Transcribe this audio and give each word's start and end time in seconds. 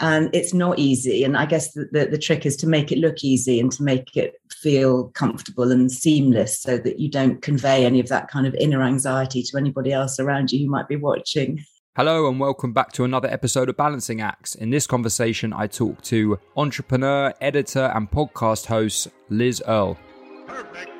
and 0.00 0.34
it's 0.34 0.52
not 0.52 0.78
easy 0.78 1.22
and 1.24 1.36
i 1.36 1.46
guess 1.46 1.72
the, 1.72 1.88
the, 1.92 2.06
the, 2.06 2.18
trick 2.18 2.44
is 2.44 2.56
to 2.56 2.66
make 2.66 2.90
it 2.90 2.98
look 2.98 3.22
easy 3.22 3.60
and 3.60 3.70
to 3.70 3.82
make 3.82 4.16
it 4.16 4.34
feel 4.50 5.08
comfortable 5.10 5.70
and 5.70 5.92
seamless 5.92 6.58
so 6.60 6.76
that 6.78 6.98
you 6.98 7.08
don't 7.08 7.42
convey 7.42 7.84
any 7.84 8.00
of 8.00 8.08
that 8.08 8.28
kind 8.28 8.46
of 8.46 8.54
inner 8.54 8.82
anxiety 8.82 9.42
to 9.42 9.56
anybody 9.56 9.92
else 9.92 10.18
around 10.18 10.50
you 10.50 10.64
who 10.64 10.70
might 10.70 10.88
be 10.88 10.96
watching 10.96 11.62
Hello 11.96 12.28
and 12.28 12.38
welcome 12.38 12.72
back 12.72 12.92
to 12.92 13.04
another 13.04 13.28
episode 13.28 13.68
of 13.68 13.76
Balancing 13.76 14.20
Acts. 14.20 14.54
In 14.54 14.70
this 14.70 14.86
conversation, 14.86 15.52
I 15.52 15.66
talk 15.66 16.00
to 16.02 16.38
entrepreneur, 16.56 17.34
editor, 17.40 17.90
and 17.94 18.08
podcast 18.08 18.66
host 18.66 19.08
Liz 19.28 19.60
Earle. 19.66 19.98
Perfect. 20.46 20.99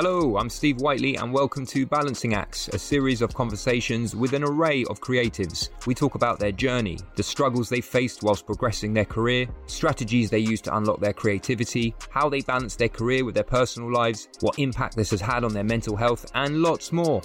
Hello, 0.00 0.36
I'm 0.36 0.48
Steve 0.48 0.80
Whiteley, 0.80 1.16
and 1.16 1.32
welcome 1.32 1.66
to 1.66 1.84
Balancing 1.84 2.32
Acts, 2.32 2.68
a 2.68 2.78
series 2.78 3.20
of 3.20 3.34
conversations 3.34 4.14
with 4.14 4.32
an 4.32 4.44
array 4.44 4.84
of 4.84 5.00
creatives. 5.00 5.70
We 5.88 5.94
talk 5.96 6.14
about 6.14 6.38
their 6.38 6.52
journey, 6.52 7.00
the 7.16 7.24
struggles 7.24 7.68
they 7.68 7.80
faced 7.80 8.22
whilst 8.22 8.46
progressing 8.46 8.94
their 8.94 9.04
career, 9.04 9.48
strategies 9.66 10.30
they 10.30 10.38
use 10.38 10.60
to 10.60 10.76
unlock 10.76 11.00
their 11.00 11.12
creativity, 11.12 11.96
how 12.10 12.28
they 12.28 12.42
balance 12.42 12.76
their 12.76 12.88
career 12.88 13.24
with 13.24 13.34
their 13.34 13.42
personal 13.42 13.92
lives, 13.92 14.28
what 14.38 14.60
impact 14.60 14.94
this 14.94 15.10
has 15.10 15.20
had 15.20 15.42
on 15.42 15.52
their 15.52 15.64
mental 15.64 15.96
health, 15.96 16.30
and 16.36 16.62
lots 16.62 16.92
more. 16.92 17.20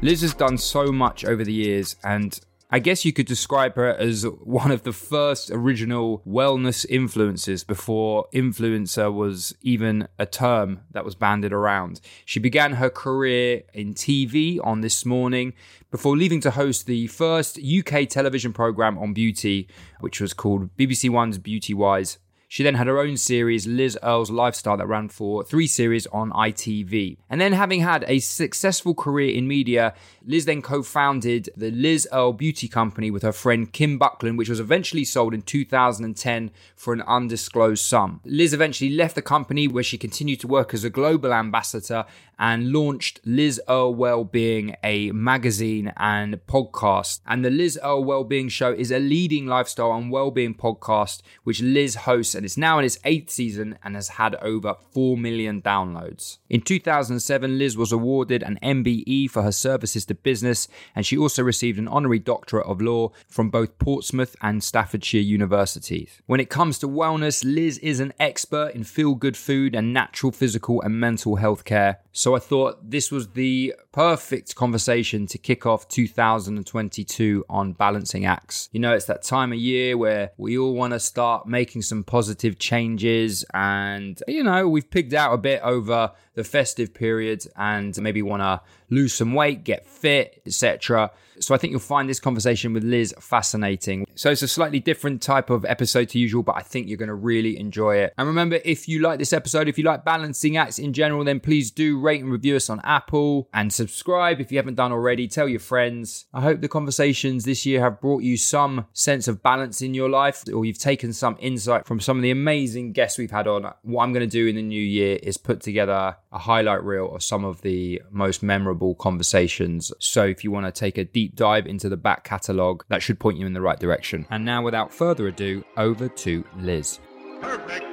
Liz 0.00 0.22
has 0.22 0.32
done 0.32 0.56
so 0.56 0.90
much 0.90 1.26
over 1.26 1.44
the 1.44 1.52
years, 1.52 1.96
and 2.02 2.40
I 2.68 2.80
guess 2.80 3.04
you 3.04 3.12
could 3.12 3.26
describe 3.26 3.76
her 3.76 3.94
as 3.94 4.24
one 4.24 4.72
of 4.72 4.82
the 4.82 4.92
first 4.92 5.52
original 5.52 6.20
wellness 6.26 6.84
influencers 6.90 7.64
before 7.64 8.26
influencer 8.34 9.12
was 9.14 9.54
even 9.62 10.08
a 10.18 10.26
term 10.26 10.80
that 10.90 11.04
was 11.04 11.14
banded 11.14 11.52
around. 11.52 12.00
She 12.24 12.40
began 12.40 12.72
her 12.72 12.90
career 12.90 13.62
in 13.72 13.94
TV 13.94 14.58
on 14.64 14.80
This 14.80 15.06
Morning 15.06 15.52
before 15.92 16.16
leaving 16.16 16.40
to 16.40 16.50
host 16.50 16.86
the 16.86 17.06
first 17.06 17.56
UK 17.56 18.08
television 18.08 18.52
programme 18.52 18.98
on 18.98 19.14
beauty, 19.14 19.68
which 20.00 20.20
was 20.20 20.34
called 20.34 20.76
BBC 20.76 21.08
One's 21.08 21.38
Beauty 21.38 21.72
Wise 21.72 22.18
she 22.48 22.62
then 22.62 22.74
had 22.74 22.86
her 22.86 22.98
own 22.98 23.16
series, 23.16 23.66
Liz 23.66 23.98
Earle's 24.02 24.30
Lifestyle, 24.30 24.76
that 24.76 24.86
ran 24.86 25.08
for 25.08 25.42
three 25.42 25.66
series 25.66 26.06
on 26.08 26.30
ITV. 26.30 27.18
And 27.28 27.40
then, 27.40 27.52
having 27.52 27.80
had 27.80 28.04
a 28.06 28.20
successful 28.20 28.94
career 28.94 29.34
in 29.34 29.48
media, 29.48 29.94
Liz 30.24 30.44
then 30.44 30.62
co 30.62 30.82
founded 30.82 31.50
the 31.56 31.70
Liz 31.70 32.06
Earle 32.12 32.32
Beauty 32.32 32.68
Company 32.68 33.10
with 33.10 33.22
her 33.22 33.32
friend 33.32 33.72
Kim 33.72 33.98
Buckland, 33.98 34.38
which 34.38 34.48
was 34.48 34.60
eventually 34.60 35.04
sold 35.04 35.34
in 35.34 35.42
2010 35.42 36.50
for 36.76 36.92
an 36.92 37.02
undisclosed 37.02 37.84
sum. 37.84 38.20
Liz 38.24 38.52
eventually 38.52 38.90
left 38.90 39.16
the 39.16 39.22
company 39.22 39.66
where 39.66 39.82
she 39.82 39.98
continued 39.98 40.40
to 40.40 40.46
work 40.46 40.72
as 40.72 40.84
a 40.84 40.90
global 40.90 41.32
ambassador 41.32 42.04
and 42.38 42.72
launched 42.72 43.20
Liz 43.24 43.60
Earle 43.68 43.94
Wellbeing, 43.94 44.76
a 44.84 45.10
magazine 45.12 45.92
and 45.96 46.34
podcast. 46.46 47.20
And 47.26 47.44
the 47.44 47.50
Liz 47.50 47.78
Earle 47.82 48.04
Wellbeing 48.04 48.48
Show 48.48 48.72
is 48.72 48.90
a 48.90 48.98
leading 48.98 49.46
lifestyle 49.46 49.92
and 49.94 50.10
wellbeing 50.10 50.54
podcast, 50.54 51.22
which 51.44 51.62
Liz 51.62 51.94
hosts, 51.94 52.34
and 52.36 52.44
it's 52.44 52.56
now 52.56 52.78
in 52.78 52.84
its 52.84 52.98
eighth 53.04 53.30
season 53.30 53.78
and 53.82 53.94
has 53.94 54.10
had 54.10 54.36
over 54.36 54.74
4 54.92 55.16
million 55.16 55.60
downloads. 55.62 56.38
In 56.48 56.60
2007, 56.60 57.58
Liz 57.58 57.76
was 57.76 57.90
awarded 57.90 58.42
an 58.42 58.58
MBE 58.62 59.30
for 59.30 59.42
her 59.42 59.52
services 59.52 60.04
to 60.06 60.14
business, 60.14 60.68
and 60.94 61.04
she 61.04 61.16
also 61.16 61.42
received 61.42 61.78
an 61.78 61.88
honorary 61.88 62.18
doctorate 62.18 62.66
of 62.66 62.80
law 62.80 63.10
from 63.28 63.50
both 63.50 63.78
Portsmouth 63.78 64.36
and 64.40 64.62
Staffordshire 64.62 65.20
universities. 65.20 66.20
When 66.26 66.40
it 66.40 66.50
comes 66.50 66.78
to 66.78 66.88
wellness, 66.88 67.42
Liz 67.44 67.78
is 67.78 68.00
an 68.00 68.12
expert 68.20 68.72
in 68.74 68.84
feel 68.84 69.14
good 69.14 69.36
food 69.36 69.74
and 69.74 69.92
natural 69.92 70.32
physical 70.32 70.82
and 70.82 71.00
mental 71.00 71.36
health 71.36 71.64
care. 71.64 72.00
So 72.16 72.34
I 72.34 72.38
thought 72.38 72.90
this 72.90 73.12
was 73.12 73.28
the 73.32 73.74
perfect 73.92 74.54
conversation 74.54 75.26
to 75.26 75.36
kick 75.36 75.66
off 75.66 75.86
2022 75.88 77.44
on 77.50 77.74
balancing 77.74 78.24
acts. 78.24 78.70
You 78.72 78.80
know, 78.80 78.94
it's 78.94 79.04
that 79.04 79.22
time 79.22 79.52
of 79.52 79.58
year 79.58 79.98
where 79.98 80.30
we 80.38 80.56
all 80.56 80.72
want 80.72 80.94
to 80.94 80.98
start 80.98 81.46
making 81.46 81.82
some 81.82 82.04
positive 82.04 82.58
changes, 82.58 83.44
and 83.52 84.18
you 84.26 84.42
know, 84.42 84.66
we've 84.66 84.88
pigged 84.88 85.12
out 85.12 85.34
a 85.34 85.36
bit 85.36 85.60
over 85.62 86.10
the 86.32 86.42
festive 86.42 86.94
period 86.94 87.46
and 87.54 88.00
maybe 88.00 88.22
want 88.22 88.40
to 88.40 88.62
lose 88.90 89.14
some 89.14 89.34
weight, 89.34 89.64
get 89.64 89.86
fit, 89.86 90.42
etc. 90.46 91.10
So 91.38 91.54
I 91.54 91.58
think 91.58 91.70
you'll 91.70 91.80
find 91.80 92.08
this 92.08 92.20
conversation 92.20 92.72
with 92.72 92.82
Liz 92.82 93.14
fascinating. 93.20 94.06
So 94.14 94.30
it's 94.30 94.42
a 94.42 94.48
slightly 94.48 94.80
different 94.80 95.20
type 95.20 95.50
of 95.50 95.64
episode 95.66 96.08
to 96.10 96.18
usual, 96.18 96.42
but 96.42 96.56
I 96.56 96.62
think 96.62 96.88
you're 96.88 96.96
going 96.96 97.08
to 97.08 97.14
really 97.14 97.58
enjoy 97.58 97.96
it. 97.96 98.14
And 98.16 98.26
remember, 98.26 98.58
if 98.64 98.88
you 98.88 99.00
like 99.00 99.18
this 99.18 99.32
episode, 99.34 99.68
if 99.68 99.76
you 99.76 99.84
like 99.84 100.04
balancing 100.04 100.56
acts 100.56 100.78
in 100.78 100.92
general, 100.92 101.24
then 101.24 101.40
please 101.40 101.70
do 101.70 102.00
rate 102.00 102.22
and 102.22 102.32
review 102.32 102.56
us 102.56 102.70
on 102.70 102.80
Apple 102.84 103.48
and 103.52 103.72
subscribe 103.72 104.40
if 104.40 104.50
you 104.50 104.58
haven't 104.58 104.76
done 104.76 104.92
already. 104.92 105.28
Tell 105.28 105.48
your 105.48 105.60
friends. 105.60 106.26
I 106.32 106.40
hope 106.40 106.60
the 106.60 106.68
conversations 106.68 107.44
this 107.44 107.66
year 107.66 107.80
have 107.80 108.00
brought 108.00 108.22
you 108.22 108.36
some 108.36 108.86
sense 108.92 109.28
of 109.28 109.42
balance 109.42 109.82
in 109.82 109.92
your 109.92 110.08
life, 110.08 110.44
or 110.52 110.64
you've 110.64 110.78
taken 110.78 111.12
some 111.12 111.36
insight 111.38 111.86
from 111.86 112.00
some 112.00 112.16
of 112.16 112.22
the 112.22 112.30
amazing 112.30 112.92
guests 112.92 113.18
we've 113.18 113.30
had 113.30 113.46
on. 113.46 113.70
What 113.82 114.04
I'm 114.04 114.12
going 114.12 114.26
to 114.26 114.26
do 114.26 114.46
in 114.46 114.56
the 114.56 114.62
new 114.62 114.82
year 114.82 115.18
is 115.22 115.36
put 115.36 115.60
together 115.60 116.16
a 116.32 116.38
highlight 116.38 116.82
reel 116.82 117.14
of 117.14 117.22
some 117.22 117.44
of 117.44 117.60
the 117.60 118.00
most 118.10 118.42
memorable 118.42 118.75
conversations. 118.98 119.92
So 119.98 120.24
if 120.24 120.44
you 120.44 120.50
want 120.50 120.66
to 120.66 120.72
take 120.72 120.98
a 120.98 121.04
deep 121.04 121.34
dive 121.34 121.66
into 121.66 121.88
the 121.88 121.96
back 121.96 122.24
catalogue, 122.24 122.84
that 122.88 123.02
should 123.02 123.18
point 123.18 123.38
you 123.38 123.46
in 123.46 123.52
the 123.52 123.60
right 123.60 123.78
direction. 123.78 124.26
And 124.30 124.44
now, 124.44 124.62
without 124.62 124.92
further 124.92 125.28
ado, 125.28 125.64
over 125.76 126.08
to 126.08 126.44
Liz. 126.58 127.00
Perfect. 127.40 127.86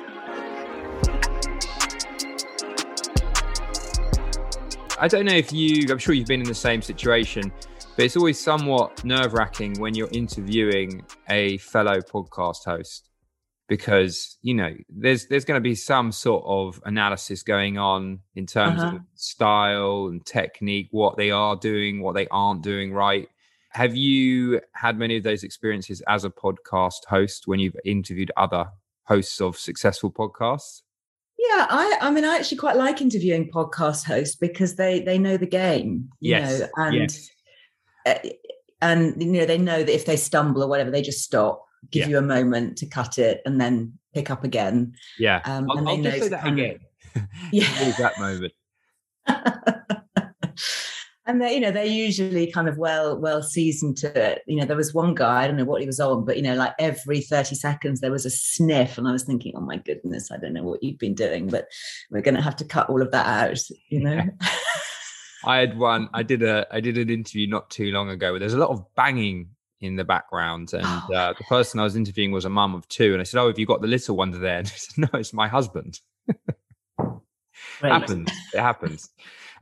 I 4.99 5.07
don't 5.07 5.25
know 5.25 5.35
if 5.35 5.51
you, 5.51 5.87
I'm 5.89 5.97
sure 5.97 6.15
you've 6.15 6.27
been 6.27 6.39
in 6.39 6.47
the 6.47 6.53
same 6.55 6.81
situation, 6.81 7.51
but 7.95 8.05
it's 8.05 8.15
always 8.15 8.39
somewhat 8.39 9.03
nerve 9.03 9.33
wracking 9.33 9.73
when 9.79 9.95
you're 9.95 10.11
interviewing 10.11 11.03
a 11.29 11.57
fellow 11.57 11.99
podcast 11.99 12.63
host 12.65 13.09
because 13.67 14.37
you 14.41 14.53
know 14.53 14.73
there's 14.89 15.27
there's 15.27 15.45
going 15.45 15.57
to 15.57 15.61
be 15.61 15.75
some 15.75 16.11
sort 16.11 16.43
of 16.45 16.81
analysis 16.85 17.43
going 17.43 17.77
on 17.77 18.19
in 18.35 18.45
terms 18.45 18.81
uh-huh. 18.81 18.97
of 18.97 19.01
style 19.15 20.07
and 20.07 20.25
technique 20.25 20.87
what 20.91 21.17
they 21.17 21.31
are 21.31 21.55
doing 21.55 22.01
what 22.01 22.13
they 22.13 22.27
aren't 22.27 22.61
doing 22.61 22.93
right 22.93 23.27
have 23.69 23.95
you 23.95 24.61
had 24.73 24.97
many 24.97 25.17
of 25.17 25.23
those 25.23 25.43
experiences 25.43 26.01
as 26.07 26.25
a 26.25 26.29
podcast 26.29 27.05
host 27.07 27.47
when 27.47 27.59
you've 27.59 27.75
interviewed 27.85 28.31
other 28.37 28.67
hosts 29.05 29.39
of 29.39 29.57
successful 29.57 30.11
podcasts 30.11 30.81
yeah 31.37 31.65
i 31.69 31.97
i 32.01 32.11
mean 32.11 32.25
i 32.25 32.35
actually 32.35 32.57
quite 32.57 32.75
like 32.75 33.01
interviewing 33.01 33.49
podcast 33.49 34.03
hosts 34.03 34.35
because 34.35 34.75
they 34.75 34.99
they 35.01 35.17
know 35.17 35.37
the 35.37 35.47
game 35.47 36.09
you 36.19 36.31
yes. 36.31 36.59
know 36.59 36.67
and 36.77 36.95
yes. 36.95 37.29
Uh, 38.05 38.15
and 38.81 39.21
you 39.23 39.31
know 39.31 39.45
they 39.45 39.57
know 39.57 39.81
that 39.81 39.95
if 39.95 40.05
they 40.05 40.17
stumble 40.17 40.61
or 40.61 40.67
whatever 40.67 40.91
they 40.91 41.01
just 41.01 41.23
stop 41.23 41.65
give 41.91 42.03
yeah. 42.03 42.07
you 42.09 42.17
a 42.17 42.21
moment 42.21 42.77
to 42.79 42.85
cut 42.85 43.17
it 43.17 43.41
and 43.45 43.59
then 43.59 43.93
pick 44.13 44.29
up 44.29 44.43
again. 44.43 44.93
Yeah, 45.17 45.41
um, 45.45 45.69
I'll, 45.69 45.87
I'll 45.87 46.01
just 46.01 46.19
say 46.19 46.29
that 46.29 46.47
again. 46.47 46.79
Yeah, 47.51 47.67
that 47.99 48.19
moment. 48.19 48.53
and 51.25 51.41
they 51.41 51.53
you 51.53 51.59
know 51.59 51.71
they're 51.71 51.85
usually 51.85 52.51
kind 52.51 52.67
of 52.67 52.77
well 52.77 53.17
well 53.17 53.41
seasoned 53.41 53.97
to 53.97 54.31
it 54.31 54.41
you 54.45 54.57
know 54.57 54.65
there 54.65 54.77
was 54.77 54.93
one 54.93 55.13
guy 55.13 55.43
i 55.43 55.47
don't 55.47 55.57
know 55.57 55.65
what 55.65 55.81
he 55.81 55.87
was 55.87 55.99
on 55.99 56.25
but 56.25 56.35
you 56.35 56.43
know 56.43 56.55
like 56.55 56.73
every 56.79 57.21
30 57.21 57.55
seconds 57.55 58.01
there 58.01 58.11
was 58.11 58.25
a 58.25 58.29
sniff 58.29 58.97
and 58.97 59.07
i 59.07 59.11
was 59.11 59.23
thinking 59.23 59.53
oh 59.55 59.61
my 59.61 59.77
goodness 59.77 60.31
i 60.31 60.37
don't 60.37 60.53
know 60.53 60.63
what 60.63 60.83
you've 60.83 60.99
been 60.99 61.15
doing 61.15 61.47
but 61.47 61.67
we're 62.11 62.21
going 62.21 62.35
to 62.35 62.41
have 62.41 62.55
to 62.57 62.65
cut 62.65 62.89
all 62.89 63.01
of 63.01 63.11
that 63.11 63.25
out 63.25 63.59
you 63.89 64.01
know 64.01 64.21
i 65.45 65.57
had 65.57 65.77
one 65.77 66.09
i 66.13 66.23
did 66.23 66.43
a 66.43 66.67
i 66.71 66.79
did 66.79 66.97
an 66.97 67.09
interview 67.09 67.47
not 67.47 67.69
too 67.69 67.91
long 67.91 68.09
ago 68.09 68.31
where 68.31 68.39
there's 68.39 68.53
a 68.53 68.59
lot 68.59 68.69
of 68.69 68.83
banging 68.95 69.49
in 69.83 69.95
the 69.95 70.03
background 70.03 70.71
and 70.73 71.13
uh, 71.13 71.33
the 71.37 71.43
person 71.47 71.79
i 71.79 71.83
was 71.83 71.95
interviewing 71.95 72.31
was 72.31 72.45
a 72.45 72.49
mum 72.49 72.73
of 72.73 72.87
two 72.87 73.13
and 73.13 73.21
i 73.21 73.23
said 73.23 73.39
oh 73.39 73.47
have 73.47 73.59
you 73.59 73.65
got 73.65 73.81
the 73.81 73.87
little 73.87 74.15
one 74.15 74.31
there 74.31 74.57
and 74.59 74.67
said 74.67 74.97
no 74.97 75.19
it's 75.19 75.33
my 75.33 75.47
husband 75.47 75.99
it 76.27 76.39
happens 77.81 78.29
it 78.53 78.59
happens 78.59 79.09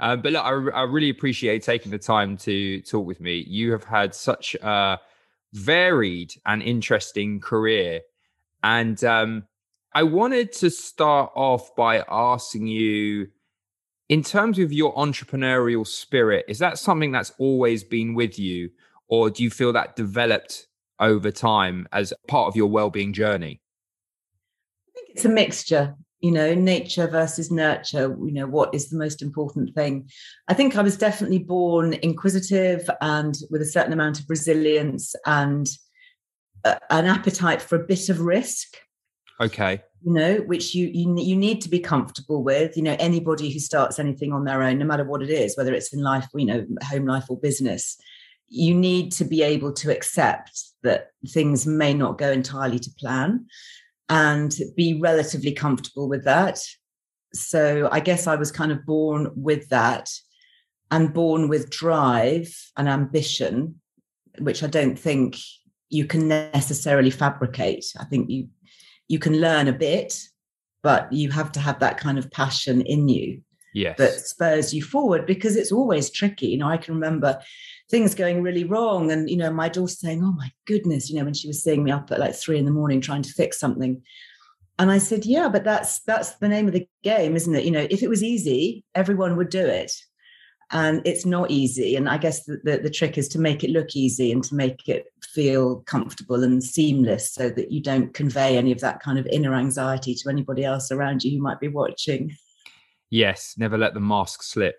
uh, 0.02 0.16
but 0.16 0.34
look, 0.34 0.44
I, 0.44 0.50
I, 0.50 0.82
really 0.82 1.12
appreciate 1.12 1.62
taking 1.62 1.92
the 1.92 2.00
time 2.00 2.36
to 2.38 2.82
talk 2.82 3.06
with 3.06 3.22
me. 3.22 3.46
You 3.48 3.72
have 3.72 3.84
had 3.84 4.16
such 4.16 4.56
a 4.56 5.00
varied 5.54 6.34
and 6.48 6.64
interesting 6.64 7.40
career. 7.40 8.02
And 8.64 9.02
um, 9.04 9.44
I 9.94 10.02
wanted 10.04 10.54
to 10.54 10.72
start 10.72 11.32
off 11.36 11.76
by 11.76 12.04
asking 12.10 12.66
you, 12.66 13.28
in 14.10 14.24
terms 14.24 14.58
of 14.58 14.74
your 14.74 14.94
entrepreneurial 14.96 15.86
spirit, 15.86 16.46
is 16.48 16.60
that 16.60 16.80
something 16.80 17.12
that's 17.12 17.32
always 17.38 17.84
been 17.84 18.16
with 18.16 18.40
you? 18.40 18.72
Or 19.12 19.30
do 19.30 19.44
you 19.44 19.52
feel 19.52 19.74
that 19.74 19.96
developed 19.96 20.68
over 21.00 21.30
time 21.30 21.88
as 21.92 22.14
part 22.28 22.48
of 22.48 22.56
your 22.56 22.68
well-being 22.68 23.14
journey? 23.14 23.62
I 24.88 24.92
think 24.96 25.10
it's 25.12 25.26
a 25.26 25.30
mixture 25.30 25.96
you 26.22 26.32
know 26.32 26.54
nature 26.54 27.08
versus 27.08 27.52
nurture 27.52 28.16
you 28.24 28.32
know 28.32 28.48
what 28.48 28.74
is 28.74 28.90
the 28.90 28.98
most 28.98 29.22
important 29.22 29.74
thing. 29.76 30.08
I 30.48 30.54
think 30.54 30.78
i 30.78 30.82
was 30.82 30.98
definitely 30.98 31.40
born 31.40 31.94
inquisitive 31.96 32.90
and 33.02 33.36
with 33.50 33.62
a 33.62 33.66
certain 33.66 33.94
amount 33.94 34.20
of 34.20 34.26
resilience 34.30 35.16
and 35.26 35.68
uh, 36.64 36.76
an 36.92 37.08
appetite 37.08 37.62
for 37.62 37.76
a 37.76 37.86
bit 37.86 38.10
of 38.10 38.22
risk. 38.22 38.78
Okay. 39.40 39.82
You 40.04 40.14
know 40.14 40.36
which 40.38 40.76
you, 40.76 40.90
you 40.94 41.16
you 41.20 41.36
need 41.36 41.62
to 41.62 41.70
be 41.70 41.80
comfortable 41.80 42.44
with. 42.44 42.78
You 42.78 42.84
know 42.84 42.96
anybody 43.00 43.52
who 43.52 43.60
starts 43.60 43.98
anything 44.00 44.32
on 44.32 44.46
their 44.46 44.62
own 44.62 44.78
no 44.78 44.86
matter 44.86 45.04
what 45.04 45.24
it 45.24 45.30
is 45.30 45.58
whether 45.58 45.74
it's 45.74 45.94
in 45.94 46.02
life 46.02 46.28
you 46.36 46.46
know 46.46 46.66
home 46.84 47.06
life 47.06 47.26
or 47.30 47.40
business 47.40 47.98
you 48.54 48.76
need 48.76 49.14
to 49.14 49.24
be 49.24 49.42
able 49.42 49.72
to 49.72 49.90
accept 49.90 50.52
that 50.84 51.12
things 51.30 51.66
may 51.66 51.94
not 51.94 52.18
go 52.18 52.30
entirely 52.30 52.78
to 52.78 52.92
plan 53.00 53.46
and 54.10 54.54
be 54.76 55.00
relatively 55.00 55.54
comfortable 55.54 56.10
with 56.10 56.26
that. 56.26 56.60
So 57.34 57.88
I 57.94 58.02
guess 58.02 58.28
I 58.28 58.36
was 58.36 58.52
kind 58.52 58.74
of 58.74 58.86
born 58.86 59.32
with 59.36 59.70
that 59.70 60.10
and 60.92 61.14
born 61.14 61.48
with 61.48 61.70
drive 61.70 62.54
and 62.76 62.90
ambition, 62.90 63.80
which 64.40 64.64
I 64.64 64.68
don't 64.68 65.00
think 65.00 65.38
you 65.90 66.06
can 66.06 66.28
necessarily 66.28 67.10
fabricate. 67.10 67.86
I 67.98 68.04
think 68.04 68.30
you 68.30 68.50
you 69.08 69.18
can 69.18 69.40
learn 69.40 69.70
a 69.70 69.74
bit, 69.74 70.18
but 70.84 71.12
you 71.14 71.32
have 71.32 71.54
to 71.54 71.62
have 71.62 71.80
that 71.80 71.98
kind 71.98 72.18
of 72.18 72.32
passion 72.32 72.82
in 72.82 73.08
you 73.08 73.42
yes. 73.74 73.98
that 73.98 74.14
spurs 74.14 74.74
you 74.74 74.82
forward 74.82 75.26
because 75.26 75.56
it's 75.56 75.72
always 75.72 76.10
tricky. 76.10 76.48
You 76.48 76.58
know, 76.58 76.68
I 76.68 76.78
can 76.78 76.94
remember 76.94 77.40
things 77.92 78.16
going 78.16 78.42
really 78.42 78.64
wrong. 78.64 79.12
And, 79.12 79.30
you 79.30 79.38
know, 79.38 79.52
my 79.52 79.70
daughter 79.70 79.94
saying, 79.94 80.24
Oh 80.24 80.32
my 80.32 80.50
goodness, 80.66 81.10
you 81.10 81.20
know, 81.20 81.26
when 81.26 81.34
she 81.34 81.48
was 81.48 81.62
seeing 81.62 81.84
me 81.84 81.92
up 81.92 82.10
at 82.12 82.20
like 82.20 82.34
three 82.34 82.58
in 82.58 82.66
the 82.66 82.72
morning 82.72 83.02
trying 83.02 83.22
to 83.22 83.34
fix 83.34 83.60
something. 83.60 84.02
And 84.80 84.90
I 84.90 84.98
said, 84.98 85.26
Yeah, 85.26 85.50
but 85.50 85.64
that's 85.64 86.00
that's 86.00 86.32
the 86.36 86.48
name 86.48 86.68
of 86.68 86.74
the 86.74 86.88
game, 87.04 87.36
isn't 87.36 87.54
it? 87.54 87.66
You 87.66 87.72
know, 87.72 87.86
if 87.92 88.02
it 88.02 88.10
was 88.10 88.24
easy, 88.24 88.84
everyone 88.96 89.36
would 89.38 89.50
do 89.50 89.66
it. 89.66 89.92
And 90.74 91.02
it's 91.06 91.26
not 91.26 91.52
easy. 91.52 91.98
And 91.98 92.08
I 92.08 92.18
guess 92.18 92.46
the, 92.46 92.62
the, 92.64 92.78
the 92.78 92.90
trick 92.90 93.18
is 93.18 93.28
to 93.30 93.40
make 93.40 93.62
it 93.62 93.72
look 93.72 93.94
easy 93.94 94.32
and 94.32 94.42
to 94.46 94.56
make 94.56 94.88
it 94.88 95.06
feel 95.22 95.82
comfortable 95.82 96.46
and 96.46 96.64
seamless 96.64 97.34
so 97.34 97.50
that 97.50 97.74
you 97.74 97.82
don't 97.82 98.14
convey 98.14 98.58
any 98.58 98.72
of 98.72 98.80
that 98.80 99.02
kind 99.02 99.20
of 99.20 99.28
inner 99.28 99.54
anxiety 99.54 100.16
to 100.16 100.30
anybody 100.30 100.64
else 100.64 100.90
around 100.90 101.26
you 101.26 101.38
who 101.38 101.44
might 101.44 101.60
be 101.60 101.68
watching. 101.68 102.34
Yes, 103.10 103.56
never 103.58 103.78
let 103.78 103.94
the 103.94 104.00
mask 104.00 104.44
slip. 104.44 104.76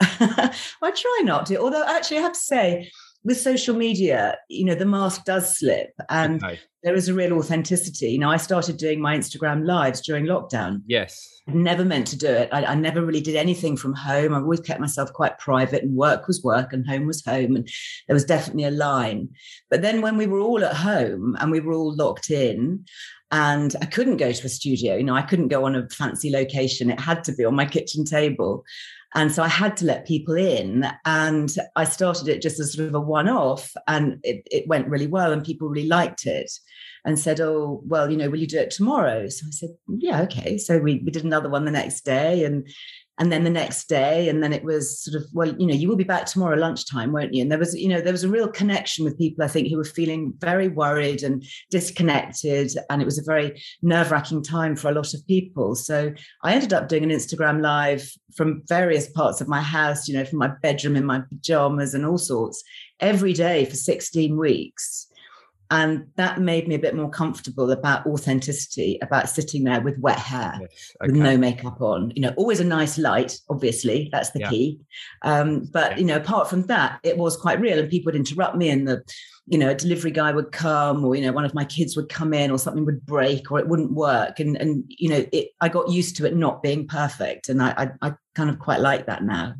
I 0.82 0.92
try 0.94 1.20
not 1.24 1.46
to. 1.46 1.56
Although, 1.56 1.84
actually, 1.86 2.18
I 2.18 2.22
have 2.22 2.32
to 2.32 2.38
say, 2.38 2.90
with 3.24 3.38
social 3.38 3.76
media, 3.76 4.38
you 4.48 4.64
know, 4.64 4.74
the 4.74 4.86
mask 4.86 5.24
does 5.24 5.58
slip 5.58 5.90
and 6.08 6.42
okay. 6.42 6.58
there 6.82 6.94
is 6.94 7.08
a 7.08 7.14
real 7.14 7.34
authenticity. 7.34 8.12
You 8.12 8.18
know, 8.18 8.30
I 8.30 8.38
started 8.38 8.78
doing 8.78 9.00
my 9.00 9.16
Instagram 9.16 9.66
lives 9.66 10.00
during 10.00 10.24
lockdown. 10.24 10.82
Yes. 10.86 11.28
Never 11.46 11.84
meant 11.84 12.06
to 12.08 12.18
do 12.18 12.28
it. 12.28 12.48
I, 12.50 12.64
I, 12.64 12.74
never 12.74 13.04
really 13.04 13.20
did 13.20 13.36
anything 13.36 13.76
from 13.76 13.92
home. 13.92 14.32
I 14.32 14.38
always 14.38 14.60
kept 14.60 14.80
myself 14.80 15.12
quite 15.12 15.38
private 15.38 15.82
and 15.82 15.94
work 15.94 16.28
was 16.28 16.42
work 16.42 16.72
and 16.72 16.88
home 16.88 17.06
was 17.06 17.22
home. 17.24 17.56
And 17.56 17.68
there 18.08 18.14
was 18.14 18.24
definitely 18.24 18.64
a 18.64 18.70
line. 18.70 19.28
But 19.68 19.82
then 19.82 20.00
when 20.00 20.16
we 20.16 20.26
were 20.26 20.40
all 20.40 20.64
at 20.64 20.76
home 20.76 21.36
and 21.40 21.50
we 21.50 21.60
were 21.60 21.74
all 21.74 21.94
locked 21.94 22.30
in, 22.30 22.84
and 23.32 23.76
I 23.80 23.86
couldn't 23.86 24.16
go 24.16 24.32
to 24.32 24.46
a 24.46 24.48
studio, 24.48 24.96
you 24.96 25.04
know, 25.04 25.14
I 25.14 25.22
couldn't 25.22 25.48
go 25.48 25.64
on 25.64 25.76
a 25.76 25.88
fancy 25.90 26.30
location. 26.30 26.90
It 26.90 26.98
had 26.98 27.22
to 27.24 27.32
be 27.32 27.44
on 27.44 27.54
my 27.54 27.64
kitchen 27.64 28.04
table. 28.04 28.64
And 29.14 29.32
so 29.32 29.42
I 29.42 29.48
had 29.48 29.76
to 29.78 29.86
let 29.86 30.06
people 30.06 30.34
in. 30.36 30.86
And 31.04 31.54
I 31.76 31.84
started 31.84 32.28
it 32.28 32.42
just 32.42 32.60
as 32.60 32.74
sort 32.74 32.88
of 32.88 32.94
a 32.94 33.00
one 33.00 33.28
off, 33.28 33.72
and 33.88 34.18
it, 34.22 34.46
it 34.50 34.68
went 34.68 34.88
really 34.88 35.08
well, 35.08 35.32
and 35.32 35.44
people 35.44 35.68
really 35.68 35.88
liked 35.88 36.26
it 36.26 36.50
and 37.04 37.18
said, 37.18 37.40
Oh, 37.40 37.82
well, 37.86 38.10
you 38.10 38.16
know, 38.16 38.28
will 38.28 38.38
you 38.38 38.46
do 38.46 38.58
it 38.58 38.70
tomorrow? 38.70 39.28
So 39.28 39.46
I 39.46 39.50
said, 39.50 39.70
Yeah, 39.88 40.22
okay. 40.22 40.58
So 40.58 40.78
we, 40.78 41.02
we 41.04 41.10
did 41.10 41.24
another 41.24 41.48
one 41.48 41.64
the 41.64 41.70
next 41.70 42.04
day. 42.04 42.44
And 42.44 42.68
and 43.20 43.30
then 43.30 43.44
the 43.44 43.50
next 43.50 43.86
day 43.88 44.30
and 44.30 44.42
then 44.42 44.52
it 44.52 44.64
was 44.64 44.98
sort 44.98 45.14
of 45.14 45.28
well 45.32 45.54
you 45.58 45.66
know 45.66 45.74
you 45.74 45.88
will 45.88 45.96
be 45.96 46.02
back 46.02 46.24
tomorrow 46.24 46.56
lunchtime 46.56 47.12
won't 47.12 47.34
you? 47.34 47.42
And 47.42 47.52
there 47.52 47.58
was 47.58 47.74
you 47.74 47.88
know 47.88 48.00
there 48.00 48.12
was 48.12 48.24
a 48.24 48.28
real 48.28 48.48
connection 48.48 49.04
with 49.04 49.18
people 49.18 49.44
i 49.44 49.48
think 49.48 49.68
who 49.68 49.76
were 49.76 49.84
feeling 49.84 50.32
very 50.38 50.68
worried 50.68 51.22
and 51.22 51.44
disconnected 51.70 52.72
and 52.88 53.00
it 53.00 53.04
was 53.04 53.18
a 53.18 53.22
very 53.22 53.62
nerve-wracking 53.82 54.42
time 54.42 54.74
for 54.74 54.88
a 54.88 54.94
lot 54.94 55.14
of 55.14 55.26
people. 55.28 55.74
So 55.76 56.12
i 56.42 56.54
ended 56.54 56.72
up 56.72 56.88
doing 56.88 57.04
an 57.04 57.10
instagram 57.10 57.60
live 57.60 58.10
from 58.36 58.62
various 58.66 59.10
parts 59.10 59.40
of 59.40 59.48
my 59.48 59.60
house 59.60 60.08
you 60.08 60.16
know 60.16 60.24
from 60.24 60.38
my 60.38 60.48
bedroom 60.62 60.96
in 60.96 61.04
my 61.04 61.20
pajamas 61.28 61.94
and 61.94 62.06
all 62.06 62.18
sorts 62.18 62.62
every 63.00 63.34
day 63.34 63.66
for 63.66 63.76
16 63.76 64.36
weeks 64.38 65.09
and 65.70 66.06
that 66.16 66.40
made 66.40 66.66
me 66.66 66.74
a 66.74 66.78
bit 66.78 66.94
more 66.96 67.08
comfortable 67.08 67.70
about 67.70 68.06
authenticity 68.06 68.98
about 69.02 69.28
sitting 69.28 69.64
there 69.64 69.80
with 69.80 69.98
wet 69.98 70.18
hair 70.18 70.58
yes, 70.60 70.92
okay. 71.00 71.12
with 71.12 71.20
no 71.20 71.36
makeup 71.36 71.80
on. 71.80 72.12
You 72.14 72.22
know 72.22 72.34
always 72.36 72.60
a 72.60 72.64
nice 72.64 72.98
light 72.98 73.38
obviously 73.48 74.08
that's 74.12 74.30
the 74.30 74.40
yeah. 74.40 74.50
key. 74.50 74.80
Um, 75.22 75.68
but 75.72 75.98
you 75.98 76.04
know 76.04 76.16
apart 76.16 76.50
from 76.50 76.62
that 76.66 77.00
it 77.02 77.16
was 77.16 77.36
quite 77.36 77.60
real 77.60 77.78
and 77.78 77.88
people 77.88 78.10
would 78.10 78.18
interrupt 78.18 78.56
me 78.56 78.68
and 78.68 78.86
the 78.86 79.02
you 79.46 79.58
know 79.58 79.70
a 79.70 79.74
delivery 79.74 80.10
guy 80.10 80.32
would 80.32 80.52
come 80.52 81.04
or 81.04 81.14
you 81.14 81.22
know 81.22 81.32
one 81.32 81.44
of 81.44 81.54
my 81.54 81.64
kids 81.64 81.96
would 81.96 82.08
come 82.08 82.34
in 82.34 82.50
or 82.50 82.58
something 82.58 82.84
would 82.84 83.06
break 83.06 83.50
or 83.50 83.58
it 83.58 83.68
wouldn't 83.68 83.92
work. 83.92 84.40
And 84.40 84.56
and 84.56 84.84
you 84.88 85.08
know 85.08 85.24
it, 85.32 85.50
i 85.60 85.68
got 85.68 85.90
used 85.90 86.16
to 86.16 86.26
it 86.26 86.34
not 86.34 86.62
being 86.62 86.86
perfect 86.86 87.48
and 87.48 87.62
I, 87.62 87.74
I 88.02 88.08
i 88.08 88.14
kind 88.34 88.50
of 88.50 88.58
quite 88.58 88.80
like 88.80 89.06
that 89.06 89.22
now. 89.22 89.54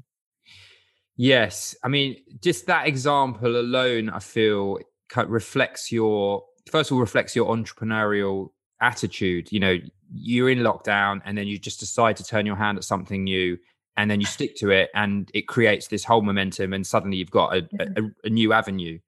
Yes, 1.17 1.77
I 1.85 1.89
mean, 1.89 2.17
just 2.41 2.65
that 2.69 2.87
example 2.87 3.61
alone, 3.61 4.09
I 4.09 4.21
feel 4.21 4.79
reflects 5.17 5.91
your 5.93 6.45
first 6.71 6.91
of 6.91 6.95
all 6.95 7.01
reflects 7.01 7.35
your 7.35 7.55
entrepreneurial 7.55 8.51
attitude. 8.81 9.51
You 9.53 9.61
know, 9.61 9.77
you're 10.13 10.51
in 10.51 10.59
lockdown 10.59 11.21
and 11.25 11.37
then 11.37 11.47
you 11.47 11.59
just 11.59 11.81
decide 11.81 12.17
to 12.17 12.25
turn 12.25 12.47
your 12.47 12.57
hand 12.57 12.79
at 12.79 12.85
something 12.85 13.25
new 13.25 13.59
and 13.97 14.11
then 14.11 14.21
you 14.21 14.27
stick 14.39 14.57
to 14.57 14.71
it 14.71 14.91
and 14.95 15.31
it 15.35 15.49
creates 15.49 15.89
this 15.89 16.05
whole 16.05 16.23
momentum 16.23 16.73
and 16.73 16.87
suddenly 16.87 17.17
you've 17.17 17.31
got 17.31 17.57
a, 17.57 17.69
a, 17.81 18.03
a 18.25 18.31
new 18.31 18.53
avenue. 18.53 18.99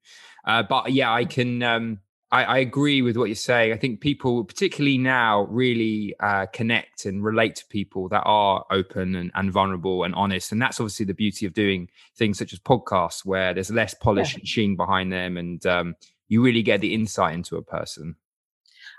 Uh, 0.45 0.63
but 0.63 0.91
yeah, 0.91 1.11
I 1.11 1.25
can 1.25 1.63
um, 1.63 1.99
I, 2.33 2.43
I, 2.45 2.57
agree 2.57 3.03
with 3.03 3.15
what 3.15 3.25
you're 3.25 3.35
saying. 3.35 3.73
I 3.73 3.77
think 3.77 4.01
people, 4.01 4.43
particularly 4.43 4.97
now, 4.97 5.43
really 5.43 6.15
uh, 6.19 6.47
connect 6.47 7.05
and 7.05 7.23
relate 7.23 7.55
to 7.57 7.65
people 7.67 8.09
that 8.09 8.23
are 8.25 8.65
open 8.71 9.13
and, 9.13 9.31
and, 9.35 9.51
vulnerable 9.51 10.03
and 10.03 10.15
honest. 10.15 10.51
And 10.51 10.59
that's 10.59 10.79
obviously 10.79 11.05
the 11.05 11.13
beauty 11.13 11.45
of 11.45 11.53
doing 11.53 11.89
things 12.17 12.39
such 12.39 12.51
as 12.51 12.57
podcasts, 12.57 13.23
where 13.23 13.53
there's 13.53 13.69
less 13.69 13.93
polish 13.93 14.33
yeah. 14.33 14.39
machine 14.39 14.75
behind 14.75 15.13
them, 15.13 15.37
and 15.37 15.63
um, 15.67 15.95
you 16.27 16.43
really 16.43 16.63
get 16.63 16.81
the 16.81 16.95
insight 16.95 17.35
into 17.35 17.55
a 17.55 17.61
person. 17.61 18.15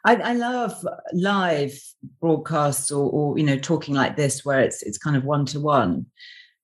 I, 0.05 0.15
I 0.15 0.33
love 0.35 0.87
live 1.13 1.77
broadcasts 2.21 2.93
or, 2.93 3.11
or, 3.11 3.39
you 3.39 3.45
know 3.45 3.59
talking 3.59 3.97
like 3.97 4.17
this, 4.17 4.45
where 4.45 4.61
it's 4.61 4.81
it's 4.85 4.99
kind 4.99 5.17
of 5.17 5.25
one 5.25 5.45
to 5.47 5.59
one. 5.59 6.07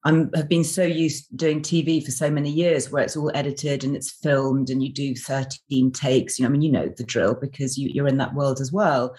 I'm 0.04 0.32
have 0.34 0.48
been 0.48 0.64
so 0.64 0.82
used 0.82 1.36
doing 1.36 1.60
TV 1.60 2.02
for 2.04 2.10
so 2.10 2.30
many 2.30 2.50
years 2.50 2.90
where 2.90 3.02
it's 3.02 3.16
all 3.16 3.30
edited 3.34 3.84
and 3.84 3.94
it's 3.94 4.10
filmed 4.10 4.70
and 4.70 4.82
you 4.82 4.92
do 4.92 5.14
13 5.14 5.92
takes. 5.92 6.38
You 6.38 6.44
know, 6.44 6.48
I 6.48 6.52
mean, 6.52 6.62
you 6.62 6.72
know 6.72 6.88
the 6.88 7.04
drill 7.04 7.34
because 7.34 7.76
you, 7.76 7.90
you're 7.92 8.08
in 8.08 8.18
that 8.18 8.34
world 8.34 8.60
as 8.60 8.72
well. 8.72 9.14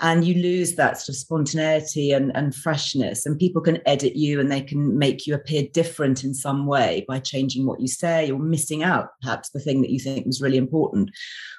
and 0.00 0.24
you 0.24 0.34
lose 0.42 0.74
that 0.74 0.98
sort 0.98 1.10
of 1.10 1.16
spontaneity 1.16 2.12
and, 2.12 2.34
and 2.36 2.54
freshness 2.54 3.26
and 3.26 3.38
people 3.38 3.62
can 3.62 3.80
edit 3.86 4.16
you 4.16 4.40
and 4.40 4.50
they 4.50 4.60
can 4.60 4.98
make 4.98 5.26
you 5.26 5.34
appear 5.34 5.64
different 5.72 6.24
in 6.24 6.34
some 6.34 6.66
way 6.66 7.04
by 7.06 7.20
changing 7.20 7.64
what 7.64 7.80
you 7.80 7.86
say 7.86 8.30
or 8.30 8.38
missing 8.38 8.82
out 8.82 9.10
perhaps 9.22 9.50
the 9.50 9.60
thing 9.60 9.82
that 9.82 9.90
you 9.90 10.00
think 10.00 10.26
was 10.26 10.42
really 10.42 10.56
important 10.56 11.10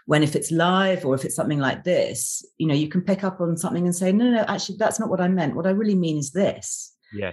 when 0.05 0.21
if 0.21 0.35
it's 0.35 0.51
live 0.51 1.05
or 1.05 1.15
if 1.15 1.23
it's 1.23 1.35
something 1.35 1.59
like 1.59 1.83
this 1.83 2.45
you 2.57 2.67
know 2.67 2.73
you 2.73 2.89
can 2.89 3.01
pick 3.01 3.23
up 3.23 3.39
on 3.39 3.55
something 3.55 3.85
and 3.85 3.95
say 3.95 4.11
no 4.11 4.29
no 4.29 4.43
actually 4.47 4.75
that's 4.77 4.99
not 4.99 5.09
what 5.09 5.21
i 5.21 5.27
meant 5.27 5.55
what 5.55 5.67
i 5.67 5.71
really 5.71 5.95
mean 5.95 6.17
is 6.17 6.31
this 6.31 6.93
yeah 7.13 7.31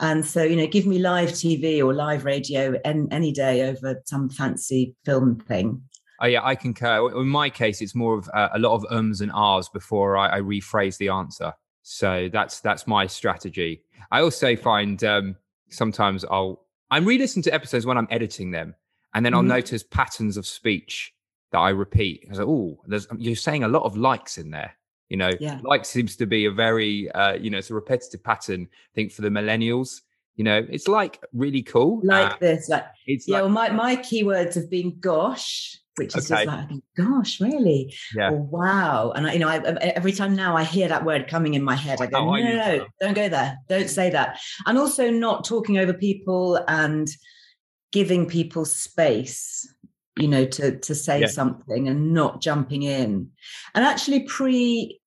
and 0.00 0.24
so 0.24 0.42
you 0.42 0.56
know 0.56 0.66
give 0.66 0.86
me 0.86 0.98
live 0.98 1.30
tv 1.30 1.82
or 1.84 1.94
live 1.94 2.24
radio 2.24 2.78
any, 2.84 3.06
any 3.10 3.32
day 3.32 3.68
over 3.68 4.00
some 4.04 4.28
fancy 4.28 4.94
film 5.04 5.38
thing 5.40 5.82
Oh 6.20 6.26
yeah, 6.26 6.44
I 6.44 6.56
concur. 6.56 7.20
In 7.20 7.28
my 7.28 7.48
case, 7.48 7.80
it's 7.80 7.94
more 7.94 8.18
of 8.18 8.28
uh, 8.34 8.48
a 8.52 8.58
lot 8.58 8.74
of 8.74 8.84
ums 8.90 9.20
and 9.20 9.30
ahs 9.32 9.68
before 9.68 10.16
I, 10.16 10.38
I, 10.38 10.40
rephrase 10.40 10.96
the 10.96 11.10
answer. 11.10 11.52
So 11.82 12.28
that's 12.32 12.60
that's 12.60 12.86
my 12.86 13.06
strategy. 13.06 13.82
I 14.10 14.20
also 14.20 14.56
find 14.56 15.02
um, 15.04 15.36
sometimes 15.70 16.24
I'll 16.24 16.66
I'm 16.90 17.04
re-listening 17.04 17.44
to 17.44 17.54
episodes 17.54 17.86
when 17.86 17.96
I'm 17.96 18.08
editing 18.10 18.50
them, 18.50 18.74
and 19.14 19.24
then 19.24 19.32
I'll 19.32 19.40
mm-hmm. 19.40 19.48
notice 19.48 19.84
patterns 19.84 20.36
of 20.36 20.46
speech 20.46 21.12
that 21.52 21.58
I 21.58 21.70
repeat. 21.70 22.24
I 22.26 22.30
was 22.30 22.38
like, 22.40 22.48
oh, 22.48 22.78
you're 23.16 23.36
saying 23.36 23.62
a 23.62 23.68
lot 23.68 23.84
of 23.84 23.96
likes 23.96 24.38
in 24.38 24.50
there. 24.50 24.74
You 25.08 25.16
know, 25.16 25.30
yeah. 25.40 25.58
like 25.62 25.84
seems 25.84 26.16
to 26.16 26.26
be 26.26 26.44
a 26.44 26.50
very 26.50 27.10
uh, 27.12 27.34
you 27.34 27.50
know 27.50 27.58
it's 27.58 27.70
a 27.70 27.74
repetitive 27.74 28.22
pattern. 28.22 28.68
I 28.70 28.94
think 28.94 29.12
for 29.12 29.22
the 29.22 29.30
millennials, 29.30 30.02
you 30.36 30.44
know, 30.44 30.66
it's 30.70 30.86
like 30.86 31.20
really 31.32 31.62
cool. 31.62 32.00
Like 32.04 32.32
uh, 32.32 32.36
this, 32.40 32.68
like 32.68 32.84
it's 33.06 33.26
yeah. 33.26 33.36
Like, 33.36 33.42
well, 33.42 33.50
my 33.50 33.70
my 33.70 33.96
keywords 33.96 34.54
have 34.54 34.70
been 34.70 34.98
gosh, 35.00 35.78
which 35.98 36.16
is 36.16 36.30
okay. 36.30 36.44
just 36.44 36.56
like, 36.56 36.68
gosh, 36.96 37.40
really? 37.40 37.94
Yeah. 38.14 38.30
Or, 38.30 38.36
wow. 38.36 39.12
And 39.14 39.26
I, 39.26 39.32
you 39.32 39.38
know, 39.40 39.48
I, 39.48 39.58
every 39.58 40.12
time 40.12 40.34
now 40.34 40.56
I 40.56 40.64
hear 40.64 40.88
that 40.88 41.04
word 41.04 41.28
coming 41.28 41.54
in 41.54 41.62
my 41.62 41.74
head, 41.74 42.00
I 42.00 42.06
go, 42.06 42.18
oh, 42.18 42.36
no, 42.36 42.42
no, 42.42 42.76
no, 42.76 42.86
don't 43.00 43.14
go 43.14 43.28
there. 43.28 43.58
Don't 43.68 43.90
say 43.90 44.10
that. 44.10 44.38
And 44.66 44.78
also 44.78 45.10
not 45.10 45.44
talking 45.44 45.78
over 45.78 45.92
people 45.92 46.62
and 46.68 47.08
giving 47.92 48.26
people 48.26 48.64
space 48.64 49.66
you 50.18 50.28
know 50.28 50.44
to 50.44 50.78
to 50.78 50.94
say 50.94 51.20
yeah. 51.20 51.26
something 51.26 51.88
and 51.88 52.12
not 52.12 52.40
jumping 52.40 52.82
in 52.82 53.30
and 53.74 53.84
actually 53.84 54.20
pre 54.20 55.00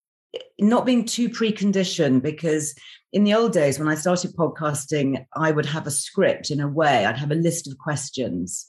not 0.60 0.86
being 0.86 1.06
too 1.06 1.30
preconditioned 1.30 2.22
because 2.22 2.74
in 3.12 3.24
the 3.24 3.34
old 3.34 3.52
days 3.52 3.78
when 3.78 3.88
i 3.88 3.96
started 3.96 4.36
podcasting 4.36 5.26
i 5.36 5.52
would 5.52 5.66
have 5.66 5.86
a 5.86 5.92
script 5.92 6.52
in 6.52 6.62
a 6.62 6.68
way 6.68 7.06
i'd 7.06 7.18
have 7.18 7.32
a 7.32 7.36
list 7.36 7.68
of 7.68 7.78
questions 7.78 8.68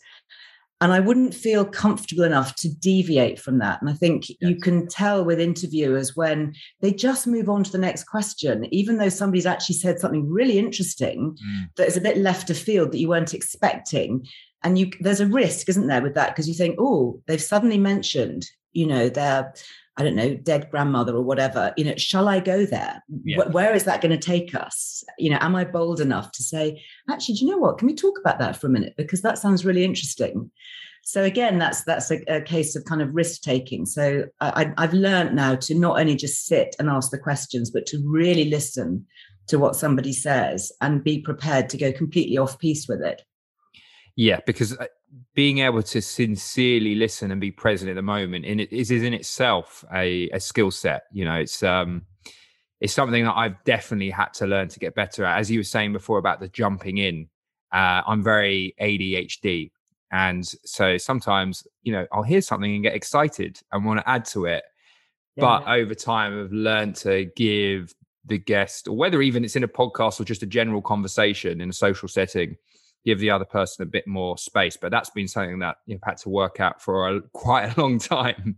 and 0.83 0.93
I 0.93 0.99
wouldn't 0.99 1.33
feel 1.33 1.65
comfortable 1.65 2.25
enough 2.25 2.57
to 2.57 2.69
deviate 2.69 3.39
from 3.39 3.59
that. 3.61 3.81
And 3.81 3.89
I 3.89 3.93
think 3.93 4.29
yes. 4.29 4.37
you 4.41 4.57
can 4.57 4.89
tell 4.89 5.25
with 5.25 5.39
interviewers 5.39 6.17
when 6.17 6.55
they 6.81 6.93
just 6.93 7.29
move 7.29 7.49
on 7.49 7.63
to 7.63 7.71
the 7.71 7.79
next 7.79 8.05
question, 8.05 8.67
even 8.75 8.99
though 8.99 9.09
somebody's 9.09 9.47
actually 9.47 9.77
said 9.77 10.01
something 10.01 10.29
really 10.29 10.59
interesting 10.59 11.37
mm. 11.37 11.65
that 11.77 11.87
is 11.87 11.97
a 11.97 12.01
bit 12.01 12.17
left 12.17 12.51
of 12.51 12.59
field 12.59 12.91
that 12.91 12.99
you 12.99 13.09
weren't 13.09 13.33
expecting. 13.33 14.27
And 14.65 14.79
you 14.79 14.91
there's 15.01 15.21
a 15.21 15.27
risk, 15.27 15.69
isn't 15.69 15.87
there, 15.87 16.03
with 16.03 16.15
that? 16.15 16.31
Because 16.31 16.49
you 16.49 16.55
think, 16.55 16.77
oh, 16.79 17.21
they've 17.27 17.43
suddenly 17.43 17.79
mentioned, 17.79 18.47
you 18.73 18.87
know, 18.87 19.09
their 19.09 19.55
I 19.99 20.05
don't 20.05 20.17
know, 20.17 20.35
dead 20.35 20.71
grandmother 20.71 21.15
or 21.15 21.23
whatever, 21.23 21.75
you 21.77 21.85
know, 21.85 21.95
shall 21.97 22.27
I 22.27 22.41
go 22.41 22.65
there? 22.65 23.05
Yeah. 23.25 23.49
where 23.49 23.75
is 23.75 23.85
that 23.85 24.01
going 24.01 24.19
to 24.19 24.27
take 24.27 24.55
us? 24.55 25.05
You 25.19 25.31
know, 25.31 25.39
am 25.41 25.55
I 25.55 25.65
bold 25.65 26.01
enough 26.01 26.33
to 26.33 26.43
say, 26.43 26.83
actually, 27.11 27.35
do 27.35 27.45
you 27.45 27.51
know 27.51 27.59
what? 27.59 27.77
Can 27.77 27.89
we 27.89 27.95
talk 27.95 28.19
about 28.19 28.39
that 28.39 28.57
for 28.57 28.69
a 28.69 28.71
minute? 28.71 28.95
Because 28.97 29.21
that 29.21 29.37
sounds 29.37 29.67
really 29.67 29.85
interesting. 29.85 30.51
So 31.03 31.25
again, 31.25 31.59
that's 31.59 31.85
that's 31.85 32.11
a, 32.11 32.23
a 32.29 32.41
case 32.41 32.75
of 32.75 32.85
kind 32.85 33.03
of 33.03 33.15
risk 33.15 33.43
taking. 33.43 33.85
So 33.85 34.27
I, 34.41 34.73
I've 34.79 34.95
learned 34.95 35.35
now 35.35 35.57
to 35.57 35.75
not 35.75 35.99
only 35.99 36.15
just 36.15 36.47
sit 36.47 36.75
and 36.79 36.89
ask 36.89 37.11
the 37.11 37.19
questions, 37.19 37.71
but 37.71 37.87
to 37.87 38.03
really 38.07 38.45
listen 38.47 39.05
to 39.49 39.59
what 39.59 39.77
somebody 39.77 40.13
says 40.13 40.73
and 40.81 41.05
be 41.05 41.21
prepared 41.21 41.69
to 41.71 41.77
go 41.77 41.93
completely 41.93 42.39
off 42.39 42.59
piece 42.59 42.87
with 42.89 43.03
it. 43.03 43.23
Yeah, 44.17 44.41
because 44.47 44.77
uh, 44.77 44.87
being 45.35 45.59
able 45.59 45.83
to 45.83 46.03
sincerely 46.03 46.95
listen 46.95 47.31
and 47.31 47.41
be 47.41 47.51
present 47.51 47.91
at 47.91 47.95
the 47.95 48.03
moment 48.03 48.45
in 48.45 48.61
it 48.61 48.73
is, 48.73 48.91
is 48.91 49.03
in 49.03 49.15
itself 49.15 49.85
a, 49.93 50.29
a 50.31 50.41
skill 50.41 50.71
set. 50.71 51.05
You 51.13 51.25
know, 51.25 51.35
it's 51.35 51.63
um 51.63 52.03
it's 52.81 52.93
something 52.93 53.25
that 53.25 53.37
I've 53.37 53.63
definitely 53.65 54.11
had 54.11 54.35
to 54.35 54.47
learn 54.47 54.69
to 54.69 54.79
get 54.81 54.95
better 54.95 55.25
at. 55.25 55.39
As 55.39 55.51
you 55.51 55.61
were 55.61 55.65
saying 55.65 55.93
before 55.93 56.19
about 56.19 56.41
the 56.41 56.49
jumping 56.49 56.99
in, 56.99 57.29
uh, 57.73 58.03
I'm 58.07 58.23
very 58.23 58.75
ADHD. 58.81 59.71
And 60.11 60.45
so 60.65 60.99
sometimes, 60.99 61.67
you 61.85 61.93
know, 61.93 62.07
I'll 62.13 62.25
hear 62.25 62.43
something 62.43 62.75
and 62.75 62.83
get 62.83 62.95
excited 62.95 63.61
and 63.71 63.85
want 63.85 64.01
to 64.01 64.09
add 64.09 64.25
to 64.27 64.47
it. 64.47 64.65
Yeah. 65.37 65.43
But 65.43 65.69
over 65.69 65.95
time, 65.95 66.39
I've 66.39 66.53
learned 66.53 66.97
to 66.97 67.27
give 67.37 67.95
the 68.27 68.39
guest, 68.39 68.89
or 68.89 68.97
whether 68.97 69.23
even 69.23 69.45
it's 69.45 69.57
in 69.57 69.65
a 69.65 69.69
podcast 69.69 70.21
or 70.21 70.25
just 70.25 70.43
a 70.43 70.47
general 70.47 70.83
conversation 70.83 71.61
in 71.61 71.71
a 71.71 71.73
social 71.73 72.09
setting, 72.09 72.57
give 73.05 73.19
the 73.19 73.31
other 73.31 73.45
person 73.45 73.83
a 73.83 73.87
bit 73.87 74.07
more 74.07 74.39
space. 74.39 74.77
But 74.77 74.91
that's 74.91 75.11
been 75.11 75.29
something 75.29 75.59
that 75.61 75.79
you've 75.87 76.03
had 76.05 76.19
to 76.19 76.29
work 76.29 76.61
out 76.61 76.81
for 76.81 77.09
a, 77.09 77.21
quite 77.33 77.77
a 77.77 77.81
long 77.81 77.99
time. 77.99 78.57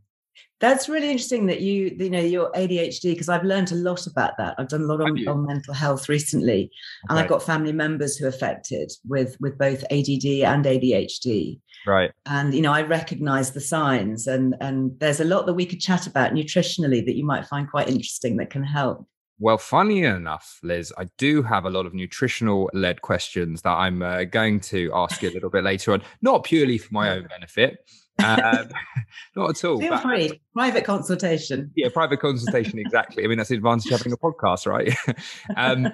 That's 0.60 0.88
really 0.88 1.10
interesting 1.10 1.46
that 1.46 1.60
you, 1.60 1.94
you 1.98 2.08
know, 2.08 2.20
your 2.20 2.50
ADHD, 2.52 3.12
because 3.12 3.28
I've 3.28 3.44
learned 3.44 3.70
a 3.72 3.74
lot 3.74 4.06
about 4.06 4.36
that. 4.38 4.54
I've 4.56 4.68
done 4.68 4.82
a 4.82 4.86
lot 4.86 5.00
on, 5.00 5.28
on 5.28 5.46
mental 5.46 5.74
health 5.74 6.08
recently, 6.08 6.70
and 7.08 7.18
I've 7.18 7.28
got 7.28 7.42
family 7.42 7.72
members 7.72 8.16
who 8.16 8.24
are 8.24 8.28
affected 8.28 8.90
with 9.06 9.36
with 9.40 9.58
both 9.58 9.82
ADD 9.90 10.24
and 10.44 10.64
ADHD. 10.64 11.60
Right. 11.86 12.12
And 12.26 12.54
you 12.54 12.62
know, 12.62 12.72
I 12.72 12.82
recognize 12.82 13.50
the 13.50 13.60
signs, 13.60 14.26
and 14.26 14.54
and 14.60 14.98
there's 15.00 15.20
a 15.20 15.24
lot 15.24 15.46
that 15.46 15.54
we 15.54 15.66
could 15.66 15.80
chat 15.80 16.06
about 16.06 16.32
nutritionally 16.32 17.04
that 17.04 17.16
you 17.16 17.26
might 17.26 17.46
find 17.46 17.68
quite 17.68 17.88
interesting 17.88 18.36
that 18.36 18.50
can 18.50 18.64
help. 18.64 19.06
Well, 19.38 19.58
funny 19.58 20.04
enough, 20.04 20.60
Liz, 20.62 20.92
I 20.96 21.08
do 21.18 21.42
have 21.42 21.64
a 21.64 21.70
lot 21.70 21.86
of 21.86 21.94
nutritional 21.94 22.70
led 22.72 23.02
questions 23.02 23.62
that 23.62 23.72
I'm 23.72 24.00
uh, 24.00 24.24
going 24.24 24.60
to 24.60 24.92
ask 24.94 25.22
you 25.22 25.30
a 25.30 25.32
little 25.32 25.50
bit 25.50 25.64
later 25.64 25.92
on, 25.92 26.02
not 26.22 26.44
purely 26.44 26.78
for 26.78 26.94
my 26.94 27.10
own 27.10 27.26
benefit. 27.26 27.78
Um, 28.22 28.68
not 29.36 29.50
at 29.50 29.64
all. 29.64 29.80
Feel 29.80 29.98
free. 29.98 30.40
Private 30.54 30.84
consultation. 30.84 31.72
Yeah, 31.74 31.88
private 31.92 32.20
consultation. 32.20 32.78
Exactly. 32.78 33.24
I 33.24 33.26
mean, 33.26 33.38
that's 33.38 33.50
the 33.50 33.56
advantage 33.56 33.90
of 33.90 33.98
having 33.98 34.12
a 34.12 34.16
podcast, 34.16 34.66
right? 34.66 34.96
um, 35.56 35.88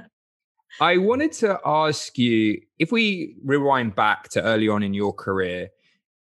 I 0.80 0.98
wanted 0.98 1.32
to 1.32 1.58
ask 1.64 2.16
you 2.18 2.60
if 2.78 2.92
we 2.92 3.36
rewind 3.42 3.96
back 3.96 4.28
to 4.30 4.42
early 4.42 4.68
on 4.68 4.82
in 4.82 4.92
your 4.92 5.14
career, 5.14 5.70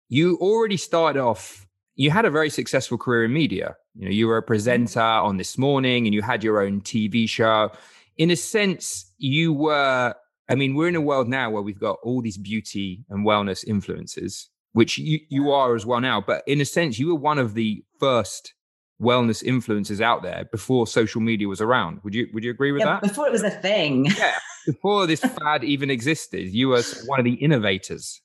you 0.10 0.38
already 0.42 0.78
started 0.78 1.20
off, 1.20 1.66
you 1.96 2.12
had 2.12 2.26
a 2.26 2.30
very 2.30 2.50
successful 2.50 2.98
career 2.98 3.26
in 3.26 3.34
media. 3.34 3.76
You 3.96 4.06
know, 4.06 4.12
you 4.12 4.28
were 4.28 4.38
a 4.38 4.44
presenter 4.44 5.00
on 5.00 5.38
This 5.38 5.58
Morning 5.58 6.06
and 6.06 6.14
you 6.14 6.22
had 6.22 6.44
your 6.44 6.62
own 6.62 6.82
TV 6.82 7.30
show. 7.30 7.72
In 8.18 8.30
a 8.30 8.36
sense, 8.36 9.12
you 9.18 9.54
were, 9.54 10.14
I 10.50 10.56
mean, 10.56 10.76
we're 10.76 10.90
in 10.90 10.96
a 10.96 11.02
world 11.02 11.30
now 11.30 11.50
where 11.50 11.62
we've 11.62 11.80
got 11.80 11.98
all 12.04 12.22
these 12.22 12.38
beauty 12.38 13.06
and 13.10 13.26
wellness 13.26 13.66
influences, 13.66 14.50
which 14.74 14.98
you, 14.98 15.20
you 15.30 15.52
are 15.52 15.76
as 15.76 15.86
well 15.86 16.02
now. 16.02 16.22
But 16.22 16.44
in 16.46 16.60
a 16.60 16.66
sense, 16.66 17.00
you 17.00 17.08
were 17.08 17.20
one 17.20 17.40
of 17.40 17.54
the 17.54 17.84
first 18.00 18.54
wellness 19.02 19.44
influencers 19.44 20.02
out 20.02 20.24
there 20.24 20.46
before 20.52 20.88
social 20.88 21.22
media 21.22 21.48
was 21.48 21.62
around. 21.62 22.00
Would 22.04 22.16
you 22.16 22.28
would 22.34 22.44
you 22.44 22.52
agree 22.52 22.72
with 22.72 22.82
yeah, 22.82 23.00
that? 23.00 23.02
Before 23.02 23.28
it 23.28 23.32
was 23.32 23.44
a 23.44 23.52
thing. 23.52 24.06
Yeah. 24.06 24.38
Before 24.66 25.06
this 25.06 25.20
fad 25.40 25.64
even 25.64 25.90
existed, 25.90 26.54
you 26.54 26.70
were 26.70 26.82
one 27.06 27.20
of 27.20 27.26
the 27.26 27.34
innovators. 27.34 28.22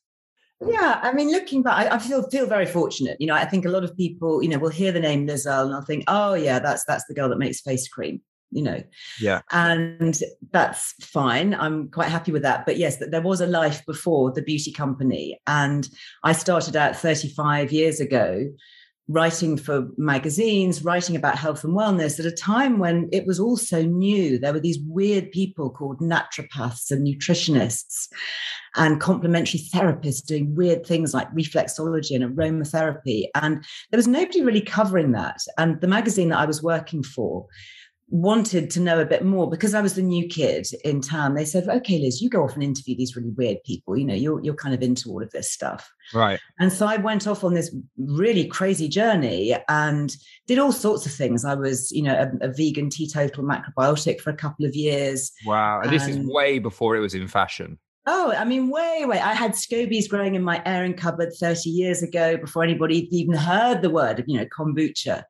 Yeah, 0.66 1.00
I 1.02 1.12
mean, 1.12 1.30
looking 1.30 1.62
back, 1.62 1.90
I, 1.90 1.96
I, 1.96 1.98
feel 1.98 2.28
feel 2.28 2.46
very 2.46 2.66
fortunate. 2.66 3.16
You 3.18 3.26
know, 3.26 3.34
I 3.34 3.46
think 3.46 3.64
a 3.64 3.70
lot 3.70 3.82
of 3.82 3.96
people, 3.96 4.42
you 4.42 4.48
know, 4.48 4.58
will 4.58 4.68
hear 4.68 4.92
the 4.92 5.00
name 5.00 5.26
Liz 5.26 5.46
Earle 5.46 5.66
and 5.66 5.74
I'll 5.74 5.84
think, 5.84 6.04
oh 6.06 6.34
yeah, 6.34 6.58
that's 6.58 6.84
that's 6.84 7.04
the 7.06 7.14
girl 7.14 7.30
that 7.30 7.38
makes 7.38 7.60
face 7.60 7.88
cream. 7.88 8.20
You 8.50 8.62
know, 8.62 8.82
yeah, 9.20 9.40
and 9.52 10.18
that's 10.50 10.92
fine. 11.00 11.54
I'm 11.54 11.88
quite 11.88 12.08
happy 12.08 12.32
with 12.32 12.42
that. 12.42 12.66
But 12.66 12.76
yes, 12.76 12.98
there 12.98 13.22
was 13.22 13.40
a 13.40 13.46
life 13.46 13.86
before 13.86 14.32
the 14.32 14.42
beauty 14.42 14.72
company, 14.72 15.40
and 15.46 15.88
I 16.24 16.32
started 16.32 16.76
out 16.76 16.96
35 16.96 17.72
years 17.72 18.00
ago 18.00 18.50
writing 19.10 19.56
for 19.56 19.88
magazines, 19.96 20.84
writing 20.84 21.16
about 21.16 21.36
health 21.36 21.64
and 21.64 21.76
wellness 21.76 22.20
at 22.20 22.26
a 22.26 22.30
time 22.30 22.78
when 22.78 23.08
it 23.12 23.26
was 23.26 23.40
all 23.40 23.56
so 23.56 23.82
new. 23.82 24.38
There 24.38 24.52
were 24.52 24.60
these 24.60 24.78
weird 24.86 25.32
people 25.32 25.68
called 25.68 25.98
naturopaths 25.98 26.92
and 26.92 27.04
nutritionists 27.04 28.08
and 28.76 29.00
complementary 29.00 29.58
therapists 29.58 30.24
doing 30.24 30.54
weird 30.54 30.86
things 30.86 31.12
like 31.12 31.28
reflexology 31.32 32.14
and 32.14 32.36
aromatherapy. 32.36 33.24
And 33.34 33.64
there 33.90 33.98
was 33.98 34.06
nobody 34.06 34.42
really 34.42 34.60
covering 34.60 35.10
that. 35.12 35.40
And 35.58 35.80
the 35.80 35.88
magazine 35.88 36.28
that 36.28 36.38
I 36.38 36.46
was 36.46 36.62
working 36.62 37.02
for 37.02 37.46
wanted 38.10 38.70
to 38.70 38.80
know 38.80 39.00
a 39.00 39.06
bit 39.06 39.24
more 39.24 39.48
because 39.48 39.74
I 39.74 39.80
was 39.80 39.94
the 39.94 40.02
new 40.02 40.26
kid 40.26 40.66
in 40.84 41.00
town. 41.00 41.34
They 41.34 41.44
said, 41.44 41.68
"Okay, 41.68 41.98
Liz, 41.98 42.20
you 42.20 42.28
go 42.28 42.42
off 42.42 42.54
and 42.54 42.62
interview 42.62 42.96
these 42.96 43.16
really 43.16 43.30
weird 43.30 43.58
people. 43.64 43.96
You 43.96 44.04
know, 44.04 44.14
you're 44.14 44.42
you're 44.42 44.54
kind 44.54 44.74
of 44.74 44.82
into 44.82 45.10
all 45.10 45.22
of 45.22 45.30
this 45.30 45.50
stuff." 45.50 45.90
Right. 46.12 46.40
And 46.58 46.72
so 46.72 46.86
I 46.86 46.96
went 46.96 47.26
off 47.26 47.44
on 47.44 47.54
this 47.54 47.74
really 47.96 48.46
crazy 48.46 48.88
journey 48.88 49.56
and 49.68 50.14
did 50.46 50.58
all 50.58 50.72
sorts 50.72 51.06
of 51.06 51.12
things. 51.12 51.44
I 51.44 51.54
was, 51.54 51.92
you 51.92 52.02
know, 52.02 52.14
a, 52.14 52.48
a 52.48 52.52
vegan 52.52 52.90
teetotal 52.90 53.44
macrobiotic 53.44 54.20
for 54.20 54.30
a 54.30 54.36
couple 54.36 54.66
of 54.66 54.74
years. 54.74 55.30
Wow. 55.46 55.80
And 55.82 55.92
this 55.92 56.08
is 56.08 56.18
way 56.18 56.58
before 56.58 56.96
it 56.96 57.00
was 57.00 57.14
in 57.14 57.28
fashion. 57.28 57.78
Oh, 58.06 58.32
I 58.32 58.44
mean, 58.44 58.70
way, 58.70 59.04
way. 59.04 59.20
I 59.20 59.34
had 59.34 59.52
SCOBYs 59.52 60.08
growing 60.08 60.34
in 60.34 60.42
my 60.42 60.62
airing 60.64 60.94
cupboard 60.94 61.32
30 61.38 61.68
years 61.68 62.02
ago 62.02 62.36
before 62.38 62.64
anybody 62.64 63.08
even 63.16 63.34
heard 63.34 63.82
the 63.82 63.90
word 63.90 64.18
of, 64.18 64.24
you 64.26 64.38
know, 64.38 64.46
kombucha. 64.46 65.22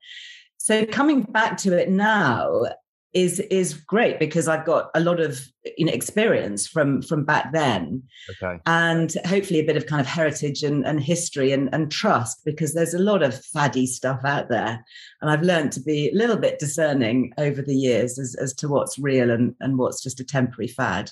So 0.61 0.85
coming 0.85 1.23
back 1.23 1.57
to 1.59 1.73
it 1.77 1.89
now, 1.89 2.67
is 3.13 3.41
is 3.41 3.75
great 3.75 4.19
because 4.19 4.47
I've 4.47 4.65
got 4.65 4.91
a 4.95 5.01
lot 5.01 5.21
of 5.21 5.41
you 5.77 5.87
know 5.87 5.93
experience 5.93 6.67
from 6.67 7.03
from 7.03 7.25
back 7.25 7.53
then, 7.53 8.03
okay. 8.31 8.61
and 8.67 9.13
hopefully 9.27 9.61
a 9.61 9.65
bit 9.65 9.77
of 9.77 9.87
kind 9.87 10.01
of 10.01 10.07
heritage 10.07 10.63
and, 10.63 10.87
and 10.87 11.01
history 11.01 11.53
and, 11.53 11.69
and 11.73 11.91
trust 11.91 12.45
because 12.45 12.73
there's 12.73 12.95
a 12.95 13.01
lot 13.01 13.23
of 13.23 13.45
faddy 13.47 13.87
stuff 13.87 14.21
out 14.25 14.49
there, 14.49 14.85
and 15.21 15.31
I've 15.31 15.43
learned 15.43 15.73
to 15.73 15.81
be 15.81 16.11
a 16.11 16.15
little 16.15 16.37
bit 16.37 16.59
discerning 16.59 17.33
over 17.39 17.63
the 17.63 17.75
years 17.75 18.19
as 18.19 18.37
as 18.37 18.55
to 18.57 18.69
what's 18.69 18.99
real 18.99 19.31
and 19.31 19.55
and 19.61 19.79
what's 19.79 20.03
just 20.03 20.21
a 20.21 20.25
temporary 20.25 20.69
fad. 20.69 21.11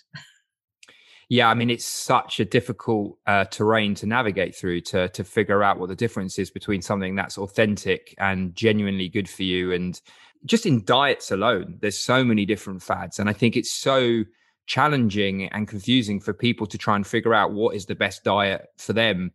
Yeah, 1.31 1.49
I 1.49 1.55
mean 1.55 1.69
it's 1.69 1.85
such 1.85 2.41
a 2.41 2.45
difficult 2.45 3.19
uh, 3.27 3.45
terrain 3.45 3.95
to 3.97 4.07
navigate 4.07 4.57
through 4.57 4.81
to 4.83 5.09
to 5.11 5.25
figure 5.25 5.63
out 5.63 5.79
what 5.79 5.91
the 5.91 5.97
difference 5.97 6.39
is 6.39 6.51
between 6.51 6.81
something 6.81 7.17
that's 7.17 7.37
authentic 7.37 8.15
and 8.19 8.55
genuinely 8.57 9.09
good 9.09 9.29
for 9.29 9.43
you 9.43 9.73
and 9.73 10.01
just 10.47 10.67
in 10.67 10.85
diets 10.85 11.31
alone, 11.31 11.79
there's 11.81 11.99
so 11.99 12.25
many 12.25 12.47
different 12.47 12.83
fads. 12.83 13.19
And 13.19 13.29
I 13.29 13.33
think 13.33 13.57
it's 13.57 13.73
so 13.73 14.25
challenging 14.67 15.49
and 15.49 15.67
confusing 15.67 16.21
for 16.21 16.33
people 16.33 16.67
to 16.67 16.79
try 16.79 16.97
and 16.97 17.07
figure 17.07 17.35
out 17.35 17.53
what 17.53 17.75
is 17.75 17.87
the 17.87 17.95
best 17.95 18.25
diet 18.25 18.67
for 18.79 18.93
them. 18.93 19.33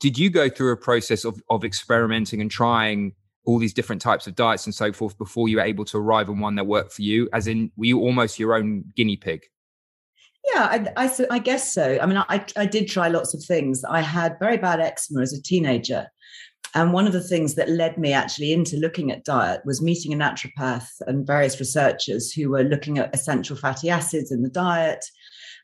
Did 0.00 0.18
you 0.18 0.30
go 0.30 0.48
through 0.48 0.72
a 0.72 0.76
process 0.76 1.24
of, 1.24 1.42
of 1.50 1.64
experimenting 1.64 2.40
and 2.40 2.50
trying 2.50 3.14
all 3.46 3.58
these 3.58 3.74
different 3.74 4.02
types 4.02 4.26
of 4.26 4.34
diets 4.34 4.66
and 4.66 4.74
so 4.74 4.92
forth 4.92 5.16
before 5.18 5.48
you 5.48 5.56
were 5.56 5.62
able 5.62 5.84
to 5.86 5.98
arrive 5.98 6.28
on 6.28 6.40
one 6.40 6.54
that 6.56 6.66
worked 6.66 6.92
for 6.92 7.02
you? 7.02 7.28
As 7.32 7.46
in, 7.46 7.70
were 7.76 7.86
you 7.86 8.00
almost 8.00 8.38
your 8.38 8.54
own 8.54 8.84
guinea 8.94 9.16
pig? 9.16 9.44
Yeah, 10.52 10.64
I, 10.96 11.06
I, 11.06 11.26
I 11.30 11.38
guess 11.38 11.72
so. 11.72 11.98
I 12.00 12.06
mean, 12.06 12.18
I, 12.18 12.44
I 12.56 12.66
did 12.66 12.88
try 12.88 13.08
lots 13.08 13.34
of 13.34 13.42
things. 13.42 13.82
I 13.84 14.00
had 14.00 14.38
very 14.38 14.58
bad 14.58 14.80
eczema 14.80 15.22
as 15.22 15.32
a 15.32 15.42
teenager. 15.42 16.08
And 16.74 16.92
one 16.92 17.06
of 17.06 17.12
the 17.12 17.22
things 17.22 17.54
that 17.54 17.70
led 17.70 17.98
me 17.98 18.12
actually 18.12 18.52
into 18.52 18.76
looking 18.76 19.12
at 19.12 19.24
diet 19.24 19.60
was 19.64 19.80
meeting 19.80 20.12
a 20.12 20.16
naturopath 20.16 20.88
and 21.06 21.26
various 21.26 21.60
researchers 21.60 22.32
who 22.32 22.50
were 22.50 22.64
looking 22.64 22.98
at 22.98 23.14
essential 23.14 23.56
fatty 23.56 23.90
acids 23.90 24.32
in 24.32 24.42
the 24.42 24.50
diet 24.50 25.04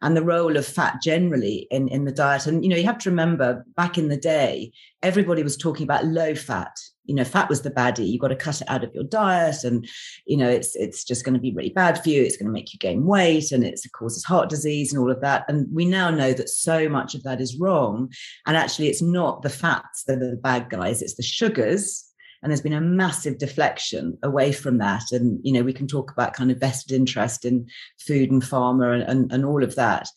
and 0.03 0.17
the 0.17 0.25
role 0.25 0.57
of 0.57 0.65
fat 0.65 1.03
generally 1.03 1.67
in, 1.71 1.89
in 1.89 2.05
the 2.05 2.13
diet. 2.13 2.47
And, 2.47 2.65
you 2.65 2.71
know, 2.71 2.77
you 2.77 2.85
have 2.85 2.99
to 2.99 3.11
remember 3.11 3.65
back 3.77 3.99
in 3.99 4.09
the 4.09 4.17
day, 4.17 4.73
everybody 5.03 5.43
was 5.43 5.57
talking 5.57 5.85
about 5.85 6.07
low 6.07 6.35
fat. 6.35 6.75
You 7.11 7.17
know, 7.17 7.25
fat 7.25 7.49
was 7.49 7.63
the 7.63 7.71
baddie. 7.71 8.09
You've 8.09 8.21
got 8.21 8.29
to 8.29 8.37
cut 8.37 8.61
it 8.61 8.71
out 8.71 8.85
of 8.85 8.95
your 8.95 9.05
diet. 9.05 9.65
And, 9.65 9.87
you 10.27 10.37
know, 10.37 10.49
it's 10.49 10.77
it's 10.77 11.05
just 11.05 11.25
going 11.25 11.35
to 11.35 11.41
be 11.41 11.53
really 11.53 11.71
bad 11.71 12.03
for 12.03 12.09
you. 12.09 12.23
It's 12.23 12.37
going 12.37 12.47
to 12.47 12.53
make 12.53 12.73
you 12.73 12.79
gain 12.79 13.05
weight 13.05 13.51
and 13.53 13.65
it 13.65 13.81
causes 13.93 14.25
heart 14.25 14.49
disease 14.49 14.93
and 14.93 15.03
all 15.03 15.11
of 15.11 15.21
that. 15.21 15.45
And 15.49 15.67
we 15.73 15.85
now 15.85 16.11
know 16.11 16.33
that 16.33 16.49
so 16.49 16.89
much 16.89 17.15
of 17.15 17.23
that 17.25 17.41
is 17.41 17.59
wrong. 17.59 18.13
And 18.47 18.57
actually, 18.57 18.89
it's 18.89 19.03
not 19.03 19.43
the 19.43 19.51
fats 19.51 20.05
that 20.05 20.23
are 20.23 20.31
the 20.31 20.37
bad 20.37 20.71
guys, 20.71 21.03
it's 21.03 21.17
the 21.17 21.23
sugars 21.23 22.07
and 22.43 22.51
there's 22.51 22.63
been 22.63 22.73
a 22.73 22.81
massive 22.81 23.39
deflection 23.39 24.17
away 24.23 24.51
from 24.53 24.79
that 24.79 25.13
and 25.13 25.39
you 25.43 25.53
know 25.53 25.63
we 25.63 25.75
can 25.75 25.87
talk 25.87 26.11
about 26.11 26.33
kind 26.33 26.51
of 26.51 26.59
vested 26.59 26.93
interest 26.93 27.45
in 27.45 27.67
food 27.99 28.31
and 28.31 28.43
pharma 28.43 28.95
and, 28.95 29.03
and, 29.03 29.33
and 29.33 29.45
all 29.45 29.63
of 29.63 29.75
that 29.75 30.09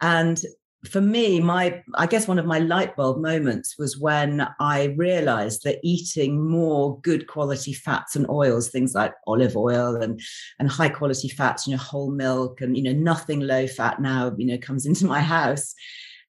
and 0.00 0.42
for 0.84 1.00
me 1.00 1.40
my 1.40 1.82
i 1.94 2.06
guess 2.06 2.28
one 2.28 2.38
of 2.38 2.46
my 2.46 2.58
light 2.58 2.94
bulb 2.96 3.20
moments 3.20 3.76
was 3.78 3.98
when 3.98 4.46
i 4.60 4.94
realized 4.96 5.62
that 5.64 5.78
eating 5.82 6.48
more 6.48 7.00
good 7.00 7.26
quality 7.26 7.72
fats 7.72 8.14
and 8.14 8.28
oils 8.28 8.68
things 8.68 8.94
like 8.94 9.14
olive 9.26 9.56
oil 9.56 9.96
and 9.96 10.20
and 10.58 10.70
high 10.70 10.88
quality 10.88 11.28
fats 11.28 11.66
you 11.66 11.72
know 11.72 11.78
whole 11.78 12.10
milk 12.10 12.60
and 12.60 12.76
you 12.76 12.82
know 12.82 12.92
nothing 12.92 13.40
low 13.40 13.66
fat 13.66 14.00
now 14.00 14.32
you 14.36 14.46
know 14.46 14.58
comes 14.58 14.86
into 14.90 15.06
my 15.06 15.20
house 15.20 15.74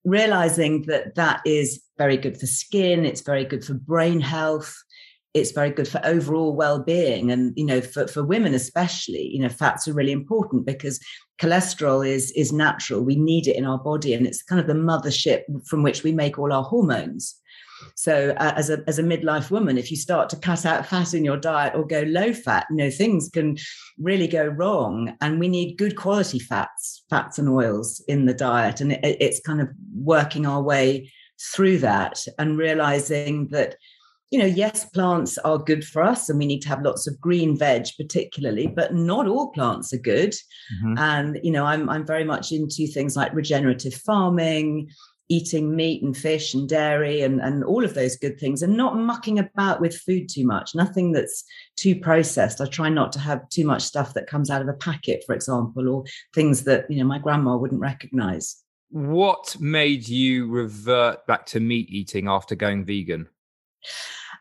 realizing 0.05 0.83
that 0.83 1.15
that 1.15 1.41
is 1.45 1.83
very 1.97 2.17
good 2.17 2.39
for 2.39 2.47
skin 2.47 3.05
it's 3.05 3.21
very 3.21 3.43
good 3.43 3.63
for 3.63 3.73
brain 3.73 4.21
health 4.21 4.75
it's 5.39 5.51
very 5.51 5.69
good 5.69 5.87
for 5.87 6.01
overall 6.03 6.55
well-being 6.55 7.31
and 7.31 7.53
you 7.55 7.65
know 7.65 7.81
for, 7.81 8.07
for 8.07 8.23
women 8.23 8.53
especially 8.53 9.29
you 9.33 9.39
know 9.39 9.49
fats 9.49 9.87
are 9.87 9.93
really 9.93 10.11
important 10.11 10.65
because 10.65 10.99
cholesterol 11.39 12.07
is 12.07 12.31
is 12.31 12.51
natural. 12.51 13.03
We 13.03 13.15
need 13.15 13.47
it 13.47 13.55
in 13.55 13.65
our 13.65 13.77
body 13.77 14.13
and 14.13 14.25
it's 14.25 14.43
kind 14.43 14.59
of 14.59 14.67
the 14.67 14.73
mothership 14.73 15.43
from 15.67 15.83
which 15.83 16.03
we 16.03 16.11
make 16.11 16.37
all 16.37 16.51
our 16.51 16.63
hormones. 16.63 17.39
So 17.95 18.35
uh, 18.37 18.53
as 18.55 18.69
a 18.71 18.83
as 18.87 18.97
a 18.97 19.03
midlife 19.03 19.51
woman 19.51 19.77
if 19.77 19.91
you 19.91 19.97
start 19.97 20.29
to 20.29 20.35
cut 20.35 20.65
out 20.65 20.87
fat 20.87 21.13
in 21.13 21.23
your 21.23 21.37
diet 21.37 21.75
or 21.75 21.85
go 21.85 22.01
low 22.07 22.33
fat 22.33 22.65
you 22.71 22.77
know 22.77 22.89
things 22.89 23.29
can 23.31 23.57
really 23.99 24.27
go 24.27 24.47
wrong 24.47 25.15
and 25.21 25.39
we 25.39 25.47
need 25.47 25.77
good 25.77 25.95
quality 25.95 26.39
fats 26.39 27.03
fats 27.07 27.37
and 27.37 27.47
oils 27.47 28.03
in 28.07 28.25
the 28.25 28.33
diet 28.33 28.81
and 28.81 28.93
it, 28.93 29.01
it's 29.03 29.39
kind 29.41 29.61
of 29.61 29.69
working 29.95 30.47
our 30.47 30.63
way 30.63 31.11
through 31.53 31.77
that 31.77 32.25
and 32.39 32.57
realizing 32.57 33.47
that 33.49 33.75
you 34.29 34.39
know, 34.39 34.45
yes, 34.45 34.85
plants 34.89 35.37
are 35.39 35.57
good 35.57 35.85
for 35.85 36.01
us 36.01 36.29
and 36.29 36.37
we 36.37 36.45
need 36.45 36.61
to 36.61 36.67
have 36.67 36.81
lots 36.81 37.07
of 37.07 37.19
green 37.21 37.57
veg, 37.57 37.85
particularly, 37.97 38.67
but 38.67 38.93
not 38.93 39.27
all 39.27 39.51
plants 39.51 39.93
are 39.93 39.99
good. 39.99 40.31
Mm-hmm. 40.31 40.97
And, 40.97 41.39
you 41.43 41.51
know, 41.51 41.65
I'm, 41.65 41.89
I'm 41.89 42.05
very 42.05 42.25
much 42.25 42.51
into 42.51 42.87
things 42.87 43.15
like 43.15 43.33
regenerative 43.33 43.93
farming, 43.93 44.89
eating 45.29 45.75
meat 45.75 46.03
and 46.03 46.15
fish 46.15 46.53
and 46.53 46.67
dairy 46.67 47.21
and, 47.21 47.41
and 47.41 47.63
all 47.63 47.85
of 47.85 47.93
those 47.93 48.17
good 48.17 48.37
things 48.37 48.61
and 48.61 48.75
not 48.75 48.97
mucking 48.97 49.39
about 49.39 49.79
with 49.79 49.95
food 49.95 50.27
too 50.29 50.45
much, 50.45 50.75
nothing 50.75 51.13
that's 51.13 51.45
too 51.77 51.95
processed. 51.95 52.59
I 52.59 52.65
try 52.65 52.89
not 52.89 53.13
to 53.13 53.19
have 53.19 53.47
too 53.49 53.65
much 53.65 53.83
stuff 53.83 54.13
that 54.13 54.27
comes 54.27 54.49
out 54.49 54.61
of 54.61 54.67
a 54.67 54.73
packet, 54.73 55.23
for 55.25 55.35
example, 55.35 55.87
or 55.89 56.03
things 56.33 56.63
that, 56.63 56.89
you 56.89 56.99
know, 56.99 57.05
my 57.05 57.19
grandma 57.19 57.55
wouldn't 57.55 57.81
recognize. 57.81 58.57
What 58.89 59.57
made 59.59 60.07
you 60.07 60.47
revert 60.49 61.25
back 61.27 61.45
to 61.47 61.59
meat 61.59 61.89
eating 61.89 62.27
after 62.27 62.55
going 62.55 62.85
vegan? 62.85 63.27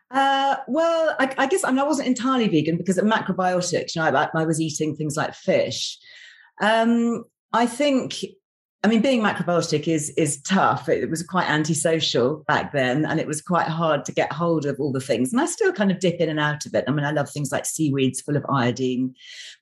Uh, 0.09 0.55
well, 0.67 1.15
I, 1.19 1.33
I, 1.37 1.47
guess 1.47 1.63
I, 1.63 1.69
mean, 1.69 1.79
I 1.79 1.83
wasn't 1.83 2.07
entirely 2.07 2.47
vegan 2.47 2.77
because 2.77 2.97
at 2.97 3.03
macrobiotics, 3.03 3.95
you 3.95 4.01
know, 4.01 4.17
I, 4.17 4.29
I 4.33 4.45
was 4.45 4.61
eating 4.61 4.95
things 4.95 5.17
like 5.17 5.33
fish. 5.33 5.97
Um, 6.61 7.25
I 7.51 7.65
think, 7.65 8.23
I 8.83 8.87
mean, 8.87 9.01
being 9.01 9.21
macrobiotic 9.21 9.87
is 9.87 10.11
is 10.11 10.41
tough. 10.43 10.87
It, 10.87 11.03
it, 11.03 11.09
was 11.09 11.23
quite 11.23 11.49
antisocial 11.49 12.45
back 12.47 12.71
then, 12.71 13.05
and 13.05 13.19
it 13.19 13.27
was 13.27 13.41
quite 13.41 13.67
hard 13.67 14.05
to 14.05 14.13
get 14.13 14.31
hold 14.31 14.65
of 14.65 14.79
all 14.79 14.93
the 14.93 15.01
things. 15.01 15.33
And 15.33 15.41
I 15.41 15.45
still 15.45 15.73
kind 15.73 15.91
of 15.91 15.99
dip 15.99 16.21
in 16.21 16.29
and 16.29 16.39
out 16.39 16.65
of 16.65 16.73
it. 16.73 16.85
I 16.87 16.91
mean, 16.91 17.05
I 17.05 17.11
love 17.11 17.29
things 17.29 17.51
like 17.51 17.65
seaweeds 17.65 18.21
full 18.21 18.37
of 18.37 18.45
iodine, 18.49 19.13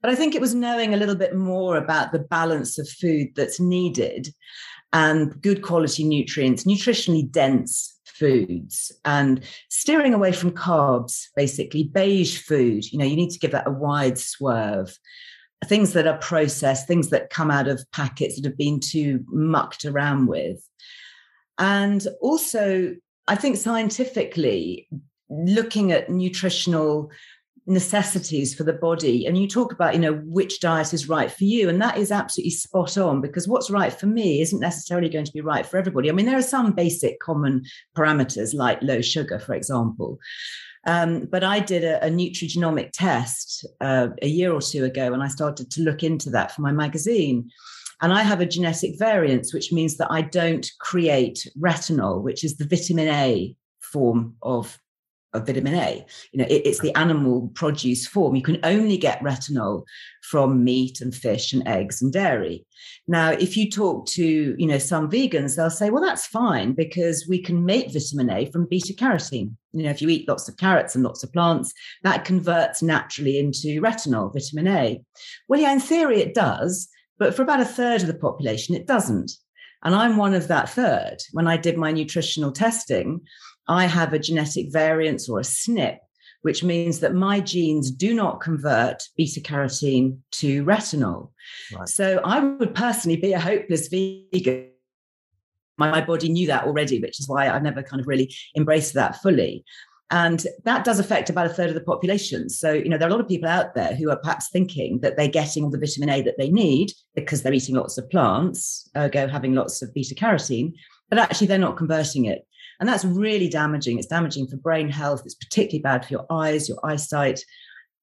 but 0.02 0.12
I 0.12 0.15
think 0.15 0.36
it 0.36 0.41
was 0.41 0.54
knowing 0.54 0.93
a 0.93 0.98
little 0.98 1.15
bit 1.15 1.36
more 1.36 1.76
about 1.78 2.12
the 2.12 2.19
balance 2.19 2.78
of 2.78 2.88
food 2.88 3.30
that's 3.36 3.60
needed 3.60 4.30
and 4.93 5.41
good 5.41 5.62
quality 5.62 6.04
nutrients, 6.04 6.65
nutritionally 6.65 7.30
dense 7.30 7.94
foods 8.17 8.91
and 9.04 9.41
steering 9.69 10.13
away 10.13 10.32
from 10.32 10.51
carbs, 10.51 11.28
basically 11.36 11.84
beige 11.84 12.39
food. 12.39 12.91
You 12.91 12.99
know, 12.99 13.06
you 13.06 13.15
need 13.15 13.32
to 13.32 13.39
give 13.39 13.51
that 13.51 13.67
a 13.67 13.71
wide 13.71 14.17
swerve. 14.17 14.97
Things 15.65 15.93
that 15.93 16.08
are 16.08 16.17
processed, 16.17 16.88
things 16.88 17.10
that 17.10 17.30
come 17.30 17.49
out 17.49 17.67
of 17.67 17.86
packets 17.91 18.36
that 18.36 18.45
have 18.45 18.58
been 18.58 18.80
too 18.80 19.23
mucked 19.28 19.86
around 19.86 20.28
with. 20.28 20.67
And 21.58 22.06
also, 22.21 22.95
I 23.28 23.36
think 23.36 23.58
scientifically, 23.58 24.88
looking 25.30 25.91
at 25.91 26.10
nutritional 26.10 27.10
necessities 27.67 28.54
for 28.54 28.63
the 28.63 28.73
body. 28.73 29.25
And 29.25 29.38
you 29.38 29.47
talk 29.47 29.71
about 29.71 29.93
you 29.93 29.99
know 29.99 30.13
which 30.25 30.60
diet 30.60 30.93
is 30.93 31.10
right 31.10 31.32
for 31.32 31.43
you 31.43 31.69
and 31.69 31.82
that 31.82 31.97
is 31.97 32.12
absolutely 32.12 32.51
spot 32.51 32.97
on 32.97 33.21
because 33.21 33.47
what's 33.47 33.69
right 33.69 33.91
for 33.91 34.06
me 34.06 34.41
isn't 34.41 34.60
necessarily 34.60 35.10
going 35.10 35.25
to 35.25 35.34
be 35.34 35.41
right 35.41 35.65
for 35.65 35.78
everybody. 35.78 36.10
I 36.10 36.13
mean 36.13 36.25
there 36.25 36.38
are 36.38 36.43
some 36.43 36.73
basic 36.73 37.19
common 37.19 37.63
parameters 37.95 38.54
like 38.54 38.82
low 38.82 39.01
sugar 39.01 39.39
for 39.39 39.54
example. 39.54 40.19
Um, 40.88 41.25
but 41.32 41.43
I 41.43 41.60
did 41.60 41.84
a, 41.84 42.06
a 42.06 42.10
nutrigenomic 42.10 42.91
test 42.93 43.65
uh, 43.82 44.10
a 44.21 44.28
year 44.28 44.54
or 44.54 44.62
two 44.62 44.86
ago, 44.86 45.13
and 45.13 45.23
I 45.23 45.28
started 45.30 45.71
to 45.71 45.82
look 45.82 46.04
into 46.04 46.30
that 46.32 46.51
for 46.51 46.62
my 46.62 46.71
magazine. 46.71 47.49
And 48.01 48.13
I 48.13 48.21
have 48.21 48.41
a 48.41 48.45
genetic 48.45 48.99
variance, 48.99 49.54
which 49.54 49.71
means 49.71 49.97
that 49.97 50.12
I 50.12 50.21
don't 50.21 50.69
create 50.80 51.47
retinol, 51.60 52.21
which 52.21 52.43
is 52.43 52.58
the 52.58 52.67
vitamin 52.67 53.08
A 53.08 53.56
form 53.80 54.36
of 54.43 54.78
of 55.36 55.45
vitamin 55.45 55.76
A. 55.76 56.06
You 56.32 56.39
know, 56.39 56.45
it, 56.50 56.65
it's 56.65 56.80
the 56.80 56.95
animal 56.98 57.52
produce 57.54 58.08
form. 58.08 58.36
You 58.36 58.41
can 58.41 58.60
only 58.63 58.98
get 58.98 59.21
retinol 59.21 59.84
from 60.24 60.63
meat 60.63 61.02
and 61.02 61.13
fish 61.13 61.54
and 61.54 61.67
eggs 61.67 62.02
and 62.02 62.12
dairy. 62.12 62.65
Now, 63.08 63.32
if 63.32 63.56
you 63.56 63.69
talk 63.69 64.08
to, 64.08 64.56
you 64.58 64.67
know, 64.67 64.78
some 64.78 65.10
vegans, 65.10 65.56
they'll 65.56 65.69
say, 65.69 65.89
well, 65.89 66.04
that's 66.04 66.26
fine 66.26 66.74
because 66.74 67.28
we 67.30 67.41
can 67.41 67.65
make 67.65 67.93
vitamin 67.93 68.32
A 68.32 68.50
from 68.52 68.67
beta 68.67 68.93
carotene. 68.93 69.52
You 69.74 69.84
know, 69.84 69.91
if 69.91 70.02
you 70.02 70.10
eat 70.10 70.28
lots 70.28 70.48
of 70.50 70.58
carrots 70.58 70.95
and 70.95 71.04
lots 71.04 71.24
of 71.24 71.32
plants, 71.32 71.74
that 72.04 72.26
converts 72.26 72.82
naturally 72.82 73.38
into 73.38 73.82
retinol, 73.82 74.34
vitamin 74.34 74.67
A. 74.67 75.02
Well, 75.48 75.60
yeah, 75.60 75.74
in 75.74 75.80
theory 75.80 76.21
it 76.21 76.34
does, 76.34 76.88
but 77.19 77.36
for 77.36 77.43
about 77.43 77.62
a 77.62 77.65
third 77.65 78.02
of 78.02 78.08
the 78.08 78.13
population, 78.15 78.76
it 78.76 78.88
doesn't. 78.88 79.32
And 79.84 79.93
I'm 79.93 80.17
one 80.17 80.34
of 80.34 80.48
that 80.48 80.69
third. 80.69 81.17
When 81.32 81.48
I 81.48 81.58
did 81.58 81.78
my 81.78 81.91
nutritional 81.91 82.52
testing, 82.52 83.21
I 83.67 83.86
have 83.86 84.13
a 84.13 84.19
genetic 84.19 84.71
variance 84.71 85.28
or 85.30 85.39
a 85.39 85.43
SNP, 85.43 85.97
which 86.41 86.63
means 86.63 86.99
that 86.99 87.15
my 87.15 87.39
genes 87.39 87.89
do 87.89 88.13
not 88.13 88.41
convert 88.41 89.04
beta 89.17 89.39
carotene 89.41 90.19
to 90.32 90.63
retinol. 90.63 91.32
Right. 91.75 91.88
So 91.88 92.21
I 92.23 92.39
would 92.39 92.75
personally 92.75 93.17
be 93.17 93.34
a 93.34 93.39
hopeless 93.39 93.88
vegan. 93.88 94.69
My, 95.78 95.91
my 95.91 96.01
body 96.01 96.30
knew 96.30 96.47
that 96.47 96.65
already, 96.65 96.99
which 96.99 97.19
is 97.19 97.28
why 97.28 97.49
I've 97.49 97.63
never 97.63 97.84
kind 97.84 97.99
of 97.99 98.08
really 98.08 98.34
embraced 98.56 98.93
that 98.93 99.21
fully. 99.21 99.65
And 100.12 100.45
that 100.65 100.86
does 100.86 100.99
affect 100.99 101.32
about 101.32 101.47
a 101.47 101.49
third 101.49 101.69
of 101.69 101.73
the 101.73 101.82
population. 101.82 102.47
So, 102.47 102.71
you 102.71 102.89
know, 102.89 102.97
there 102.97 103.08
are 103.08 103.10
a 103.10 103.13
lot 103.13 103.21
of 103.21 103.28
people 103.28 103.49
out 103.49 103.73
there 103.73 103.95
who 103.95 104.12
are 104.12 104.17
perhaps 104.17 104.49
thinking 104.49 104.99
that 104.99 105.17
they're 105.17 105.28
getting 105.28 105.63
all 105.63 105.71
the 105.71 105.80
vitamin 105.80 106.10
A 106.10 106.21
that 106.21 106.38
they 106.38 106.51
need 106.51 106.91
because 107.15 107.41
they're 107.41 107.54
eating 107.54 107.75
lots 107.75 107.97
of 107.97 108.10
plants, 108.12 108.88
ergo 108.95 109.28
having 109.28 109.56
lots 109.56 109.82
of 109.82 109.93
beta 109.93 110.13
carotene, 110.13 110.73
but 111.10 111.17
actually 111.17 111.47
they're 111.47 111.58
not 111.58 111.78
converting 111.78 112.25
it. 112.25 112.45
And 112.79 112.89
that's 112.89 113.05
really 113.05 113.49
damaging. 113.49 113.97
It's 113.97 114.07
damaging 114.07 114.47
for 114.47 114.57
brain 114.57 114.89
health. 114.89 115.21
It's 115.25 115.35
particularly 115.35 115.81
bad 115.81 116.05
for 116.05 116.13
your 116.13 116.25
eyes, 116.29 116.67
your 116.67 116.79
eyesight, 116.83 117.43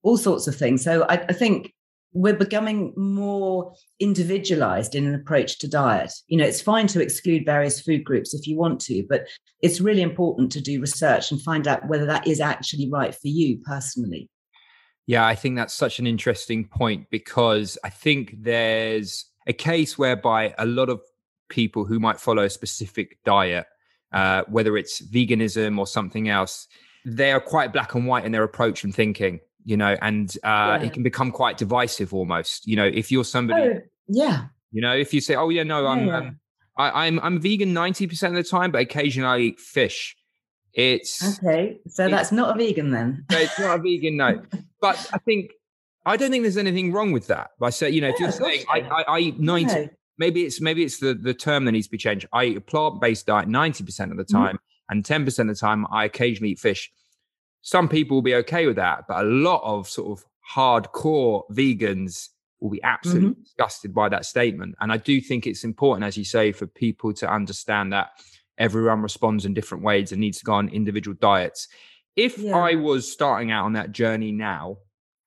all 0.02 0.16
sorts 0.16 0.46
of 0.46 0.54
things. 0.54 0.82
So 0.82 1.04
I, 1.08 1.14
I 1.28 1.32
think 1.32 1.72
we're 2.14 2.34
becoming 2.34 2.92
more 2.96 3.74
individualized 3.98 4.94
in 4.94 5.06
an 5.06 5.14
approach 5.14 5.58
to 5.58 5.68
diet. 5.68 6.12
You 6.28 6.38
know, 6.38 6.44
it's 6.44 6.60
fine 6.60 6.86
to 6.88 7.00
exclude 7.00 7.44
various 7.44 7.80
food 7.80 8.04
groups 8.04 8.34
if 8.34 8.46
you 8.46 8.56
want 8.56 8.80
to, 8.82 9.04
but 9.08 9.26
it's 9.62 9.80
really 9.80 10.02
important 10.02 10.52
to 10.52 10.60
do 10.60 10.80
research 10.80 11.30
and 11.30 11.40
find 11.40 11.66
out 11.66 11.88
whether 11.88 12.06
that 12.06 12.26
is 12.26 12.40
actually 12.40 12.90
right 12.90 13.14
for 13.14 13.28
you 13.28 13.58
personally. 13.64 14.28
Yeah, 15.06 15.26
I 15.26 15.34
think 15.34 15.56
that's 15.56 15.74
such 15.74 15.98
an 15.98 16.06
interesting 16.06 16.66
point 16.66 17.06
because 17.10 17.78
I 17.82 17.90
think 17.90 18.34
there's 18.38 19.26
a 19.46 19.52
case 19.52 19.98
whereby 19.98 20.54
a 20.58 20.66
lot 20.66 20.88
of 20.88 21.00
people 21.48 21.84
who 21.84 21.98
might 21.98 22.20
follow 22.20 22.44
a 22.44 22.50
specific 22.50 23.18
diet, 23.24 23.66
uh, 24.12 24.44
whether 24.48 24.76
it's 24.76 25.00
veganism 25.00 25.78
or 25.78 25.86
something 25.86 26.28
else, 26.28 26.68
they 27.04 27.32
are 27.32 27.40
quite 27.40 27.72
black 27.72 27.94
and 27.94 28.06
white 28.06 28.24
in 28.24 28.32
their 28.32 28.44
approach 28.44 28.84
and 28.84 28.94
thinking 28.94 29.40
you 29.64 29.76
know, 29.76 29.96
and 30.02 30.36
uh, 30.42 30.78
yeah. 30.80 30.82
it 30.82 30.92
can 30.92 31.02
become 31.02 31.30
quite 31.30 31.56
divisive 31.56 32.12
almost. 32.12 32.66
You 32.66 32.76
know, 32.76 32.84
if 32.84 33.12
you're 33.12 33.24
somebody, 33.24 33.62
oh, 33.62 33.80
yeah, 34.08 34.46
you 34.72 34.82
know, 34.82 34.94
if 34.94 35.14
you 35.14 35.20
say, 35.20 35.34
"Oh 35.34 35.48
yeah, 35.48 35.62
no, 35.62 35.86
I'm, 35.86 36.06
yeah. 36.06 36.16
um, 36.18 36.40
I, 36.76 37.06
I'm, 37.06 37.20
I'm 37.20 37.40
vegan 37.40 37.72
ninety 37.72 38.06
percent 38.06 38.36
of 38.36 38.42
the 38.42 38.48
time, 38.48 38.70
but 38.70 38.80
occasionally 38.80 39.28
I 39.28 39.38
eat 39.48 39.60
fish." 39.60 40.16
It's 40.74 41.38
okay. 41.38 41.80
So 41.86 42.04
it's, 42.04 42.12
that's 42.12 42.32
not 42.32 42.56
a 42.56 42.58
vegan 42.58 42.90
then. 42.90 43.24
it's 43.30 43.58
not 43.58 43.78
a 43.78 43.82
vegan, 43.82 44.16
no. 44.16 44.42
but 44.80 45.10
I 45.12 45.18
think 45.18 45.52
I 46.06 46.16
don't 46.16 46.30
think 46.30 46.42
there's 46.42 46.56
anything 46.56 46.92
wrong 46.92 47.12
with 47.12 47.26
that. 47.28 47.50
I 47.60 47.70
say, 47.70 47.90
you 47.90 48.00
know, 48.00 48.08
if 48.08 48.18
you're 48.18 48.32
saying 48.32 48.64
I, 48.70 48.80
I, 48.80 49.02
I, 49.02 49.18
eat 49.20 49.38
ninety. 49.38 49.90
Maybe 50.24 50.44
it's 50.44 50.60
maybe 50.60 50.82
it's 50.84 50.98
the 50.98 51.14
the 51.14 51.34
term 51.34 51.64
that 51.64 51.72
needs 51.72 51.88
to 51.88 51.90
be 51.90 51.98
changed. 51.98 52.26
I 52.32 52.44
eat 52.44 52.56
a 52.56 52.60
plant 52.60 53.00
based 53.00 53.26
diet 53.26 53.48
ninety 53.48 53.84
percent 53.84 54.10
of 54.12 54.16
the 54.16 54.24
mm-hmm. 54.24 54.44
time, 54.44 54.56
mm-hmm. 54.56 54.92
and 54.92 55.04
ten 55.04 55.24
percent 55.24 55.50
of 55.50 55.56
the 55.56 55.60
time 55.60 55.86
I 55.90 56.04
occasionally 56.04 56.52
eat 56.52 56.60
fish 56.60 56.90
some 57.62 57.88
people 57.88 58.16
will 58.16 58.22
be 58.22 58.34
okay 58.34 58.66
with 58.66 58.76
that, 58.76 59.04
but 59.08 59.24
a 59.24 59.28
lot 59.28 59.62
of 59.64 59.88
sort 59.88 60.18
of 60.18 60.26
hardcore 60.54 61.44
vegans 61.50 62.28
will 62.60 62.70
be 62.70 62.82
absolutely 62.82 63.30
mm-hmm. 63.30 63.42
disgusted 63.42 63.94
by 63.94 64.08
that 64.08 64.24
statement. 64.24 64.74
And 64.80 64.92
I 64.92 64.96
do 64.96 65.20
think 65.20 65.46
it's 65.46 65.64
important, 65.64 66.04
as 66.04 66.16
you 66.16 66.24
say, 66.24 66.52
for 66.52 66.66
people 66.66 67.12
to 67.14 67.32
understand 67.32 67.92
that 67.92 68.10
everyone 68.58 69.00
responds 69.00 69.44
in 69.44 69.54
different 69.54 69.84
ways 69.84 70.12
and 70.12 70.20
needs 70.20 70.38
to 70.38 70.44
go 70.44 70.54
on 70.54 70.68
individual 70.68 71.16
diets. 71.20 71.68
If 72.16 72.38
yeah. 72.38 72.56
I 72.56 72.74
was 72.74 73.10
starting 73.10 73.50
out 73.50 73.64
on 73.64 73.72
that 73.74 73.92
journey 73.92 74.32
now, 74.32 74.78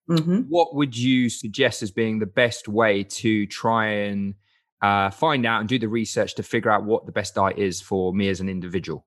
mm-hmm. 0.10 0.42
what 0.50 0.76
would 0.76 0.96
you 0.96 1.30
suggest 1.30 1.82
as 1.82 1.90
being 1.90 2.20
the 2.20 2.26
best 2.26 2.68
way 2.68 3.04
to 3.04 3.48
try 3.48 3.88
and 3.88 4.36
uh, 4.82 5.10
find 5.10 5.46
out 5.46 5.62
and 5.62 5.70
do 5.70 5.80
the 5.80 5.88
research 5.88 6.36
to 6.36 6.44
figure 6.44 6.72
out 6.72 6.84
what 6.84 7.06
the 7.06 7.12
best 7.12 7.36
diet 7.36 7.58
is 7.58 7.82
for 7.82 8.14
me 8.14 8.30
as 8.30 8.42
an 8.42 8.50
individual? 8.50 9.06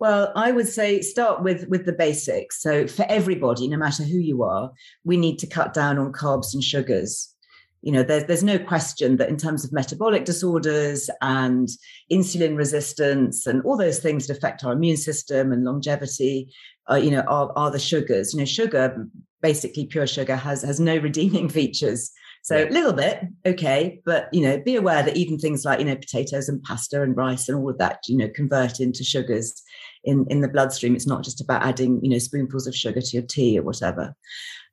Well, 0.00 0.32
I 0.34 0.52
would 0.52 0.68
say 0.68 1.00
start 1.00 1.42
with 1.42 1.68
with 1.68 1.86
the 1.86 1.92
basics. 1.92 2.60
So 2.60 2.86
for 2.86 3.06
everybody, 3.08 3.68
no 3.68 3.76
matter 3.76 4.02
who 4.02 4.18
you 4.18 4.42
are, 4.42 4.72
we 5.04 5.16
need 5.16 5.38
to 5.38 5.46
cut 5.46 5.72
down 5.72 5.98
on 5.98 6.12
carbs 6.12 6.52
and 6.52 6.62
sugars. 6.62 7.34
You 7.82 7.92
know, 7.92 8.02
there's 8.02 8.24
there's 8.24 8.42
no 8.42 8.58
question 8.58 9.18
that 9.18 9.28
in 9.28 9.36
terms 9.36 9.64
of 9.64 9.72
metabolic 9.72 10.24
disorders 10.24 11.08
and 11.20 11.68
insulin 12.10 12.56
resistance 12.56 13.46
and 13.46 13.62
all 13.62 13.76
those 13.76 14.00
things 14.00 14.26
that 14.26 14.36
affect 14.36 14.64
our 14.64 14.72
immune 14.72 14.96
system 14.96 15.52
and 15.52 15.64
longevity, 15.64 16.52
uh, 16.90 16.96
you 16.96 17.10
know, 17.10 17.20
are, 17.28 17.52
are 17.56 17.70
the 17.70 17.78
sugars. 17.78 18.32
You 18.32 18.40
know, 18.40 18.46
sugar, 18.46 19.06
basically 19.42 19.86
pure 19.86 20.06
sugar, 20.06 20.34
has 20.34 20.62
has 20.62 20.80
no 20.80 20.96
redeeming 21.08 21.48
features. 21.48 22.10
So 22.44 22.62
a 22.62 22.68
little 22.68 22.92
bit, 22.92 23.22
okay, 23.46 24.02
but 24.04 24.28
you 24.30 24.42
know, 24.42 24.60
be 24.60 24.76
aware 24.76 25.02
that 25.02 25.16
even 25.16 25.38
things 25.38 25.64
like 25.64 25.78
you 25.78 25.86
know 25.86 25.96
potatoes 25.96 26.46
and 26.46 26.62
pasta 26.62 27.00
and 27.00 27.16
rice 27.16 27.48
and 27.48 27.56
all 27.56 27.70
of 27.70 27.78
that, 27.78 28.00
you 28.06 28.18
know, 28.18 28.28
convert 28.34 28.80
into 28.80 29.02
sugars 29.02 29.62
in 30.04 30.26
in 30.28 30.42
the 30.42 30.48
bloodstream. 30.48 30.94
It's 30.94 31.06
not 31.06 31.24
just 31.24 31.40
about 31.40 31.64
adding 31.64 32.00
you 32.02 32.10
know 32.10 32.18
spoonfuls 32.18 32.66
of 32.66 32.74
sugar 32.74 33.00
to 33.00 33.16
your 33.16 33.22
tea 33.22 33.58
or 33.58 33.62
whatever. 33.62 34.14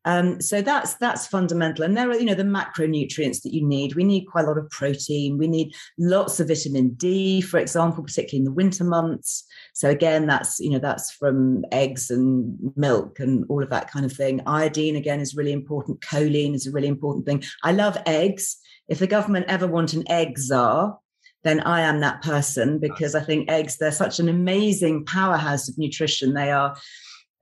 Um, 0.05 0.41
so 0.41 0.61
that's 0.61 0.95
that's 0.95 1.27
fundamental. 1.27 1.85
And 1.85 1.95
there 1.95 2.09
are, 2.09 2.17
you 2.17 2.25
know, 2.25 2.33
the 2.33 2.43
macronutrients 2.43 3.41
that 3.43 3.53
you 3.53 3.65
need. 3.65 3.95
We 3.95 4.03
need 4.03 4.25
quite 4.25 4.45
a 4.45 4.47
lot 4.47 4.57
of 4.57 4.69
protein. 4.69 5.37
We 5.37 5.47
need 5.47 5.73
lots 5.99 6.39
of 6.39 6.47
vitamin 6.47 6.93
D, 6.95 7.41
for 7.41 7.59
example, 7.59 8.03
particularly 8.03 8.39
in 8.39 8.45
the 8.45 8.51
winter 8.51 8.83
months. 8.83 9.45
So 9.73 9.89
again, 9.89 10.25
that's 10.25 10.59
you 10.59 10.71
know 10.71 10.79
that's 10.79 11.11
from 11.11 11.63
eggs 11.71 12.09
and 12.09 12.57
milk 12.75 13.19
and 13.19 13.45
all 13.49 13.61
of 13.61 13.69
that 13.69 13.91
kind 13.91 14.05
of 14.05 14.13
thing. 14.13 14.41
Iodine 14.47 14.95
again 14.95 15.19
is 15.19 15.35
really 15.35 15.53
important. 15.53 16.01
Choline 16.01 16.55
is 16.55 16.65
a 16.65 16.71
really 16.71 16.87
important 16.87 17.25
thing. 17.25 17.43
I 17.63 17.71
love 17.71 17.97
eggs. 18.05 18.57
If 18.87 18.99
the 18.99 19.07
government 19.07 19.45
ever 19.47 19.67
want 19.67 19.93
an 19.93 20.09
egg 20.09 20.37
czar, 20.37 20.97
then 21.43 21.59
I 21.61 21.81
am 21.81 21.99
that 22.01 22.21
person 22.21 22.79
because 22.79 23.15
I 23.15 23.21
think 23.21 23.49
eggs 23.49 23.77
they're 23.77 23.91
such 23.91 24.19
an 24.19 24.29
amazing 24.29 25.05
powerhouse 25.05 25.69
of 25.69 25.77
nutrition. 25.77 26.33
They 26.33 26.51
are 26.51 26.75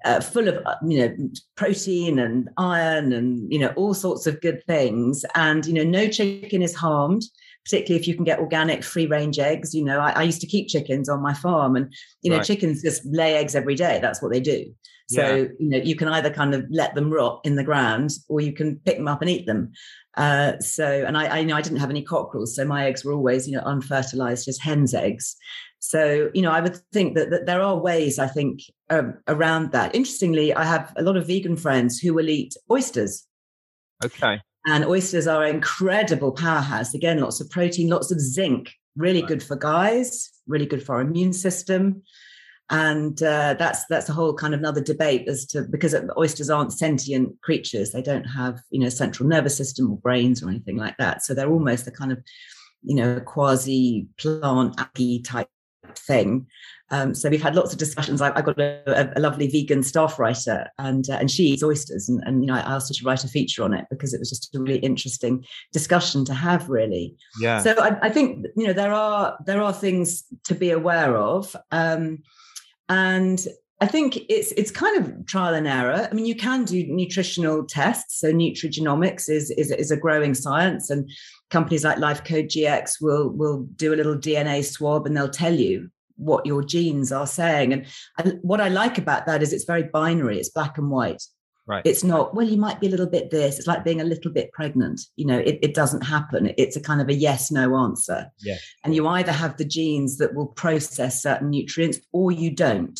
uh, 0.05 0.19
full 0.21 0.47
of 0.47 0.57
uh, 0.65 0.75
you 0.88 0.99
know 0.99 1.29
protein 1.55 2.19
and 2.19 2.49
iron 2.57 3.12
and 3.13 3.51
you 3.51 3.59
know 3.59 3.73
all 3.75 3.93
sorts 3.93 4.27
of 4.27 4.41
good 4.41 4.63
things. 4.65 5.25
And 5.35 5.65
you 5.65 5.73
know 5.73 5.83
no 5.83 6.07
chicken 6.07 6.62
is 6.62 6.75
harmed 6.75 7.23
particularly 7.65 7.99
if 7.99 8.07
you 8.07 8.15
can 8.15 8.23
get 8.23 8.39
organic 8.39 8.83
free 8.83 9.05
range 9.05 9.38
eggs. 9.38 9.75
You 9.75 9.83
know 9.83 9.99
I, 9.99 10.12
I 10.12 10.23
used 10.23 10.41
to 10.41 10.47
keep 10.47 10.67
chickens 10.67 11.09
on 11.09 11.21
my 11.21 11.33
farm 11.33 11.75
and 11.75 11.93
you 12.21 12.31
know 12.31 12.38
right. 12.38 12.45
chickens 12.45 12.81
just 12.81 13.05
lay 13.05 13.35
eggs 13.35 13.55
every 13.55 13.75
day. 13.75 13.99
That's 14.01 14.21
what 14.21 14.31
they 14.31 14.39
do. 14.39 14.73
So 15.09 15.21
yeah. 15.21 15.47
you 15.59 15.69
know 15.69 15.77
you 15.77 15.95
can 15.95 16.07
either 16.07 16.29
kind 16.29 16.53
of 16.53 16.65
let 16.69 16.95
them 16.95 17.12
rot 17.12 17.41
in 17.43 17.55
the 17.55 17.63
ground 17.63 18.12
or 18.27 18.41
you 18.41 18.53
can 18.53 18.77
pick 18.85 18.97
them 18.97 19.07
up 19.07 19.21
and 19.21 19.29
eat 19.29 19.45
them. 19.45 19.71
Uh, 20.17 20.57
so 20.59 21.05
and 21.05 21.17
I, 21.17 21.25
I 21.25 21.39
you 21.39 21.45
know 21.45 21.55
I 21.55 21.62
didn't 21.62 21.79
have 21.79 21.89
any 21.89 22.03
cockerels 22.03 22.55
so 22.55 22.65
my 22.65 22.85
eggs 22.85 23.05
were 23.05 23.13
always 23.13 23.47
you 23.47 23.55
know 23.55 23.63
unfertilized 23.63 24.47
as 24.47 24.57
hen's 24.57 24.93
eggs 24.93 25.35
so, 25.79 26.29
you 26.33 26.41
know, 26.41 26.51
I 26.51 26.59
would 26.59 26.77
think 26.91 27.15
that, 27.15 27.29
that 27.29 27.45
there 27.45 27.61
are 27.61 27.77
ways, 27.77 28.19
I 28.19 28.27
think, 28.27 28.61
um, 28.89 29.15
around 29.27 29.71
that. 29.71 29.95
Interestingly, 29.95 30.53
I 30.53 30.65
have 30.65 30.93
a 30.97 31.01
lot 31.01 31.15
of 31.15 31.27
vegan 31.27 31.55
friends 31.55 31.99
who 31.99 32.13
will 32.13 32.29
eat 32.29 32.53
oysters. 32.69 33.25
Okay. 34.03 34.41
And 34.67 34.85
oysters 34.85 35.25
are 35.25 35.43
an 35.43 35.55
incredible 35.55 36.33
powerhouse. 36.33 36.93
Again, 36.93 37.19
lots 37.19 37.39
of 37.39 37.49
protein, 37.49 37.89
lots 37.89 38.11
of 38.11 38.19
zinc, 38.19 38.71
really 38.97 39.21
right. 39.21 39.29
good 39.29 39.41
for 39.41 39.55
guys, 39.55 40.29
really 40.47 40.65
good 40.65 40.83
for 40.83 40.95
our 40.95 41.01
immune 41.01 41.33
system. 41.33 42.03
And 42.69 43.23
uh, 43.23 43.55
that's 43.57 43.85
that's 43.87 44.09
a 44.09 44.13
whole 44.13 44.35
kind 44.35 44.53
of 44.53 44.59
another 44.59 44.81
debate 44.81 45.27
as 45.27 45.47
to 45.47 45.63
because 45.63 45.95
oysters 46.19 46.51
aren't 46.51 46.71
sentient 46.71 47.41
creatures; 47.41 47.89
they 47.89 48.03
don't 48.03 48.25
have 48.25 48.59
you 48.69 48.79
know 48.79 48.89
central 48.89 49.27
nervous 49.27 49.57
system 49.57 49.89
or 49.89 49.97
brains 49.97 50.43
or 50.43 50.49
anything 50.49 50.77
like 50.77 50.95
that. 50.97 51.23
So 51.23 51.33
they're 51.33 51.49
almost 51.49 51.85
the 51.85 51.91
kind 51.91 52.11
of 52.11 52.19
you 52.83 52.93
know 52.93 53.21
quasi 53.21 54.07
plant 54.19 54.79
algae 54.79 55.19
type 55.23 55.47
thing. 55.97 56.47
Um, 56.91 57.13
so 57.13 57.30
we've 57.30 57.41
had 57.41 57.56
lots 57.56 57.71
of 57.71 57.78
discussions. 57.78 58.21
I, 58.21 58.34
have 58.36 58.45
got 58.45 58.60
a, 58.60 59.13
a, 59.15 59.19
lovely 59.19 59.47
vegan 59.47 59.84
staff 59.84 60.17
writer, 60.17 60.67
and 60.80 61.08
uh, 61.10 61.17
and 61.19 61.30
she 61.30 61.43
eats 61.43 61.63
oysters, 61.63 62.10
and, 62.10 62.21
and 62.25 62.41
you 62.43 62.47
know 62.47 62.56
I 62.56 62.60
asked 62.62 62.89
her 62.89 62.95
to 62.95 63.06
write 63.06 63.23
a 63.23 63.28
feature 63.28 63.63
on 63.63 63.73
it 63.73 63.86
because 63.91 64.13
it 64.13 64.19
was 64.19 64.30
just 64.30 64.56
a 64.56 64.60
really 64.60 64.80
interesting 64.80 65.45
discussion 65.71 66.25
to 66.25 66.34
have. 66.34 66.67
Really, 66.69 67.15
yeah. 67.39 67.60
So 67.60 67.75
I, 67.80 68.08
I 68.08 68.10
think 68.10 68.47
you 68.56 68.65
know 68.65 68.73
there 68.73 68.93
are 68.93 69.38
there 69.45 69.62
are 69.62 69.73
things 69.73 70.23
to 70.45 70.56
be 70.56 70.71
aware 70.71 71.15
of, 71.15 71.56
um, 71.71 72.23
and 72.88 73.45
I 73.82 73.88
think 73.88 74.17
it's 74.28 74.52
it's 74.54 74.71
kind 74.71 74.97
of 74.97 75.25
trial 75.25 75.54
and 75.54 75.67
error. 75.67 76.08
I 76.10 76.13
mean, 76.13 76.25
you 76.25 76.36
can 76.36 76.65
do 76.65 76.86
nutritional 76.88 77.65
tests. 77.65 78.19
So 78.19 78.34
nutrigenomics 78.34 79.30
is 79.30 79.52
is, 79.52 79.71
is 79.71 79.91
a 79.91 79.97
growing 79.97 80.34
science, 80.34 80.89
and 80.89 81.10
companies 81.49 81.83
like 81.83 81.97
LifeCode 81.97 82.47
GX 82.47 83.01
will 83.01 83.29
will 83.29 83.63
do 83.75 83.93
a 83.93 83.97
little 83.97 84.15
DNA 84.15 84.63
swab 84.63 85.05
and 85.05 85.15
they'll 85.15 85.29
tell 85.29 85.53
you 85.53 85.89
what 86.19 86.45
your 86.45 86.63
genes 86.63 87.12
are 87.12 87.27
saying. 87.27 87.73
And, 87.73 87.85
and 88.17 88.39
what 88.41 88.62
I 88.62 88.67
like 88.67 88.97
about 88.97 89.25
that 89.25 89.41
is 89.41 89.53
it's 89.53 89.63
very 89.63 89.83
binary. 89.83 90.38
It's 90.38 90.49
black 90.49 90.77
and 90.77 90.91
white. 90.91 91.23
Right. 91.65 91.85
It's 91.85 92.03
not, 92.03 92.33
well, 92.33 92.47
you 92.47 92.57
might 92.57 92.79
be 92.79 92.88
a 92.88 92.89
little 92.89 93.05
bit 93.05 93.29
this. 93.29 93.59
It's 93.59 93.67
like 93.67 93.83
being 93.83 94.01
a 94.01 94.05
little 94.05 94.31
bit 94.31 94.51
pregnant. 94.53 95.01
You 95.17 95.27
know, 95.27 95.38
it, 95.38 95.59
it 95.62 95.75
doesn't 95.75 96.01
happen. 96.01 96.51
It's 96.57 96.75
a 96.75 96.81
kind 96.81 96.99
of 96.99 97.09
a 97.09 97.13
yes, 97.13 97.51
no 97.51 97.77
answer. 97.77 98.25
Yeah. 98.39 98.57
And 98.83 98.95
you 98.95 99.07
either 99.07 99.31
have 99.31 99.57
the 99.57 99.65
genes 99.65 100.17
that 100.17 100.33
will 100.33 100.47
process 100.47 101.21
certain 101.21 101.51
nutrients 101.51 101.99
or 102.12 102.31
you 102.31 102.49
don't. 102.49 102.99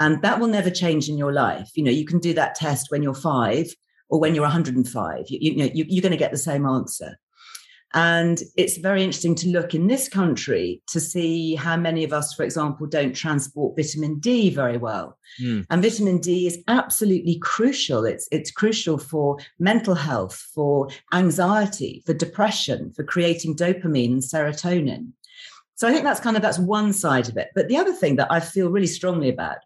And 0.00 0.22
that 0.22 0.40
will 0.40 0.48
never 0.48 0.70
change 0.70 1.08
in 1.08 1.18
your 1.18 1.32
life. 1.32 1.70
You 1.74 1.84
know, 1.84 1.90
you 1.90 2.06
can 2.06 2.18
do 2.18 2.32
that 2.34 2.54
test 2.54 2.90
when 2.90 3.02
you're 3.02 3.14
five 3.14 3.66
or 4.08 4.18
when 4.18 4.34
you're 4.34 4.44
105. 4.44 5.24
You, 5.28 5.38
you 5.40 5.56
know, 5.56 5.70
you, 5.72 5.84
you're 5.86 6.02
going 6.02 6.12
to 6.12 6.18
get 6.18 6.32
the 6.32 6.38
same 6.38 6.66
answer. 6.66 7.18
And 7.96 8.42
it's 8.58 8.76
very 8.76 9.02
interesting 9.02 9.34
to 9.36 9.48
look 9.48 9.74
in 9.74 9.86
this 9.86 10.06
country 10.06 10.82
to 10.88 11.00
see 11.00 11.54
how 11.54 11.78
many 11.78 12.04
of 12.04 12.12
us, 12.12 12.34
for 12.34 12.42
example, 12.42 12.86
don't 12.86 13.16
transport 13.16 13.74
vitamin 13.74 14.18
D 14.18 14.50
very 14.50 14.76
well. 14.76 15.16
Mm. 15.42 15.64
And 15.70 15.82
vitamin 15.82 16.18
D 16.18 16.46
is 16.46 16.58
absolutely 16.68 17.38
crucial. 17.38 18.04
It's, 18.04 18.28
it's 18.30 18.50
crucial 18.50 18.98
for 18.98 19.38
mental 19.58 19.94
health, 19.94 20.34
for 20.54 20.90
anxiety, 21.14 22.02
for 22.04 22.12
depression, 22.12 22.92
for 22.92 23.02
creating 23.02 23.56
dopamine 23.56 24.12
and 24.12 24.22
serotonin. 24.22 25.12
So 25.76 25.88
I 25.88 25.92
think 25.92 26.04
that's 26.04 26.20
kind 26.20 26.36
of 26.36 26.42
that's 26.42 26.58
one 26.58 26.92
side 26.92 27.30
of 27.30 27.38
it. 27.38 27.48
But 27.54 27.68
the 27.68 27.78
other 27.78 27.94
thing 27.94 28.16
that 28.16 28.30
I 28.30 28.40
feel 28.40 28.68
really 28.68 28.86
strongly 28.86 29.30
about, 29.30 29.58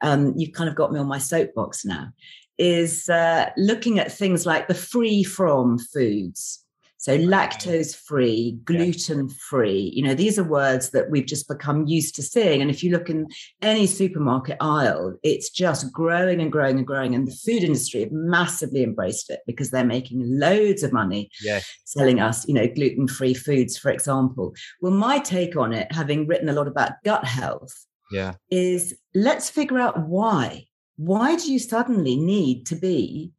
um, 0.00 0.32
you've 0.38 0.52
kind 0.52 0.70
of 0.70 0.74
got 0.74 0.90
me 0.90 1.00
on 1.00 1.06
my 1.06 1.18
soapbox 1.18 1.84
now, 1.84 2.08
is 2.56 3.10
uh, 3.10 3.50
looking 3.58 3.98
at 3.98 4.10
things 4.10 4.46
like 4.46 4.68
the 4.68 4.74
free 4.74 5.22
from 5.22 5.78
foods. 5.78 6.63
So 7.04 7.18
lactose 7.18 7.94
free, 7.94 8.58
gluten 8.64 9.28
free, 9.28 9.92
you 9.94 10.02
know, 10.02 10.14
these 10.14 10.38
are 10.38 10.42
words 10.42 10.88
that 10.92 11.10
we've 11.10 11.26
just 11.26 11.46
become 11.46 11.86
used 11.86 12.14
to 12.14 12.22
seeing. 12.22 12.62
And 12.62 12.70
if 12.70 12.82
you 12.82 12.90
look 12.90 13.10
in 13.10 13.26
any 13.60 13.86
supermarket 13.86 14.56
aisle, 14.58 15.14
it's 15.22 15.50
just 15.50 15.92
growing 15.92 16.40
and 16.40 16.50
growing 16.50 16.78
and 16.78 16.86
growing. 16.86 17.14
And 17.14 17.28
the 17.28 17.36
food 17.44 17.62
industry 17.62 18.00
have 18.00 18.10
massively 18.10 18.82
embraced 18.82 19.28
it 19.28 19.40
because 19.46 19.70
they're 19.70 19.84
making 19.84 20.22
loads 20.24 20.82
of 20.82 20.94
money 20.94 21.28
yes. 21.42 21.70
selling 21.84 22.20
us, 22.20 22.48
you 22.48 22.54
know, 22.54 22.66
gluten 22.68 23.06
free 23.06 23.34
foods, 23.34 23.76
for 23.76 23.90
example. 23.90 24.54
Well, 24.80 24.92
my 24.92 25.18
take 25.18 25.58
on 25.58 25.74
it, 25.74 25.92
having 25.92 26.26
written 26.26 26.48
a 26.48 26.54
lot 26.54 26.68
about 26.68 26.92
gut 27.04 27.26
health, 27.26 27.84
yeah. 28.12 28.32
is 28.50 28.94
let's 29.14 29.50
figure 29.50 29.78
out 29.78 30.08
why. 30.08 30.68
Why 30.96 31.36
do 31.36 31.52
you 31.52 31.58
suddenly 31.58 32.16
need 32.16 32.64
to 32.68 32.76
be 32.76 33.33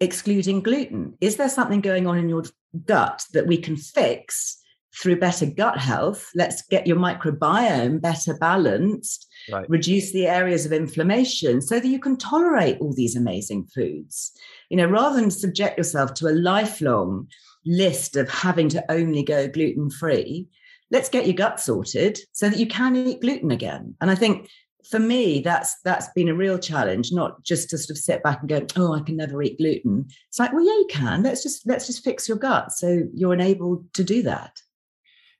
excluding 0.00 0.62
gluten? 0.62 1.14
Is 1.20 1.36
there 1.36 1.48
something 1.48 1.80
going 1.80 2.06
on 2.06 2.18
in 2.18 2.28
your 2.28 2.44
gut 2.84 3.24
that 3.32 3.46
we 3.46 3.58
can 3.58 3.76
fix 3.76 4.58
through 5.00 5.18
better 5.18 5.46
gut 5.46 5.78
health? 5.78 6.30
Let's 6.34 6.62
get 6.62 6.86
your 6.86 6.96
microbiome 6.96 8.00
better 8.00 8.36
balanced, 8.38 9.26
right. 9.50 9.68
reduce 9.68 10.12
the 10.12 10.26
areas 10.26 10.66
of 10.66 10.72
inflammation 10.72 11.60
so 11.60 11.80
that 11.80 11.88
you 11.88 11.98
can 11.98 12.16
tolerate 12.16 12.78
all 12.80 12.94
these 12.94 13.16
amazing 13.16 13.66
foods. 13.74 14.32
You 14.70 14.76
know, 14.76 14.86
rather 14.86 15.20
than 15.20 15.30
subject 15.30 15.78
yourself 15.78 16.14
to 16.14 16.28
a 16.28 16.30
lifelong 16.30 17.28
list 17.64 18.16
of 18.16 18.28
having 18.28 18.68
to 18.70 18.84
only 18.90 19.22
go 19.22 19.48
gluten 19.48 19.90
free, 19.90 20.48
let's 20.90 21.08
get 21.08 21.26
your 21.26 21.34
gut 21.34 21.60
sorted 21.60 22.18
so 22.32 22.48
that 22.48 22.58
you 22.58 22.66
can 22.66 22.96
eat 22.96 23.20
gluten 23.20 23.50
again. 23.50 23.94
And 24.00 24.10
I 24.10 24.14
think 24.14 24.48
for 24.90 24.98
me, 24.98 25.40
that's 25.40 25.76
that's 25.84 26.08
been 26.14 26.28
a 26.28 26.34
real 26.34 26.58
challenge, 26.58 27.10
not 27.12 27.42
just 27.42 27.70
to 27.70 27.78
sort 27.78 27.90
of 27.90 27.98
sit 27.98 28.22
back 28.22 28.40
and 28.40 28.48
go, 28.48 28.66
oh, 28.76 28.94
I 28.94 29.00
can 29.00 29.16
never 29.16 29.42
eat 29.42 29.58
gluten. 29.58 30.06
It's 30.28 30.38
like, 30.38 30.52
well, 30.52 30.64
yeah, 30.64 30.72
you 30.72 30.86
can. 30.90 31.22
Let's 31.22 31.42
just 31.42 31.66
let's 31.66 31.86
just 31.86 32.04
fix 32.04 32.28
your 32.28 32.38
gut 32.38 32.72
so 32.72 33.02
you're 33.12 33.34
enabled 33.34 33.92
to 33.94 34.04
do 34.04 34.22
that. 34.22 34.60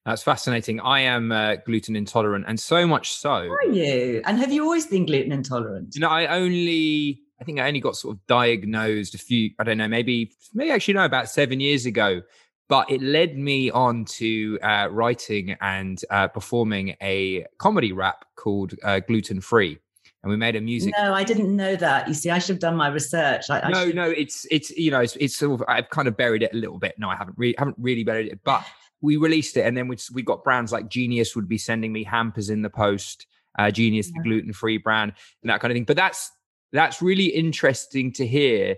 That's 0.04 0.22
fascinating. 0.22 0.78
I 0.80 1.00
am 1.00 1.32
uh, 1.32 1.56
gluten 1.56 1.96
intolerant, 1.96 2.44
and 2.46 2.58
so 2.58 2.86
much 2.86 3.12
so. 3.12 3.30
Are 3.30 3.66
you? 3.66 4.22
And 4.24 4.38
have 4.38 4.52
you 4.52 4.62
always 4.62 4.86
been 4.86 5.04
gluten 5.04 5.32
intolerant? 5.32 5.96
You 5.96 6.00
know, 6.00 6.08
I 6.08 6.26
only, 6.26 7.20
I 7.40 7.44
think 7.44 7.58
I 7.58 7.66
only 7.66 7.80
got 7.80 7.96
sort 7.96 8.14
of 8.14 8.26
diagnosed 8.28 9.16
a 9.16 9.18
few, 9.18 9.50
I 9.58 9.64
don't 9.64 9.78
know, 9.78 9.88
maybe, 9.88 10.30
maybe 10.54 10.70
actually 10.70 10.94
no, 10.94 11.04
about 11.04 11.28
seven 11.28 11.58
years 11.58 11.86
ago 11.86 12.22
but 12.68 12.90
it 12.90 13.00
led 13.00 13.36
me 13.36 13.70
on 13.70 14.04
to 14.04 14.58
uh, 14.62 14.88
writing 14.90 15.56
and 15.60 16.02
uh, 16.10 16.28
performing 16.28 16.96
a 17.00 17.46
comedy 17.58 17.92
rap 17.92 18.24
called 18.34 18.74
uh, 18.82 19.00
Gluten 19.00 19.40
Free. 19.40 19.78
And 20.22 20.30
we 20.30 20.36
made 20.36 20.56
a 20.56 20.60
music. 20.60 20.92
No, 20.98 21.14
I 21.14 21.22
didn't 21.22 21.54
know 21.54 21.76
that. 21.76 22.08
You 22.08 22.14
see, 22.14 22.30
I 22.30 22.38
should 22.40 22.54
have 22.54 22.60
done 22.60 22.76
my 22.76 22.88
research. 22.88 23.44
I, 23.48 23.60
I 23.60 23.70
no, 23.70 23.86
should... 23.86 23.94
no, 23.94 24.10
it's 24.10 24.44
it's 24.50 24.70
you 24.70 24.90
know 24.90 25.00
it's, 25.00 25.14
it's 25.16 25.36
sort 25.36 25.60
of 25.60 25.66
I've 25.68 25.88
kind 25.90 26.08
of 26.08 26.16
buried 26.16 26.42
it 26.42 26.52
a 26.52 26.56
little 26.56 26.78
bit. 26.78 26.96
No, 26.98 27.08
I 27.08 27.14
haven't 27.14 27.38
really 27.38 27.54
haven't 27.56 27.76
really 27.78 28.02
buried 28.02 28.32
it, 28.32 28.40
but 28.42 28.64
we 29.00 29.16
released 29.18 29.56
it, 29.56 29.60
and 29.60 29.76
then 29.76 29.86
we 29.86 29.96
we 30.12 30.22
got 30.22 30.42
brands 30.42 30.72
like 30.72 30.88
Genius 30.88 31.36
would 31.36 31.48
be 31.48 31.58
sending 31.58 31.92
me 31.92 32.02
hampers 32.02 32.50
in 32.50 32.62
the 32.62 32.70
post. 32.70 33.26
Uh, 33.56 33.70
Genius, 33.70 34.08
yeah. 34.08 34.14
the 34.16 34.28
gluten 34.28 34.52
free 34.52 34.78
brand, 34.78 35.12
and 35.42 35.50
that 35.50 35.60
kind 35.60 35.70
of 35.70 35.76
thing. 35.76 35.84
But 35.84 35.96
that's 35.96 36.32
that's 36.72 37.00
really 37.00 37.26
interesting 37.26 38.12
to 38.14 38.26
hear 38.26 38.76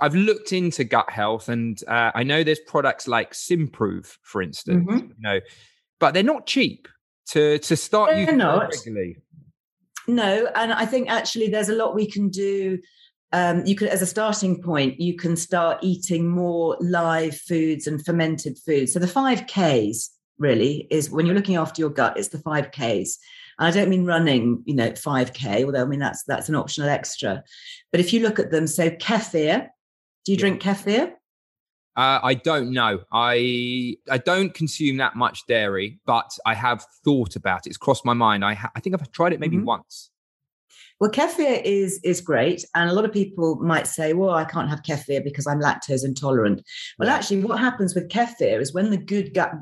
I've 0.00 0.14
looked 0.14 0.52
into 0.52 0.84
gut 0.84 1.10
health, 1.10 1.48
and 1.48 1.80
uh, 1.88 2.12
I 2.14 2.22
know 2.22 2.42
there's 2.42 2.60
products 2.60 3.08
like 3.08 3.32
Symprove, 3.32 4.16
for 4.22 4.42
instance, 4.42 4.86
mm-hmm. 4.88 5.08
you 5.08 5.14
know, 5.18 5.40
but 5.98 6.14
they're 6.14 6.22
not 6.22 6.46
cheap 6.46 6.88
to 7.30 7.58
to 7.58 7.76
start 7.76 8.10
they're 8.10 8.20
using 8.20 8.38
not. 8.38 8.70
regularly. 8.70 9.16
No, 10.08 10.48
and 10.54 10.72
I 10.72 10.86
think 10.86 11.10
actually 11.10 11.48
there's 11.48 11.68
a 11.68 11.74
lot 11.74 11.94
we 11.94 12.10
can 12.10 12.28
do. 12.28 12.78
Um, 13.32 13.66
you 13.66 13.74
can, 13.74 13.88
as 13.88 14.02
a 14.02 14.06
starting 14.06 14.62
point, 14.62 15.00
you 15.00 15.16
can 15.16 15.36
start 15.36 15.78
eating 15.82 16.28
more 16.28 16.76
live 16.80 17.36
foods 17.36 17.86
and 17.86 18.04
fermented 18.04 18.56
foods. 18.64 18.92
So 18.92 19.00
the 19.00 19.08
five 19.08 19.46
Ks 19.46 20.10
really 20.38 20.86
is 20.90 21.10
when 21.10 21.26
you're 21.26 21.34
looking 21.34 21.56
after 21.56 21.80
your 21.80 21.90
gut. 21.90 22.16
It's 22.16 22.28
the 22.28 22.38
five 22.38 22.70
Ks. 22.70 23.18
And 23.58 23.66
I 23.66 23.70
don't 23.70 23.88
mean 23.88 24.04
running, 24.04 24.62
you 24.66 24.74
know, 24.74 24.90
5K, 24.90 25.64
although 25.64 25.82
I 25.82 25.86
mean 25.86 25.98
that's 25.98 26.22
that's 26.24 26.48
an 26.48 26.54
optional 26.54 26.88
extra. 26.88 27.42
But 27.90 28.00
if 28.00 28.12
you 28.12 28.20
look 28.20 28.38
at 28.38 28.50
them, 28.50 28.66
so 28.66 28.90
kefir, 28.90 29.68
do 30.26 30.32
you 30.32 30.38
drink 30.38 30.60
kefir? 30.60 31.12
Uh, 31.96 32.20
I 32.22 32.34
don't 32.34 32.72
know. 32.72 33.00
I 33.10 33.96
I 34.10 34.18
don't 34.18 34.52
consume 34.52 34.98
that 34.98 35.16
much 35.16 35.46
dairy, 35.46 35.98
but 36.04 36.36
I 36.44 36.52
have 36.52 36.84
thought 37.04 37.36
about 37.36 37.66
it. 37.66 37.70
It's 37.70 37.78
crossed 37.78 38.04
my 38.04 38.12
mind. 38.12 38.44
I 38.44 38.52
ha- 38.54 38.72
I 38.74 38.80
think 38.80 38.94
I've 38.94 39.10
tried 39.12 39.32
it 39.32 39.40
maybe 39.40 39.56
mm-hmm. 39.56 39.66
once. 39.66 40.10
Well, 40.98 41.10
kefir 41.10 41.62
is 41.62 42.00
is 42.02 42.20
great, 42.20 42.64
and 42.74 42.90
a 42.90 42.92
lot 42.92 43.04
of 43.04 43.12
people 43.12 43.56
might 43.56 43.86
say, 43.86 44.14
"Well, 44.14 44.30
I 44.30 44.44
can't 44.44 44.68
have 44.68 44.82
kefir 44.82 45.22
because 45.22 45.46
I'm 45.46 45.60
lactose 45.60 46.04
intolerant." 46.04 46.62
Well, 46.98 47.08
actually, 47.08 47.42
what 47.44 47.60
happens 47.60 47.94
with 47.94 48.08
kefir 48.08 48.60
is 48.60 48.74
when 48.74 48.90
the 48.90 48.96
good 48.96 49.32
gut 49.32 49.52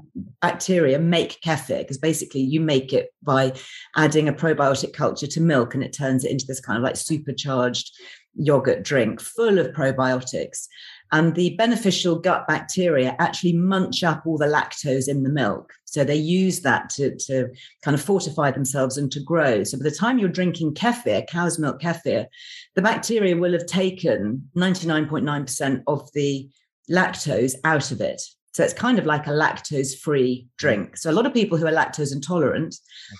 bacteria 0.40 0.98
make 0.98 1.40
kefir, 1.40 1.80
because 1.80 1.98
basically 1.98 2.40
you 2.40 2.60
make 2.60 2.92
it 2.92 3.10
by 3.22 3.52
adding 3.96 4.28
a 4.28 4.32
probiotic 4.32 4.92
culture 4.92 5.26
to 5.26 5.40
milk, 5.40 5.74
and 5.74 5.84
it 5.84 5.92
turns 5.92 6.24
it 6.24 6.30
into 6.30 6.46
this 6.46 6.60
kind 6.60 6.78
of 6.78 6.82
like 6.82 6.96
supercharged 6.96 7.90
yogurt 8.36 8.82
drink 8.82 9.20
full 9.20 9.58
of 9.58 9.68
probiotics. 9.68 10.66
And 11.12 11.34
the 11.34 11.54
beneficial 11.56 12.18
gut 12.18 12.46
bacteria 12.48 13.14
actually 13.18 13.52
munch 13.52 14.02
up 14.02 14.26
all 14.26 14.36
the 14.36 14.46
lactose 14.46 15.08
in 15.08 15.22
the 15.22 15.28
milk. 15.28 15.72
So 15.84 16.02
they 16.02 16.16
use 16.16 16.62
that 16.62 16.88
to, 16.90 17.14
to 17.26 17.48
kind 17.82 17.94
of 17.94 18.02
fortify 18.02 18.50
themselves 18.50 18.96
and 18.96 19.12
to 19.12 19.20
grow. 19.20 19.62
So 19.62 19.78
by 19.78 19.84
the 19.84 19.90
time 19.92 20.18
you're 20.18 20.28
drinking 20.28 20.74
kefir, 20.74 21.28
cow's 21.28 21.58
milk 21.58 21.80
kefir, 21.80 22.26
the 22.74 22.82
bacteria 22.82 23.36
will 23.36 23.52
have 23.52 23.66
taken 23.66 24.48
99.9% 24.56 25.82
of 25.86 26.10
the 26.14 26.48
lactose 26.90 27.54
out 27.62 27.92
of 27.92 28.00
it. 28.00 28.20
So 28.54 28.62
it's 28.62 28.72
kind 28.72 28.98
of 29.00 29.06
like 29.06 29.26
a 29.26 29.30
lactose 29.30 29.98
free 29.98 30.46
drink. 30.58 30.96
So 30.96 31.10
a 31.10 31.12
lot 31.12 31.26
of 31.26 31.34
people 31.34 31.58
who 31.58 31.66
are 31.66 31.72
lactose 31.72 32.12
intolerant 32.12 32.76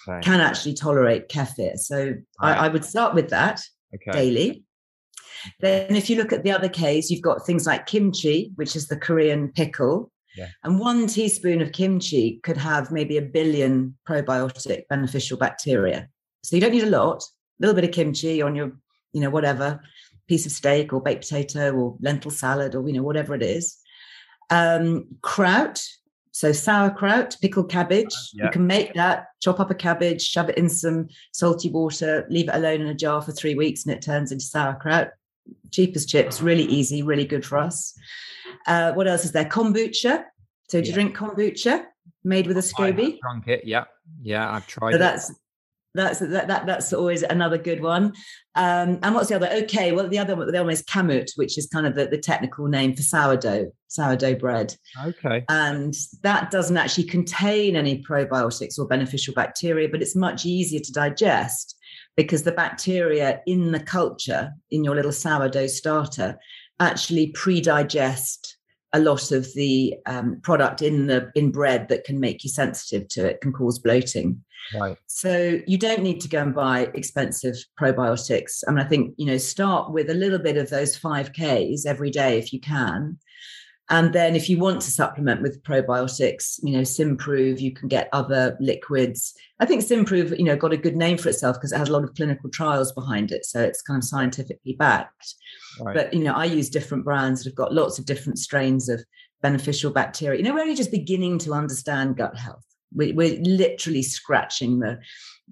okay. 0.08 0.20
can 0.20 0.40
actually 0.40 0.74
tolerate 0.74 1.28
kefir. 1.28 1.76
So 1.76 2.14
right. 2.40 2.56
I, 2.56 2.66
I, 2.66 2.68
would 2.68 2.84
start 2.84 3.14
with 3.14 3.30
that 3.30 3.60
okay. 3.94 4.12
daily. 4.12 4.64
Then, 5.60 5.96
if 5.96 6.08
you 6.08 6.16
look 6.16 6.32
at 6.32 6.42
the 6.42 6.52
other 6.52 6.68
case, 6.68 7.10
you've 7.10 7.22
got 7.22 7.46
things 7.46 7.66
like 7.66 7.86
kimchi, 7.86 8.52
which 8.56 8.76
is 8.76 8.88
the 8.88 8.96
Korean 8.96 9.52
pickle. 9.52 10.10
Yeah. 10.36 10.48
And 10.64 10.80
one 10.80 11.06
teaspoon 11.06 11.62
of 11.62 11.72
kimchi 11.72 12.40
could 12.42 12.56
have 12.56 12.90
maybe 12.90 13.16
a 13.16 13.22
billion 13.22 13.96
probiotic 14.08 14.88
beneficial 14.88 15.38
bacteria. 15.38 16.08
So 16.42 16.56
you 16.56 16.60
don't 16.60 16.72
need 16.72 16.84
a 16.84 16.90
lot, 16.90 17.22
a 17.22 17.26
little 17.60 17.74
bit 17.74 17.84
of 17.84 17.92
kimchi 17.92 18.42
on 18.42 18.54
your, 18.54 18.72
you 19.12 19.20
know, 19.20 19.30
whatever 19.30 19.80
piece 20.26 20.46
of 20.46 20.52
steak 20.52 20.92
or 20.92 21.00
baked 21.00 21.22
potato 21.22 21.72
or 21.72 21.96
lentil 22.00 22.30
salad 22.30 22.74
or, 22.74 22.86
you 22.86 22.94
know, 22.94 23.02
whatever 23.02 23.34
it 23.34 23.42
is. 23.42 23.76
Um, 24.50 25.06
kraut, 25.22 25.82
so 26.32 26.50
sauerkraut, 26.50 27.36
pickled 27.40 27.70
cabbage. 27.70 28.06
Uh, 28.06 28.34
yeah. 28.34 28.44
You 28.46 28.50
can 28.50 28.66
make 28.66 28.94
that, 28.94 29.26
chop 29.40 29.60
up 29.60 29.70
a 29.70 29.74
cabbage, 29.74 30.22
shove 30.22 30.48
it 30.48 30.58
in 30.58 30.68
some 30.68 31.08
salty 31.32 31.70
water, 31.70 32.26
leave 32.28 32.48
it 32.48 32.54
alone 32.54 32.80
in 32.80 32.88
a 32.88 32.94
jar 32.94 33.22
for 33.22 33.30
three 33.30 33.54
weeks, 33.54 33.84
and 33.84 33.94
it 33.94 34.02
turns 34.02 34.32
into 34.32 34.44
sauerkraut 34.44 35.10
cheap 35.70 35.96
as 35.96 36.06
chips, 36.06 36.40
really 36.40 36.64
easy, 36.64 37.02
really 37.02 37.24
good 37.24 37.44
for 37.44 37.58
us. 37.58 37.94
Uh, 38.66 38.92
what 38.92 39.06
else 39.06 39.24
is 39.24 39.32
there? 39.32 39.44
Kombucha. 39.44 40.24
So 40.70 40.80
do 40.80 40.88
you 40.88 40.94
drink 40.94 41.16
kombucha 41.16 41.84
made 42.22 42.46
with 42.46 42.56
a 42.56 42.62
SCOBY? 42.62 43.14
I've 43.14 43.20
drunk 43.20 43.48
it, 43.48 43.64
yeah. 43.64 43.84
Yeah, 44.22 44.50
I've 44.50 44.66
tried 44.66 44.92
so 44.92 44.96
it. 44.96 44.98
That's 44.98 45.32
that's 45.94 46.18
that, 46.18 46.48
that 46.48 46.66
that's 46.66 46.92
always 46.92 47.22
another 47.22 47.56
good 47.56 47.80
one. 47.80 48.14
Um, 48.56 48.98
and 49.02 49.14
what's 49.14 49.28
the 49.28 49.36
other? 49.36 49.48
Okay, 49.64 49.92
well 49.92 50.08
the 50.08 50.18
other 50.18 50.34
the 50.34 50.42
other 50.48 50.64
one 50.64 50.72
is 50.72 50.82
kamut, 50.82 51.30
which 51.36 51.56
is 51.56 51.68
kind 51.68 51.86
of 51.86 51.94
the, 51.94 52.06
the 52.06 52.18
technical 52.18 52.66
name 52.66 52.96
for 52.96 53.02
sourdough 53.02 53.70
sourdough 53.88 54.34
bread. 54.36 54.74
Okay, 55.04 55.44
and 55.48 55.94
that 56.22 56.50
doesn't 56.50 56.76
actually 56.76 57.04
contain 57.04 57.76
any 57.76 58.02
probiotics 58.02 58.78
or 58.78 58.88
beneficial 58.88 59.34
bacteria, 59.34 59.88
but 59.88 60.02
it's 60.02 60.16
much 60.16 60.44
easier 60.44 60.80
to 60.80 60.92
digest 60.92 61.76
because 62.16 62.42
the 62.42 62.52
bacteria 62.52 63.40
in 63.46 63.72
the 63.72 63.80
culture 63.80 64.52
in 64.70 64.84
your 64.84 64.94
little 64.94 65.12
sourdough 65.12 65.66
starter 65.66 66.38
actually 66.80 67.28
pre-digest 67.28 68.56
a 68.92 69.00
lot 69.00 69.32
of 69.32 69.52
the 69.54 69.94
um, 70.06 70.40
product 70.42 70.80
in 70.80 71.08
the 71.08 71.30
in 71.34 71.50
bread 71.50 71.88
that 71.88 72.04
can 72.04 72.20
make 72.20 72.44
you 72.44 72.50
sensitive 72.50 73.08
to 73.08 73.26
it 73.26 73.40
can 73.40 73.52
cause 73.52 73.78
bloating. 73.78 74.42
Right. 74.72 74.96
So 75.06 75.60
you 75.66 75.76
don't 75.76 76.02
need 76.02 76.20
to 76.20 76.28
go 76.28 76.40
and 76.40 76.54
buy 76.54 76.88
expensive 76.94 77.56
probiotics. 77.78 78.62
I 78.66 78.70
mean, 78.70 78.84
i 78.84 78.88
think 78.88 79.14
you 79.18 79.26
know 79.26 79.36
start 79.36 79.92
with 79.92 80.08
a 80.10 80.14
little 80.14 80.38
bit 80.38 80.56
of 80.56 80.70
those 80.70 80.98
5ks 80.98 81.86
every 81.86 82.10
day 82.10 82.38
if 82.38 82.52
you 82.52 82.60
can 82.60 83.18
and 83.90 84.14
then 84.14 84.34
if 84.34 84.48
you 84.48 84.58
want 84.58 84.80
to 84.82 84.90
supplement 84.90 85.42
with 85.42 85.62
probiotics, 85.62 86.58
you 86.62 86.72
know, 86.72 86.82
Symprove, 86.82 87.60
you 87.60 87.70
can 87.70 87.86
get 87.88 88.08
other 88.14 88.56
liquids. 88.58 89.34
I 89.60 89.66
think 89.66 89.82
Symprove, 89.82 90.38
you 90.38 90.44
know, 90.44 90.56
got 90.56 90.72
a 90.72 90.78
good 90.78 90.96
name 90.96 91.18
for 91.18 91.28
itself 91.28 91.56
because 91.56 91.72
it 91.72 91.78
has 91.78 91.90
a 91.90 91.92
lot 91.92 92.02
of 92.02 92.14
clinical 92.14 92.48
trials 92.48 92.92
behind 92.92 93.30
it. 93.30 93.44
So 93.44 93.60
it's 93.60 93.82
kind 93.82 93.98
of 93.98 94.04
scientifically 94.04 94.74
backed. 94.78 95.34
Right. 95.80 95.94
But, 95.94 96.14
you 96.14 96.24
know, 96.24 96.32
I 96.32 96.46
use 96.46 96.70
different 96.70 97.04
brands 97.04 97.42
that 97.42 97.50
have 97.50 97.56
got 97.56 97.74
lots 97.74 97.98
of 97.98 98.06
different 98.06 98.38
strains 98.38 98.88
of 98.88 99.04
beneficial 99.42 99.90
bacteria. 99.90 100.38
You 100.38 100.44
know, 100.44 100.54
we're 100.54 100.62
only 100.62 100.76
just 100.76 100.90
beginning 100.90 101.38
to 101.40 101.52
understand 101.52 102.16
gut 102.16 102.38
health. 102.38 102.64
We, 102.94 103.12
we're 103.12 103.38
literally 103.42 104.02
scratching 104.02 104.78
the, 104.78 104.98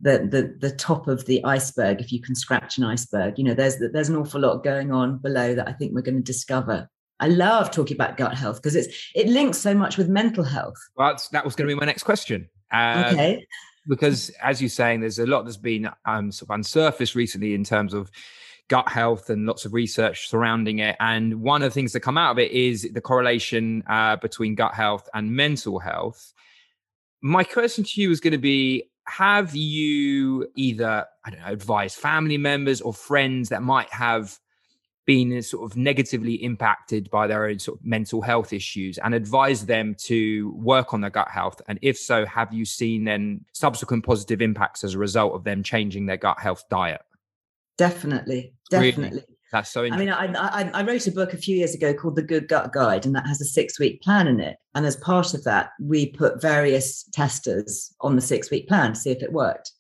the 0.01 0.27
the 0.31 0.68
the 0.68 0.75
top 0.75 1.07
of 1.07 1.27
the 1.27 1.45
iceberg. 1.45 2.01
If 2.01 2.12
you 2.12 2.23
can 2.23 2.35
scratch 2.35 2.79
an 2.79 2.85
iceberg, 2.85 3.37
you 3.37 3.45
know 3.45 3.53
there's 3.53 3.77
there's 3.92 4.09
an 4.09 4.16
awful 4.16 4.40
lot 4.40 4.64
going 4.64 4.90
on 4.90 5.18
below 5.18 5.55
that 5.55 5.68
I 5.68 5.73
think 5.73 5.92
we're 5.92 6.01
going 6.01 6.16
to 6.16 6.23
discover. 6.23 6.88
I 7.23 7.29
love 7.29 7.71
talking 7.71 7.97
about 7.97 8.17
gut 8.17 8.35
health 8.35 8.57
because 8.57 8.75
it's 8.75 8.89
it 9.15 9.29
links 9.29 9.59
so 9.59 9.75
much 9.75 9.97
with 9.97 10.09
mental 10.09 10.43
health. 10.43 10.77
Well, 10.97 11.17
that 11.31 11.45
was 11.45 11.55
going 11.55 11.69
to 11.69 11.75
be 11.75 11.79
my 11.79 11.87
next 11.87 12.03
question. 12.03 12.49
Uh, 12.73 13.11
okay. 13.13 13.47
Because 13.89 14.31
as 14.43 14.61
you're 14.61 14.69
saying, 14.69 15.01
there's 15.01 15.21
a 15.21 15.27
lot 15.27 15.45
that's 15.45 15.57
been 15.57 15.89
um, 16.05 16.33
sort 16.33 16.51
of 16.51 16.61
unsurfaced 16.61 17.15
recently 17.15 17.55
in 17.55 17.63
terms 17.63 17.95
of 17.95 18.11
gut 18.67 18.89
health 18.89 19.31
and 19.31 19.47
lots 19.47 19.65
of 19.65 19.73
research 19.73 20.29
surrounding 20.29 20.81
it. 20.81 20.97
And 20.99 21.43
one 21.43 21.63
of 21.63 21.71
the 21.71 21.75
things 21.75 21.93
that 21.93 22.01
come 22.01 22.19
out 22.19 22.33
of 22.33 22.39
it 22.41 22.51
is 22.51 22.89
the 22.93 23.01
correlation 23.01 23.85
uh, 23.89 24.17
between 24.17 24.57
gut 24.57 24.75
health 24.75 25.09
and 25.15 25.31
mental 25.31 25.79
health. 25.79 26.33
My 27.23 27.45
question 27.45 27.85
to 27.85 28.01
you 28.01 28.11
is 28.11 28.19
going 28.19 28.33
to 28.33 28.39
be 28.39 28.91
Have 29.07 29.55
you 29.55 30.49
either, 30.57 31.07
I 31.25 31.31
don't 31.31 31.41
know, 31.41 31.47
advised 31.53 31.99
family 31.99 32.39
members 32.39 32.81
or 32.81 32.93
friends 32.93 33.49
that 33.51 33.63
might 33.63 33.93
have 33.93 34.41
been 35.05 35.43
sort 35.43 35.71
of 35.71 35.77
negatively 35.77 36.35
impacted 36.35 37.11
by 37.11 37.27
their 37.27 37.47
own 37.47 37.59
sort 37.59 37.79
of 37.79 37.85
mental 37.85 38.23
health 38.23 38.53
issues 38.53 38.99
and 38.99 39.15
advise 39.15 39.67
them 39.67 39.95
to 39.99 40.53
work 40.57 40.95
on 40.95 41.01
their 41.01 41.11
gut 41.11 41.29
health? 41.29 41.61
And 41.69 41.79
if 41.83 41.99
so, 41.99 42.25
have 42.27 42.53
you 42.53 42.65
seen 42.65 43.05
then 43.05 43.45
subsequent 43.53 44.05
positive 44.05 44.41
impacts 44.41 44.85
as 44.85 44.95
a 44.95 44.99
result 44.99 45.35
of 45.35 45.45
them 45.45 45.62
changing 45.62 46.07
their 46.07 46.17
gut 46.17 46.38
health 46.41 46.65
diet? 46.71 47.03
Definitely, 47.79 48.55
definitely. 48.71 49.09
Really? 49.11 49.25
That's 49.53 49.71
so 49.71 49.85
I 49.85 49.97
mean, 49.99 50.09
I, 50.09 50.33
I, 50.33 50.71
I, 50.73 50.83
wrote 50.83 51.07
a 51.07 51.12
book 51.12 51.35
a 51.35 51.37
few 51.37 51.55
years 51.55 51.75
ago 51.75 51.93
called 51.93 52.17
The 52.17 52.23
Good 52.23 52.49
Gut 52.49 52.73
Guide, 52.73 53.05
and 53.05 53.15
that 53.15 53.27
has 53.27 53.38
a 53.43 53.45
six 53.45 53.79
week 53.79 54.01
plan 54.01 54.27
in 54.27 54.41
it. 54.41 54.57
And 54.75 54.87
as 54.87 54.97
part 54.97 55.35
of 55.35 55.45
that, 55.45 55.73
we 55.79 56.07
put 56.07 56.41
various 56.41 57.05
testers 57.12 57.95
on 58.01 58.17
the 58.17 58.23
six 58.23 58.51
week 58.51 58.67
plan 58.67 58.95
to 58.95 58.99
see 58.99 59.11
if 59.11 59.23
it 59.23 59.35
worked. 59.35 59.73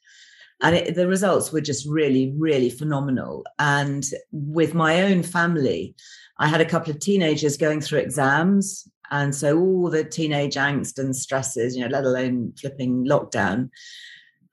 And 0.62 0.76
it, 0.76 0.94
the 0.94 1.08
results 1.08 1.52
were 1.52 1.60
just 1.60 1.86
really, 1.88 2.32
really 2.36 2.70
phenomenal. 2.70 3.44
And 3.58 4.04
with 4.30 4.74
my 4.74 5.02
own 5.02 5.22
family, 5.22 5.94
I 6.38 6.46
had 6.46 6.60
a 6.60 6.64
couple 6.64 6.90
of 6.90 7.00
teenagers 7.00 7.56
going 7.56 7.80
through 7.80 7.98
exams. 7.98 8.88
And 9.10 9.34
so 9.34 9.58
all 9.58 9.90
the 9.90 10.04
teenage 10.04 10.54
angst 10.54 10.98
and 10.98 11.14
stresses, 11.14 11.76
you 11.76 11.82
know, 11.82 11.90
let 11.90 12.04
alone 12.04 12.54
flipping 12.58 13.04
lockdown. 13.04 13.70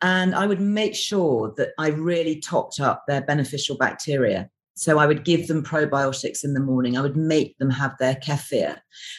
And 0.02 0.34
I 0.34 0.48
would 0.48 0.62
make 0.62 0.96
sure 0.96 1.54
that 1.58 1.70
I 1.78 1.90
really 1.90 2.40
topped 2.40 2.80
up 2.80 3.04
their 3.08 3.22
beneficial 3.22 3.78
bacteria. 3.78 4.50
So 4.80 4.98
I 4.98 5.06
would 5.06 5.26
give 5.26 5.48
them 5.48 5.62
probiotics 5.62 6.46
in 6.46 6.54
the 6.54 6.62
morning. 6.62 6.98
I 6.98 7.02
would 7.02 7.18
make 7.18 7.58
them 7.58 7.70
have 7.70 7.98
their 8.00 8.16
kefir, 8.16 8.78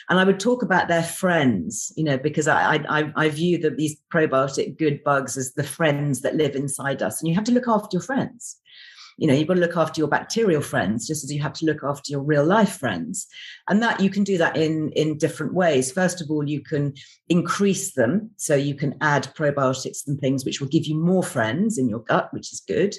and 0.09 0.19
I 0.19 0.25
would 0.25 0.41
talk 0.41 0.63
about 0.63 0.89
their 0.89 1.03
friends. 1.03 1.93
You 1.97 2.05
know, 2.05 2.17
because 2.17 2.49
I 2.49 2.77
I, 2.89 3.13
I 3.15 3.29
view 3.29 3.59
that 3.59 3.77
these 3.77 3.95
probiotic 4.11 4.79
good 4.79 5.05
bugs 5.05 5.37
as 5.37 5.53
the 5.53 5.63
friends 5.63 6.23
that 6.23 6.35
live 6.35 6.57
inside 6.57 7.03
us, 7.03 7.21
and 7.21 7.29
you 7.29 7.35
have 7.35 7.45
to 7.45 7.53
look 7.53 7.69
after 7.69 7.97
your 7.97 8.03
friends. 8.03 8.57
You 9.19 9.27
know 9.27 9.35
you've 9.35 9.49
got 9.49 9.55
to 9.55 9.61
look 9.61 9.77
after 9.77 10.01
your 10.01 10.09
bacterial 10.09 10.63
friends 10.63 11.07
just 11.07 11.25
as 11.25 11.31
you 11.31 11.43
have 11.43 11.53
to 11.55 11.67
look 11.67 11.85
after 11.85 12.11
your 12.11 12.23
real 12.23 12.45
life 12.45 12.79
friends. 12.79 13.27
And 13.69 13.83
that 13.83 14.01
you 14.01 14.09
can 14.09 14.25
do 14.25 14.39
that 14.39 14.57
in 14.57 14.91
in 14.93 15.19
different 15.19 15.53
ways. 15.53 15.93
First 15.93 16.23
of 16.23 16.31
all 16.31 16.49
you 16.49 16.63
can 16.63 16.95
increase 17.29 17.93
them. 17.93 18.31
So 18.39 18.55
you 18.55 18.75
can 18.75 18.95
add 19.03 19.29
probiotics 19.37 20.07
and 20.07 20.19
things 20.19 20.47
which 20.47 20.59
will 20.59 20.69
give 20.69 20.87
you 20.87 20.99
more 20.99 21.23
friends 21.23 21.77
in 21.77 21.91
your 21.91 22.01
gut 22.01 22.33
which 22.33 22.51
is 22.51 22.63
good 22.67 22.95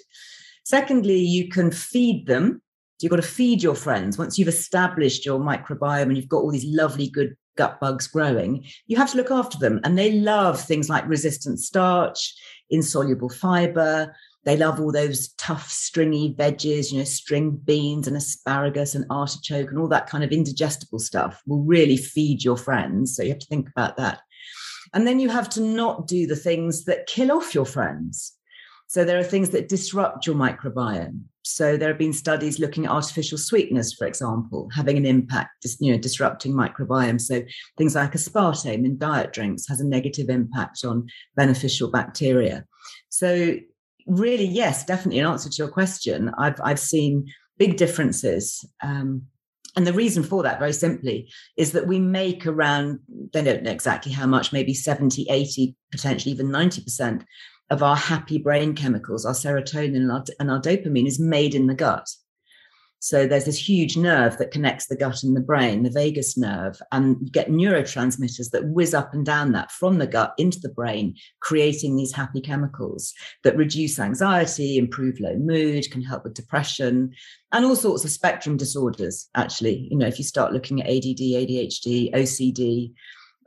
secondly 0.63 1.19
you 1.19 1.49
can 1.49 1.71
feed 1.71 2.25
them 2.27 2.61
you've 2.99 3.09
got 3.09 3.15
to 3.17 3.21
feed 3.21 3.63
your 3.63 3.75
friends 3.75 4.17
once 4.17 4.37
you've 4.37 4.47
established 4.47 5.25
your 5.25 5.39
microbiome 5.39 6.03
and 6.03 6.17
you've 6.17 6.29
got 6.29 6.39
all 6.39 6.51
these 6.51 6.65
lovely 6.65 7.09
good 7.09 7.35
gut 7.57 7.79
bugs 7.79 8.07
growing 8.07 8.63
you 8.87 8.95
have 8.95 9.11
to 9.11 9.17
look 9.17 9.31
after 9.31 9.57
them 9.57 9.79
and 9.83 9.97
they 9.97 10.11
love 10.11 10.59
things 10.59 10.89
like 10.89 11.07
resistant 11.07 11.59
starch 11.59 12.33
insoluble 12.69 13.29
fiber 13.29 14.13
they 14.43 14.57
love 14.57 14.79
all 14.79 14.91
those 14.91 15.29
tough, 15.37 15.69
stringy 15.69 16.33
veggies, 16.33 16.91
you 16.91 16.97
know, 16.97 17.03
string 17.03 17.51
beans 17.51 18.07
and 18.07 18.17
asparagus 18.17 18.95
and 18.95 19.05
artichoke 19.09 19.69
and 19.69 19.77
all 19.77 19.87
that 19.89 20.07
kind 20.07 20.23
of 20.23 20.31
indigestible 20.31 20.99
stuff 20.99 21.41
will 21.45 21.61
really 21.61 21.97
feed 21.97 22.43
your 22.43 22.57
friends. 22.57 23.15
So 23.15 23.23
you 23.23 23.29
have 23.29 23.39
to 23.39 23.47
think 23.47 23.69
about 23.69 23.97
that. 23.97 24.21
And 24.93 25.05
then 25.05 25.19
you 25.19 25.29
have 25.29 25.47
to 25.49 25.61
not 25.61 26.07
do 26.07 26.25
the 26.25 26.35
things 26.35 26.85
that 26.85 27.05
kill 27.05 27.31
off 27.31 27.53
your 27.53 27.65
friends. 27.65 28.33
So 28.91 29.05
there 29.05 29.17
are 29.17 29.23
things 29.23 29.51
that 29.51 29.69
disrupt 29.69 30.27
your 30.27 30.35
microbiome. 30.35 31.21
So 31.43 31.77
there 31.77 31.87
have 31.87 31.97
been 31.97 32.11
studies 32.11 32.59
looking 32.59 32.83
at 32.83 32.91
artificial 32.91 33.37
sweeteners, 33.37 33.93
for 33.93 34.05
example, 34.05 34.69
having 34.75 34.97
an 34.97 35.05
impact, 35.05 35.65
you 35.79 35.93
know, 35.93 35.97
disrupting 35.97 36.51
microbiome. 36.51 37.21
So 37.21 37.41
things 37.77 37.95
like 37.95 38.11
aspartame 38.11 38.83
in 38.83 38.97
diet 38.97 39.31
drinks 39.31 39.65
has 39.69 39.79
a 39.79 39.87
negative 39.87 40.29
impact 40.29 40.83
on 40.83 41.07
beneficial 41.37 41.89
bacteria. 41.89 42.65
So 43.07 43.55
really, 44.07 44.43
yes, 44.43 44.85
definitely. 44.85 45.19
In 45.19 45.25
answer 45.25 45.49
to 45.49 45.57
your 45.57 45.71
question, 45.71 46.29
I've 46.37 46.59
I've 46.61 46.77
seen 46.77 47.31
big 47.57 47.77
differences. 47.77 48.59
Um, 48.83 49.21
and 49.77 49.87
the 49.87 49.93
reason 49.93 50.21
for 50.21 50.43
that, 50.43 50.59
very 50.59 50.73
simply, 50.73 51.31
is 51.55 51.71
that 51.71 51.87
we 51.87 51.97
make 51.97 52.45
around, 52.45 52.99
they 53.31 53.41
don't 53.41 53.63
know 53.63 53.71
exactly 53.71 54.11
how 54.11 54.27
much, 54.27 54.51
maybe 54.51 54.73
70, 54.73 55.27
80, 55.29 55.77
potentially 55.93 56.33
even 56.33 56.49
90% 56.49 57.23
of 57.71 57.81
our 57.81 57.95
happy 57.95 58.37
brain 58.37 58.75
chemicals, 58.75 59.25
our 59.25 59.33
serotonin 59.33 59.95
and 59.95 60.11
our, 60.11 60.23
and 60.39 60.51
our 60.51 60.61
dopamine 60.61 61.07
is 61.07 61.19
made 61.19 61.55
in 61.55 61.67
the 61.67 61.73
gut. 61.73 62.07
So 62.99 63.25
there's 63.25 63.45
this 63.45 63.57
huge 63.57 63.97
nerve 63.97 64.37
that 64.37 64.51
connects 64.51 64.85
the 64.85 64.95
gut 64.95 65.23
and 65.23 65.35
the 65.35 65.41
brain, 65.41 65.81
the 65.81 65.89
vagus 65.89 66.37
nerve, 66.37 66.79
and 66.91 67.17
you 67.19 67.31
get 67.31 67.49
neurotransmitters 67.49 68.51
that 68.51 68.67
whiz 68.67 68.93
up 68.93 69.15
and 69.15 69.25
down 69.25 69.53
that 69.53 69.71
from 69.71 69.97
the 69.97 70.05
gut 70.05 70.35
into 70.37 70.59
the 70.59 70.69
brain, 70.69 71.15
creating 71.39 71.95
these 71.95 72.13
happy 72.13 72.41
chemicals 72.41 73.11
that 73.43 73.57
reduce 73.57 73.97
anxiety, 73.97 74.77
improve 74.77 75.19
low 75.19 75.35
mood, 75.37 75.89
can 75.89 76.03
help 76.03 76.23
with 76.25 76.35
depression, 76.35 77.11
and 77.53 77.65
all 77.65 77.75
sorts 77.75 78.03
of 78.03 78.11
spectrum 78.11 78.55
disorders. 78.55 79.29
Actually, 79.33 79.87
you 79.89 79.97
know, 79.97 80.05
if 80.05 80.19
you 80.19 80.23
start 80.23 80.53
looking 80.53 80.79
at 80.81 80.87
ADD, 80.87 81.21
ADHD, 81.21 82.13
OCD, 82.13 82.93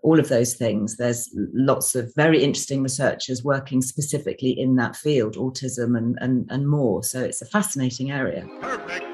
all 0.05 0.21
of 0.21 0.29
those 0.29 0.55
things. 0.55 0.97
There's 0.99 1.31
lots 1.35 1.95
of 1.95 2.15
very 2.15 2.43
interesting 2.43 2.83
researchers 2.83 3.43
working 3.43 3.81
specifically 3.81 4.51
in 4.51 4.77
that 4.77 4.95
field, 4.95 5.37
autism 5.37 5.97
and, 5.97 6.19
and, 6.21 6.47
and 6.51 6.69
more. 6.69 7.03
So 7.03 7.21
it's 7.21 7.41
a 7.41 7.47
fascinating 7.47 8.11
area. 8.11 8.47
Perfect. 8.61 9.14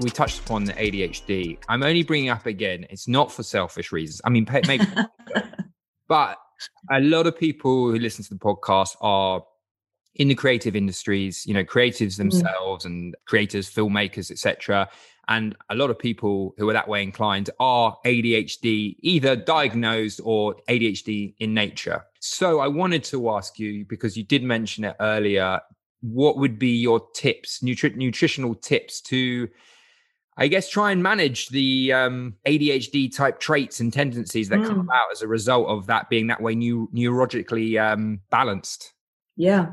we 0.00 0.10
touched 0.10 0.40
upon 0.40 0.64
the 0.64 0.72
ADHD. 0.74 1.58
I'm 1.68 1.82
only 1.82 2.02
bringing 2.02 2.30
up 2.30 2.46
again. 2.46 2.86
It's 2.90 3.08
not 3.08 3.30
for 3.30 3.42
selfish 3.42 3.92
reasons. 3.92 4.20
I 4.24 4.30
mean, 4.30 4.46
maybe, 4.66 4.84
but 6.08 6.38
a 6.90 7.00
lot 7.00 7.26
of 7.26 7.38
people 7.38 7.90
who 7.90 7.98
listen 7.98 8.24
to 8.24 8.30
the 8.30 8.40
podcast 8.40 8.96
are 9.00 9.42
in 10.16 10.28
the 10.28 10.34
creative 10.34 10.76
industries. 10.76 11.46
You 11.46 11.54
know, 11.54 11.64
creatives 11.64 12.14
mm. 12.14 12.18
themselves 12.18 12.84
mm. 12.84 12.88
and 12.88 13.16
creators, 13.26 13.70
filmmakers, 13.70 14.30
etc. 14.30 14.88
And 15.28 15.56
a 15.70 15.74
lot 15.74 15.90
of 15.90 15.98
people 15.98 16.54
who 16.58 16.68
are 16.68 16.72
that 16.74 16.88
way 16.88 17.02
inclined 17.02 17.50
are 17.58 17.96
ADHD, 18.04 18.96
either 19.00 19.36
diagnosed 19.36 20.20
or 20.22 20.56
ADHD 20.68 21.34
in 21.38 21.54
nature. 21.54 22.04
So 22.20 22.60
I 22.60 22.68
wanted 22.68 23.04
to 23.04 23.30
ask 23.30 23.58
you 23.58 23.84
because 23.86 24.16
you 24.16 24.24
did 24.24 24.42
mention 24.42 24.84
it 24.84 24.96
earlier. 25.00 25.60
What 26.00 26.36
would 26.36 26.58
be 26.58 26.76
your 26.76 27.00
tips, 27.14 27.60
nutri- 27.60 27.96
nutritional 27.96 28.54
tips 28.54 29.00
to 29.02 29.48
I 30.36 30.48
guess 30.48 30.68
try 30.68 30.90
and 30.90 31.02
manage 31.02 31.48
the 31.48 31.92
um, 31.92 32.34
ADHD 32.46 33.14
type 33.14 33.38
traits 33.38 33.80
and 33.80 33.92
tendencies 33.92 34.48
that 34.48 34.58
mm. 34.58 34.66
come 34.66 34.80
about 34.80 35.06
as 35.12 35.22
a 35.22 35.28
result 35.28 35.68
of 35.68 35.86
that 35.86 36.08
being 36.08 36.26
that 36.26 36.40
way 36.40 36.54
new 36.54 36.88
neurologically 36.92 37.80
um, 37.80 38.20
balanced. 38.30 38.92
Yeah. 39.36 39.72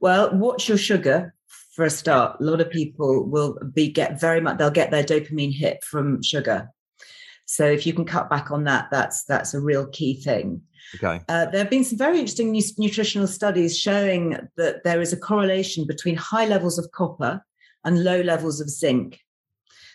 Well, 0.00 0.36
watch 0.36 0.68
your 0.68 0.78
sugar 0.78 1.34
for 1.74 1.84
a 1.84 1.90
start. 1.90 2.40
A 2.40 2.44
lot 2.44 2.60
of 2.60 2.70
people 2.70 3.28
will 3.28 3.58
be 3.72 3.90
get 3.90 4.20
very 4.20 4.40
much 4.40 4.58
they'll 4.58 4.70
get 4.70 4.90
their 4.90 5.04
dopamine 5.04 5.54
hit 5.54 5.84
from 5.84 6.22
sugar. 6.22 6.68
So 7.46 7.64
if 7.64 7.86
you 7.86 7.92
can 7.92 8.04
cut 8.04 8.28
back 8.30 8.50
on 8.50 8.64
that, 8.64 8.88
that's 8.90 9.24
that's 9.24 9.54
a 9.54 9.60
real 9.60 9.86
key 9.88 10.20
thing. 10.20 10.62
Okay. 10.96 11.22
Uh, 11.28 11.46
there 11.46 11.60
have 11.60 11.70
been 11.70 11.84
some 11.84 11.98
very 11.98 12.18
interesting 12.18 12.52
nutritional 12.78 13.28
studies 13.28 13.78
showing 13.78 14.36
that 14.56 14.82
there 14.82 15.00
is 15.00 15.12
a 15.12 15.16
correlation 15.16 15.86
between 15.86 16.16
high 16.16 16.46
levels 16.46 16.78
of 16.78 16.90
copper 16.90 17.44
and 17.84 18.02
low 18.02 18.20
levels 18.22 18.60
of 18.60 18.68
zinc 18.68 19.20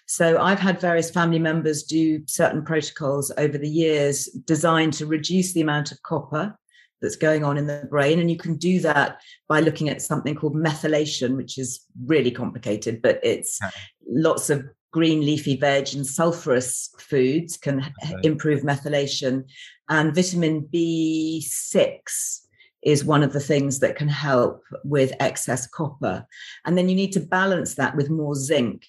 so 0.06 0.40
I've 0.40 0.60
had 0.60 0.80
various 0.80 1.10
family 1.10 1.40
members 1.40 1.84
do 1.84 2.22
certain 2.28 2.64
protocols 2.64 3.32
over 3.38 3.58
the 3.58 3.70
years 3.70 4.26
designed 4.46 4.94
to 4.94 5.06
reduce 5.06 5.54
the 5.54 5.62
amount 5.62 5.92
of 5.92 6.02
copper 6.04 6.58
that's 7.02 7.16
going 7.16 7.44
on 7.44 7.58
in 7.58 7.68
the 7.68 7.88
brain. 7.90 8.20
And 8.20 8.30
you 8.30 8.38
can 8.38 8.56
do 8.58 8.80
that 8.82 9.20
by 9.48 9.60
looking 9.60 9.90
at 9.90 10.02
something 10.02 10.36
called 10.36 10.56
methylation, 10.56 11.36
which 11.36 11.58
is 11.58 11.86
really 12.06 12.32
complicated, 12.32 13.02
but 13.02 13.20
it's 13.24 13.60
okay. 13.62 13.74
lots 14.08 14.50
of 14.50 14.66
green 14.92 15.22
leafy 15.22 15.58
veg 15.58 15.94
and 15.94 16.06
sulfurous 16.06 16.90
foods 17.02 17.58
can 17.58 17.80
okay. 18.04 18.16
improve 18.24 18.62
methylation. 18.62 19.44
And 19.90 20.16
vitamin 20.16 20.68
B6 20.74 22.42
is 22.82 23.04
one 23.04 23.24
of 23.24 23.34
the 23.34 23.40
things 23.40 23.80
that 23.80 23.96
can 23.96 24.08
help 24.08 24.62
with 24.84 25.12
excess 25.20 25.68
copper. 25.68 26.26
And 26.66 26.78
then 26.78 26.88
you 26.88 26.96
need 26.96 27.12
to 27.14 27.20
balance 27.20 27.76
that 27.76 27.96
with 27.96 28.10
more 28.10 28.36
zinc. 28.36 28.86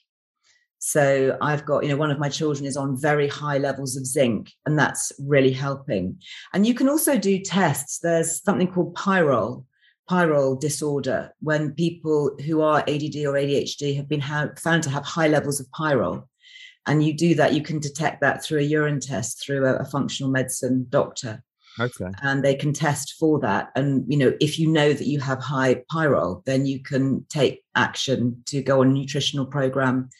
So 0.86 1.36
I've 1.40 1.66
got, 1.66 1.82
you 1.82 1.88
know, 1.88 1.96
one 1.96 2.12
of 2.12 2.20
my 2.20 2.28
children 2.28 2.64
is 2.64 2.76
on 2.76 2.96
very 2.96 3.26
high 3.26 3.58
levels 3.58 3.96
of 3.96 4.06
zinc, 4.06 4.52
and 4.66 4.78
that's 4.78 5.10
really 5.18 5.50
helping. 5.50 6.20
And 6.54 6.64
you 6.64 6.74
can 6.74 6.88
also 6.88 7.18
do 7.18 7.40
tests. 7.40 7.98
There's 7.98 8.40
something 8.40 8.70
called 8.70 8.94
pyrol, 8.94 9.66
pyrrole 10.08 10.60
disorder, 10.60 11.34
when 11.40 11.72
people 11.72 12.38
who 12.46 12.60
are 12.60 12.84
ADD 12.86 13.16
or 13.26 13.34
ADHD 13.34 13.96
have 13.96 14.08
been 14.08 14.20
ha- 14.20 14.50
found 14.60 14.84
to 14.84 14.90
have 14.90 15.04
high 15.04 15.26
levels 15.26 15.58
of 15.58 15.66
pyrrole. 15.76 16.28
And 16.86 17.02
you 17.02 17.14
do 17.14 17.34
that, 17.34 17.52
you 17.52 17.62
can 17.62 17.80
detect 17.80 18.20
that 18.20 18.44
through 18.44 18.60
a 18.60 18.62
urine 18.62 19.00
test 19.00 19.44
through 19.44 19.66
a, 19.66 19.78
a 19.78 19.86
functional 19.86 20.30
medicine 20.30 20.86
doctor. 20.88 21.42
Okay. 21.80 22.12
And 22.22 22.44
they 22.44 22.54
can 22.54 22.72
test 22.72 23.16
for 23.18 23.40
that. 23.40 23.70
And, 23.74 24.04
you 24.06 24.16
know, 24.16 24.34
if 24.40 24.56
you 24.56 24.70
know 24.70 24.92
that 24.92 25.08
you 25.08 25.18
have 25.18 25.40
high 25.40 25.82
pyrrole, 25.92 26.44
then 26.44 26.64
you 26.64 26.80
can 26.80 27.26
take 27.28 27.64
action 27.74 28.44
to 28.46 28.62
go 28.62 28.82
on 28.82 28.90
a 28.90 28.92
nutritional 28.92 29.46
program 29.46 30.10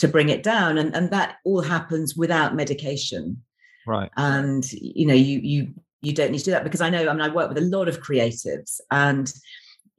to 0.00 0.08
bring 0.08 0.28
it 0.28 0.42
down. 0.42 0.78
And, 0.78 0.94
and 0.94 1.10
that 1.10 1.36
all 1.44 1.62
happens 1.62 2.16
without 2.16 2.54
medication. 2.54 3.42
Right. 3.86 4.10
And, 4.16 4.70
you 4.72 5.06
know, 5.06 5.14
you, 5.14 5.40
you, 5.42 5.74
you 6.02 6.12
don't 6.12 6.32
need 6.32 6.38
to 6.38 6.44
do 6.44 6.50
that 6.52 6.64
because 6.64 6.80
I 6.80 6.90
know, 6.90 7.08
I 7.08 7.12
mean, 7.12 7.22
I 7.22 7.28
work 7.28 7.48
with 7.48 7.58
a 7.58 7.62
lot 7.62 7.88
of 7.88 8.00
creatives 8.00 8.80
and 8.90 9.32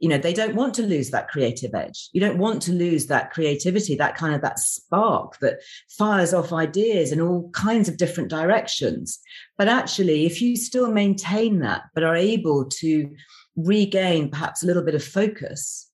you 0.02 0.10
know 0.10 0.18
they 0.18 0.34
don't 0.34 0.56
want 0.56 0.74
to 0.74 0.82
lose 0.82 1.12
that 1.12 1.30
creative 1.30 1.76
edge 1.76 2.10
you 2.12 2.20
don't 2.20 2.40
want 2.40 2.62
to 2.64 2.72
lose 2.72 3.06
that 3.06 3.32
creativity 3.32 3.96
that 3.96 4.18
kind 4.18 4.34
of 4.34 4.42
that 4.42 4.58
spark 4.58 5.38
that 5.40 5.60
fires 5.90 6.34
off 6.34 6.52
ideas 6.52 7.12
in 7.12 7.22
all 7.22 7.50
kinds 7.52 7.88
of 7.88 7.98
different 7.98 8.30
directions 8.30 9.20
but 9.60 9.68
actually 9.68 10.26
if 10.26 10.42
you 10.42 10.56
still 10.56 10.92
maintain 10.92 11.60
that 11.60 11.84
but 11.94 12.04
are 12.04 12.16
able 12.16 12.66
to 12.66 13.10
regain 13.56 14.30
perhaps 14.30 14.64
a 14.64 14.66
little 14.66 14.84
bit 14.84 14.96
of 14.96 15.04
focus 15.04 15.91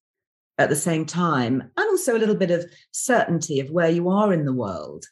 at 0.57 0.69
the 0.69 0.75
same 0.75 1.05
time 1.05 1.61
and 1.61 1.89
also 1.89 2.15
a 2.15 2.19
little 2.19 2.35
bit 2.35 2.51
of 2.51 2.65
certainty 2.91 3.59
of 3.59 3.69
where 3.69 3.89
you 3.89 4.09
are 4.09 4.33
in 4.33 4.45
the 4.45 4.53
world 4.53 5.05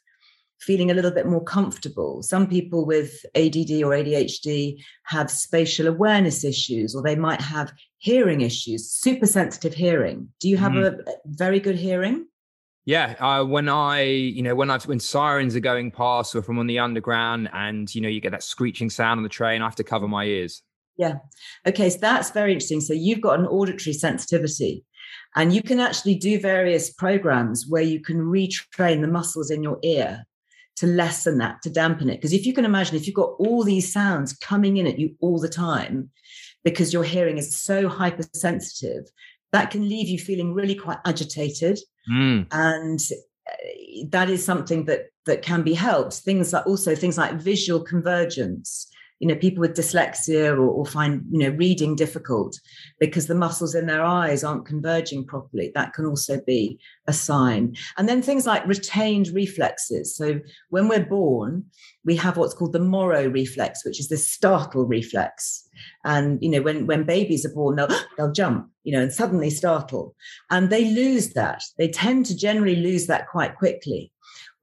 feeling 0.60 0.90
a 0.90 0.94
little 0.94 1.10
bit 1.10 1.26
more 1.26 1.44
comfortable. 1.44 2.22
Some 2.22 2.48
people 2.48 2.86
with 2.86 3.24
ADD 3.34 3.82
or 3.82 3.92
ADHD 3.92 4.82
have 5.04 5.30
spatial 5.30 5.86
awareness 5.86 6.44
issues, 6.44 6.94
or 6.94 7.02
they 7.02 7.14
might 7.14 7.40
have 7.40 7.72
hearing 7.98 8.40
issues, 8.40 8.90
super 8.90 9.26
sensitive 9.26 9.74
hearing. 9.74 10.28
Do 10.40 10.48
you 10.48 10.56
have 10.56 10.72
mm. 10.72 10.98
a, 10.98 11.12
very 11.26 11.60
good 11.60 11.76
hearing? 11.76 12.26
Yeah, 12.84 13.14
uh, 13.18 13.44
when 13.44 13.68
I, 13.68 14.02
you 14.02 14.42
know, 14.42 14.54
when 14.54 14.70
I 14.70 14.78
when 14.78 15.00
sirens 15.00 15.56
are 15.56 15.60
going 15.60 15.90
past, 15.90 16.34
or 16.34 16.42
from 16.42 16.58
on 16.58 16.66
the 16.66 16.78
underground, 16.78 17.48
and 17.52 17.92
you 17.94 18.00
know, 18.00 18.08
you 18.08 18.20
get 18.20 18.32
that 18.32 18.44
screeching 18.44 18.90
sound 18.90 19.18
on 19.18 19.22
the 19.24 19.28
train, 19.28 19.60
I 19.60 19.64
have 19.64 19.76
to 19.76 19.84
cover 19.84 20.08
my 20.08 20.24
ears. 20.24 20.62
Yeah. 20.96 21.16
Okay, 21.66 21.90
so 21.90 21.98
that's 22.00 22.30
very 22.30 22.52
interesting. 22.52 22.80
So 22.80 22.94
you've 22.94 23.20
got 23.20 23.38
an 23.38 23.46
auditory 23.46 23.92
sensitivity, 23.92 24.84
and 25.36 25.52
you 25.52 25.62
can 25.62 25.80
actually 25.80 26.14
do 26.14 26.40
various 26.40 26.90
programs 26.90 27.66
where 27.68 27.82
you 27.82 28.00
can 28.00 28.16
retrain 28.16 29.02
the 29.02 29.08
muscles 29.08 29.50
in 29.50 29.62
your 29.62 29.78
ear 29.82 30.24
to 30.76 30.86
lessen 30.86 31.38
that, 31.38 31.62
to 31.62 31.70
dampen 31.70 32.08
it. 32.08 32.16
Because 32.16 32.32
if 32.32 32.46
you 32.46 32.54
can 32.54 32.64
imagine, 32.64 32.96
if 32.96 33.06
you've 33.06 33.14
got 33.14 33.34
all 33.38 33.62
these 33.62 33.92
sounds 33.92 34.32
coming 34.32 34.78
in 34.78 34.86
at 34.86 34.98
you 34.98 35.14
all 35.20 35.38
the 35.38 35.48
time, 35.48 36.10
because 36.64 36.92
your 36.92 37.04
hearing 37.04 37.38
is 37.38 37.54
so 37.54 37.88
hypersensitive, 37.88 39.04
that 39.52 39.70
can 39.70 39.88
leave 39.88 40.08
you 40.08 40.18
feeling 40.18 40.54
really 40.54 40.74
quite 40.74 40.98
agitated. 41.04 41.78
Mm. 42.10 42.46
And 42.50 43.00
uh, 43.48 44.06
that 44.08 44.28
is 44.28 44.44
something 44.44 44.86
that 44.86 45.06
that 45.26 45.42
can 45.42 45.62
be 45.62 45.74
helped. 45.74 46.14
Things 46.14 46.52
like 46.52 46.66
also 46.66 46.94
things 46.94 47.18
like 47.18 47.34
visual 47.34 47.80
convergence 47.80 48.88
you 49.18 49.26
know 49.28 49.34
people 49.34 49.60
with 49.60 49.76
dyslexia 49.76 50.50
or, 50.50 50.68
or, 50.68 50.86
find 50.86 51.24
you 51.30 51.38
know 51.38 51.56
reading 51.56 51.96
difficult 51.96 52.60
because 53.00 53.26
the 53.26 53.34
muscles 53.34 53.74
in 53.74 53.86
their 53.86 54.02
eyes 54.02 54.44
aren't 54.44 54.66
converging 54.66 55.24
properly 55.24 55.72
that 55.74 55.92
can 55.94 56.04
also 56.04 56.40
be 56.46 56.78
a 57.06 57.12
sign. 57.12 57.74
And 57.96 58.08
then 58.08 58.20
things 58.20 58.46
like 58.46 58.66
retained 58.66 59.28
reflexes. 59.28 60.16
So 60.16 60.40
when 60.70 60.88
we're 60.88 61.06
born 61.06 61.64
we 62.04 62.16
have 62.16 62.36
what's 62.36 62.54
called 62.54 62.72
the 62.72 62.78
moro 62.78 63.28
reflex 63.28 63.84
which 63.84 64.00
is 64.00 64.08
this 64.08 64.28
startle 64.28 64.86
reflex. 64.86 65.66
And 66.04 66.38
you 66.42 66.50
know 66.50 66.62
when 66.62 66.86
when 66.86 67.04
babies 67.04 67.46
are 67.46 67.54
born 67.54 67.76
they'll 67.76 67.88
they'll 68.18 68.32
jump 68.32 68.70
you 68.84 68.92
know 68.92 69.00
and 69.00 69.12
suddenly 69.12 69.50
startle. 69.50 70.14
And 70.50 70.70
they 70.70 70.90
lose 70.90 71.30
that. 71.30 71.62
They 71.78 71.88
tend 71.88 72.26
to 72.26 72.36
generally 72.36 72.76
lose 72.76 73.06
that 73.06 73.28
quite 73.28 73.56
quickly 73.56 74.12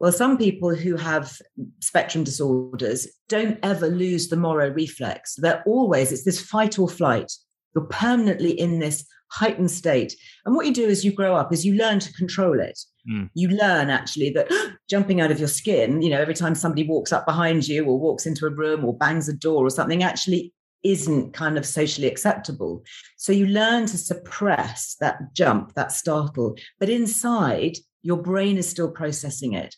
well, 0.03 0.11
some 0.11 0.37
people 0.37 0.75
who 0.75 0.97
have 0.97 1.39
spectrum 1.79 2.25
disorders 2.25 3.07
don't 3.29 3.57
ever 3.63 3.87
lose 3.87 4.27
the 4.27 4.35
Moro 4.35 4.69
reflex. 4.69 5.35
They're 5.35 5.63
always, 5.65 6.11
it's 6.11 6.25
this 6.25 6.41
fight 6.41 6.77
or 6.77 6.89
flight. 6.89 7.31
You're 7.73 7.85
permanently 7.85 8.51
in 8.51 8.79
this 8.79 9.07
heightened 9.31 9.71
state. 9.71 10.13
And 10.45 10.57
what 10.57 10.65
you 10.65 10.73
do 10.73 10.89
as 10.89 11.05
you 11.05 11.13
grow 11.13 11.37
up 11.37 11.53
is 11.53 11.65
you 11.65 11.75
learn 11.75 11.99
to 11.99 12.11
control 12.11 12.59
it. 12.59 12.77
Mm. 13.09 13.29
You 13.33 13.47
learn 13.47 13.89
actually 13.89 14.31
that 14.31 14.51
jumping 14.89 15.21
out 15.21 15.31
of 15.31 15.39
your 15.39 15.47
skin, 15.47 16.01
you 16.01 16.09
know, 16.09 16.19
every 16.19 16.33
time 16.33 16.53
somebody 16.53 16.85
walks 16.85 17.13
up 17.13 17.25
behind 17.25 17.65
you 17.65 17.85
or 17.85 17.97
walks 17.97 18.25
into 18.25 18.45
a 18.45 18.49
room 18.49 18.83
or 18.83 18.97
bangs 18.97 19.29
a 19.29 19.33
door 19.33 19.65
or 19.65 19.69
something 19.69 20.03
actually 20.03 20.51
isn't 20.83 21.31
kind 21.31 21.57
of 21.57 21.65
socially 21.65 22.07
acceptable. 22.07 22.83
So 23.15 23.31
you 23.31 23.45
learn 23.45 23.85
to 23.85 23.97
suppress 23.97 24.97
that 24.99 25.33
jump, 25.33 25.75
that 25.75 25.93
startle, 25.93 26.57
but 26.77 26.89
inside 26.89 27.77
your 28.01 28.17
brain 28.17 28.57
is 28.57 28.67
still 28.67 28.91
processing 28.91 29.53
it. 29.53 29.73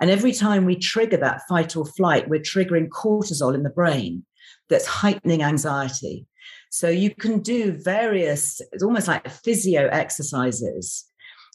And 0.00 0.10
every 0.10 0.32
time 0.32 0.64
we 0.64 0.76
trigger 0.76 1.16
that 1.18 1.42
fight 1.48 1.76
or 1.76 1.86
flight, 1.86 2.28
we're 2.28 2.40
triggering 2.40 2.88
cortisol 2.88 3.54
in 3.54 3.62
the 3.62 3.70
brain 3.70 4.24
that's 4.68 4.86
heightening 4.86 5.42
anxiety. 5.42 6.26
So 6.70 6.88
you 6.88 7.14
can 7.14 7.40
do 7.40 7.72
various, 7.72 8.60
it's 8.72 8.82
almost 8.82 9.08
like 9.08 9.28
physio 9.28 9.88
exercises. 9.88 11.04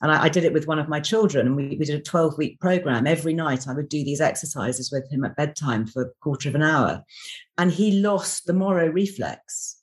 And 0.01 0.11
I, 0.11 0.23
I 0.23 0.29
did 0.29 0.45
it 0.45 0.53
with 0.53 0.67
one 0.67 0.79
of 0.79 0.89
my 0.89 0.99
children, 0.99 1.45
and 1.45 1.55
we, 1.55 1.75
we 1.77 1.85
did 1.85 1.99
a 1.99 2.01
12 2.01 2.37
week 2.37 2.59
program. 2.59 3.05
Every 3.05 3.33
night 3.33 3.67
I 3.67 3.73
would 3.73 3.89
do 3.89 4.03
these 4.03 4.21
exercises 4.21 4.91
with 4.91 5.11
him 5.11 5.23
at 5.23 5.35
bedtime 5.35 5.85
for 5.85 6.03
a 6.03 6.09
quarter 6.21 6.49
of 6.49 6.55
an 6.55 6.63
hour. 6.63 7.03
And 7.57 7.71
he 7.71 8.01
lost 8.01 8.47
the 8.47 8.53
Moro 8.53 8.87
reflex 8.87 9.81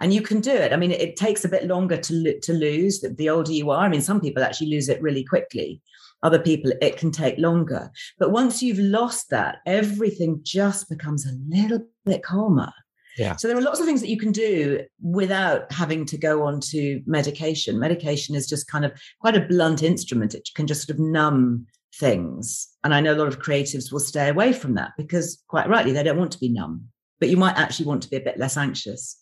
and 0.00 0.14
you 0.14 0.22
can 0.22 0.40
do 0.40 0.52
it. 0.52 0.72
I 0.72 0.76
mean, 0.76 0.90
it, 0.90 1.16
takes 1.16 1.44
a 1.44 1.48
bit 1.48 1.66
longer 1.66 1.98
to 1.98 2.40
to 2.40 2.52
lose. 2.52 3.00
The 3.02 3.28
older 3.28 3.52
you 3.52 3.70
are, 3.70 3.84
I 3.84 3.88
mean, 3.88 4.00
some 4.00 4.20
people 4.20 4.42
actually 4.42 4.70
lose 4.70 4.88
it 4.88 5.02
really 5.02 5.22
quickly 5.22 5.80
other 6.22 6.38
people 6.38 6.72
it 6.80 6.96
can 6.96 7.10
take 7.10 7.38
longer 7.38 7.90
but 8.18 8.30
once 8.30 8.62
you've 8.62 8.78
lost 8.78 9.30
that 9.30 9.58
everything 9.66 10.40
just 10.42 10.88
becomes 10.88 11.26
a 11.26 11.32
little 11.48 11.86
bit 12.04 12.22
calmer 12.22 12.72
yeah. 13.18 13.36
So 13.36 13.48
there 13.48 13.56
are 13.58 13.62
lots 13.62 13.80
of 13.80 13.86
things 13.86 14.00
that 14.00 14.08
you 14.08 14.16
can 14.16 14.32
do 14.32 14.82
without 15.02 15.70
having 15.72 16.06
to 16.06 16.16
go 16.16 16.44
on 16.44 16.60
to 16.70 17.02
medication. 17.06 17.78
Medication 17.78 18.34
is 18.34 18.48
just 18.48 18.70
kind 18.70 18.84
of 18.84 18.92
quite 19.20 19.36
a 19.36 19.46
blunt 19.46 19.82
instrument. 19.82 20.34
It 20.34 20.48
can 20.54 20.66
just 20.66 20.86
sort 20.86 20.98
of 20.98 21.04
numb 21.04 21.66
things. 21.94 22.68
And 22.84 22.94
I 22.94 23.00
know 23.00 23.12
a 23.12 23.18
lot 23.18 23.28
of 23.28 23.40
creatives 23.40 23.92
will 23.92 24.00
stay 24.00 24.28
away 24.28 24.52
from 24.52 24.74
that 24.74 24.92
because 24.96 25.42
quite 25.48 25.68
rightly 25.68 25.92
they 25.92 26.02
don't 26.02 26.18
want 26.18 26.32
to 26.32 26.38
be 26.38 26.48
numb. 26.48 26.88
But 27.18 27.28
you 27.28 27.36
might 27.36 27.58
actually 27.58 27.86
want 27.86 28.02
to 28.04 28.08
be 28.08 28.16
a 28.16 28.20
bit 28.20 28.38
less 28.38 28.56
anxious. 28.56 29.19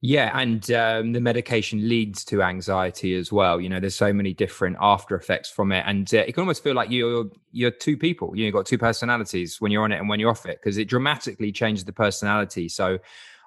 Yeah, 0.00 0.38
and 0.38 0.70
um, 0.70 1.12
the 1.12 1.20
medication 1.20 1.88
leads 1.88 2.24
to 2.26 2.40
anxiety 2.40 3.16
as 3.16 3.32
well. 3.32 3.60
You 3.60 3.68
know, 3.68 3.80
there's 3.80 3.96
so 3.96 4.12
many 4.12 4.32
different 4.32 4.76
after 4.80 5.16
effects 5.16 5.50
from 5.50 5.72
it, 5.72 5.82
and 5.86 6.12
uh, 6.14 6.18
it 6.18 6.34
can 6.34 6.42
almost 6.42 6.62
feel 6.62 6.74
like 6.74 6.90
you're 6.90 7.26
you're 7.50 7.72
two 7.72 7.96
people. 7.96 8.36
You've 8.36 8.54
got 8.54 8.64
two 8.64 8.78
personalities 8.78 9.60
when 9.60 9.72
you're 9.72 9.82
on 9.82 9.90
it 9.90 9.98
and 9.98 10.08
when 10.08 10.20
you're 10.20 10.30
off 10.30 10.46
it, 10.46 10.60
because 10.62 10.78
it 10.78 10.84
dramatically 10.84 11.50
changes 11.50 11.84
the 11.84 11.92
personality. 11.92 12.68
So, 12.68 12.98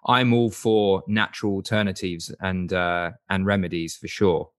I'm 0.06 0.34
all 0.34 0.52
for 0.52 1.04
natural 1.08 1.54
alternatives 1.54 2.34
and 2.42 2.74
uh, 2.74 3.12
and 3.30 3.46
remedies 3.46 3.96
for 3.96 4.10
sure. 4.10 4.50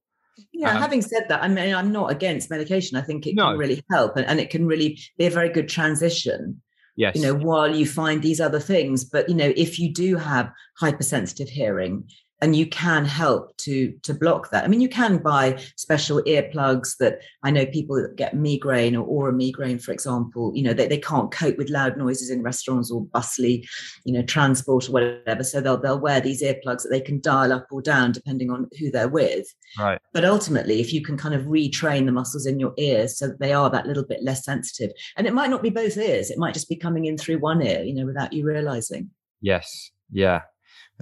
Yeah, 0.54 0.70
um, 0.70 0.80
having 0.80 1.02
said 1.02 1.26
that, 1.28 1.42
I 1.42 1.48
mean, 1.48 1.74
I'm 1.74 1.92
not 1.92 2.10
against 2.10 2.48
medication. 2.48 2.96
I 2.96 3.02
think 3.02 3.26
it 3.26 3.34
no. 3.34 3.50
can 3.50 3.58
really 3.58 3.84
help, 3.90 4.16
and, 4.16 4.24
and 4.24 4.40
it 4.40 4.48
can 4.48 4.66
really 4.66 4.98
be 5.18 5.26
a 5.26 5.30
very 5.30 5.50
good 5.50 5.68
transition 5.68 6.61
Yes. 6.96 7.16
You 7.16 7.22
know, 7.22 7.34
while 7.34 7.74
you 7.74 7.86
find 7.86 8.22
these 8.22 8.40
other 8.40 8.60
things. 8.60 9.04
But, 9.04 9.28
you 9.28 9.34
know, 9.34 9.52
if 9.56 9.78
you 9.78 9.92
do 9.92 10.16
have 10.16 10.52
hypersensitive 10.78 11.48
hearing, 11.48 12.04
and 12.42 12.56
you 12.56 12.66
can 12.66 13.04
help 13.04 13.56
to 13.58 13.92
to 14.02 14.12
block 14.12 14.50
that. 14.50 14.64
I 14.64 14.68
mean, 14.68 14.80
you 14.80 14.88
can 14.88 15.18
buy 15.18 15.62
special 15.76 16.20
earplugs 16.24 16.96
that 16.98 17.20
I 17.44 17.52
know 17.52 17.64
people 17.64 17.94
that 17.96 18.16
get 18.16 18.36
migraine 18.36 18.96
or 18.96 19.06
aura 19.06 19.32
migraine, 19.32 19.78
for 19.78 19.92
example, 19.92 20.52
you 20.54 20.64
know, 20.64 20.74
they, 20.74 20.88
they 20.88 20.98
can't 20.98 21.30
cope 21.30 21.56
with 21.56 21.70
loud 21.70 21.96
noises 21.96 22.30
in 22.30 22.42
restaurants 22.42 22.90
or 22.90 23.06
bustly, 23.06 23.66
you 24.04 24.12
know, 24.12 24.22
transport 24.22 24.88
or 24.88 24.92
whatever. 24.92 25.44
So 25.44 25.60
they'll 25.60 25.80
they'll 25.80 26.00
wear 26.00 26.20
these 26.20 26.42
earplugs 26.42 26.82
that 26.82 26.88
they 26.90 27.00
can 27.00 27.20
dial 27.20 27.52
up 27.52 27.68
or 27.70 27.80
down 27.80 28.10
depending 28.10 28.50
on 28.50 28.68
who 28.78 28.90
they're 28.90 29.08
with. 29.08 29.46
Right. 29.78 30.00
But 30.12 30.24
ultimately, 30.24 30.80
if 30.80 30.92
you 30.92 31.00
can 31.00 31.16
kind 31.16 31.36
of 31.36 31.42
retrain 31.42 32.06
the 32.06 32.12
muscles 32.12 32.46
in 32.46 32.58
your 32.58 32.74
ears 32.76 33.16
so 33.16 33.28
that 33.28 33.38
they 33.38 33.52
are 33.52 33.70
that 33.70 33.86
little 33.86 34.04
bit 34.04 34.22
less 34.22 34.44
sensitive, 34.44 34.90
and 35.16 35.28
it 35.28 35.32
might 35.32 35.50
not 35.50 35.62
be 35.62 35.70
both 35.70 35.96
ears, 35.96 36.30
it 36.30 36.38
might 36.38 36.54
just 36.54 36.68
be 36.68 36.76
coming 36.76 37.04
in 37.04 37.16
through 37.16 37.38
one 37.38 37.62
ear, 37.62 37.84
you 37.84 37.94
know, 37.94 38.04
without 38.04 38.32
you 38.32 38.44
realizing. 38.44 39.10
Yes. 39.40 39.92
Yeah 40.10 40.42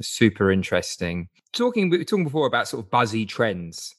Super 0.01 0.51
interesting. 0.51 1.28
Talking 1.53 1.90
we 1.90 1.98
were 1.98 2.05
talking 2.05 2.24
before 2.24 2.46
about 2.46 2.68
sort 2.68 2.84
of 2.84 2.90
buzzy 2.90 3.26
trends. 3.26 3.94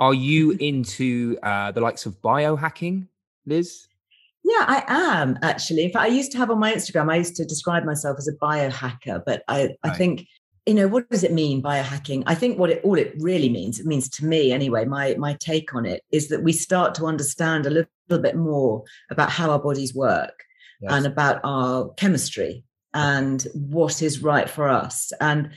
Are 0.00 0.14
you 0.14 0.50
Mm-hmm. 0.50 0.60
into 0.60 1.38
uh, 1.42 1.70
the 1.72 1.80
likes 1.80 2.06
of 2.06 2.20
biohacking, 2.22 3.06
Liz? 3.46 3.86
Yeah, 4.44 4.64
I 4.66 4.84
am 4.88 5.38
actually. 5.42 5.84
In 5.84 5.92
fact, 5.92 6.04
I 6.04 6.08
used 6.08 6.32
to 6.32 6.38
have 6.38 6.50
on 6.50 6.58
my 6.58 6.74
Instagram, 6.74 7.12
I 7.12 7.16
used 7.16 7.36
to 7.36 7.44
describe 7.44 7.84
myself 7.84 8.16
as 8.18 8.26
a 8.26 8.32
biohacker, 8.34 9.22
but 9.24 9.42
I, 9.46 9.70
I 9.84 9.88
Right. 9.88 9.96
think, 9.96 10.26
you 10.66 10.74
know, 10.74 10.88
what 10.88 11.08
does 11.10 11.22
it 11.22 11.32
mean, 11.32 11.62
biohacking? 11.62 12.24
I 12.26 12.34
think 12.34 12.58
what 12.58 12.70
it 12.70 12.80
all 12.82 12.98
it 12.98 13.14
really 13.18 13.48
means, 13.48 13.78
it 13.78 13.86
means 13.86 14.08
to 14.10 14.24
me 14.24 14.50
anyway, 14.52 14.84
my 14.84 15.14
my 15.16 15.36
take 15.38 15.74
on 15.74 15.86
it 15.86 16.02
is 16.10 16.28
that 16.28 16.42
we 16.42 16.52
start 16.52 16.94
to 16.96 17.06
understand 17.06 17.66
a 17.66 17.70
little, 17.70 17.90
little 18.08 18.22
bit 18.22 18.36
more 18.36 18.82
about 19.10 19.30
how 19.30 19.50
our 19.50 19.60
bodies 19.60 19.94
work 19.94 20.42
Yes. 20.80 20.90
and 20.92 21.06
about 21.06 21.40
our 21.44 21.90
chemistry 21.90 22.64
and 22.94 23.46
what 23.54 24.02
is 24.02 24.22
right 24.22 24.48
for 24.48 24.68
us. 24.68 25.12
And 25.20 25.50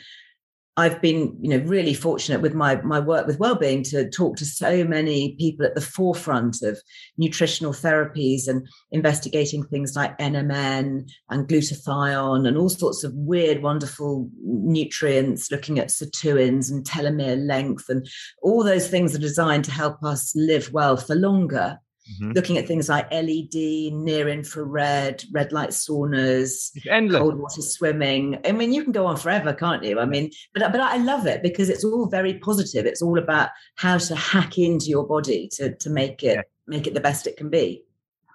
I've 0.78 1.02
been, 1.02 1.38
you 1.40 1.50
know, 1.50 1.66
really 1.66 1.94
fortunate 1.94 2.42
with 2.42 2.54
my 2.54 2.82
my 2.82 3.00
work 3.00 3.28
with 3.28 3.40
well-being 3.40 3.82
to 3.84 4.10
talk 4.10 4.36
to 4.38 4.46
so 4.46 4.84
many 4.84 5.36
people 5.36 5.66
at 5.66 5.74
the 5.74 5.80
forefront 5.80 6.62
of 6.64 6.82
nutritional 7.18 7.72
therapies 7.72 8.50
and 8.50 8.68
investigating 8.92 9.64
things 9.64 9.96
like 9.96 10.18
NMN 10.18 11.10
and 11.30 11.48
glutathione 11.48 12.46
and 12.46 12.58
all 12.58 12.68
sorts 12.68 13.06
of 13.06 13.14
weird, 13.14 13.64
wonderful 13.64 14.30
nutrients, 14.44 15.50
looking 15.50 15.80
at 15.80 15.88
sirtuins 15.88 16.70
and 16.70 16.86
telomere 16.86 17.42
length 17.48 17.88
and 17.88 18.06
all 18.42 18.62
those 18.62 18.90
things 18.90 19.16
are 19.16 19.20
designed 19.20 19.64
to 19.66 19.72
help 19.72 20.04
us 20.04 20.34
live 20.36 20.74
well 20.74 20.98
for 20.98 21.16
longer 21.16 21.80
Mhm. 22.22 22.36
looking 22.36 22.58
at 22.58 22.68
things 22.68 22.88
like 22.88 23.08
LED, 23.12 23.90
near 23.92 24.30
infrared, 24.30 25.24
red 25.32 25.52
light 25.52 25.70
saunas, 25.72 26.72
cold 27.12 27.40
water 27.40 27.62
swimming. 27.62 28.38
I 28.46 28.52
mean, 28.52 28.72
you 28.74 28.84
can 28.84 28.92
go 28.92 29.08
on 29.08 29.18
forever, 29.18 29.54
can't 29.54 29.84
you? 29.84 30.00
I 30.00 30.06
mean, 30.06 30.30
but 30.54 30.72
but 30.72 30.80
I 30.82 30.98
love 30.98 31.26
it 31.26 31.42
because 31.42 31.68
it's 31.70 31.84
all 31.84 32.06
very 32.08 32.36
positive. 32.36 32.86
It's 32.86 33.02
all 33.02 33.18
about 33.18 33.50
how 33.76 33.98
to 33.98 34.16
hack 34.16 34.58
into 34.60 34.86
your 34.88 35.06
body 35.08 35.50
to 35.54 35.74
to 35.76 35.90
make 35.90 36.22
it 36.24 36.36
Yeah. 36.36 36.42
make 36.68 36.86
it 36.86 36.94
the 36.94 37.00
best 37.02 37.26
it 37.28 37.38
can 37.38 37.50
be. 37.50 37.84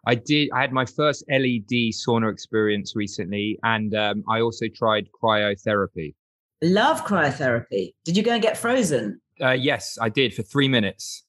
I 0.07 0.14
did. 0.16 0.49
I 0.53 0.62
had 0.62 0.73
my 0.73 0.87
first 0.87 1.25
LED 1.31 1.93
sauna 1.93 2.33
experience 2.33 2.97
recently, 2.97 3.59
and 3.62 3.95
um, 3.95 4.25
I 4.29 4.41
also 4.41 4.66
tried 4.66 5.09
cryotherapy. 5.23 6.14
Love 6.62 7.05
cryotherapy. 7.05 7.95
Did 8.05 8.16
you 8.16 8.23
go 8.23 8.33
and 8.33 8.43
get 8.43 8.57
frozen? 8.59 9.21
Uh, 9.41 9.51
yes, 9.53 9.97
I 10.01 10.09
did 10.09 10.35
for 10.35 10.43
three 10.43 10.68
minutes. 10.68 11.25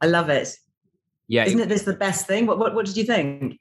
I 0.00 0.06
love 0.06 0.28
it. 0.30 0.56
Yeah, 1.28 1.44
Isn't 1.44 1.60
it 1.60 1.68
this 1.68 1.82
the 1.82 1.94
best 1.94 2.26
thing? 2.26 2.46
What 2.46 2.58
what, 2.58 2.74
what 2.74 2.86
did 2.86 2.96
you 2.96 3.04
think? 3.04 3.58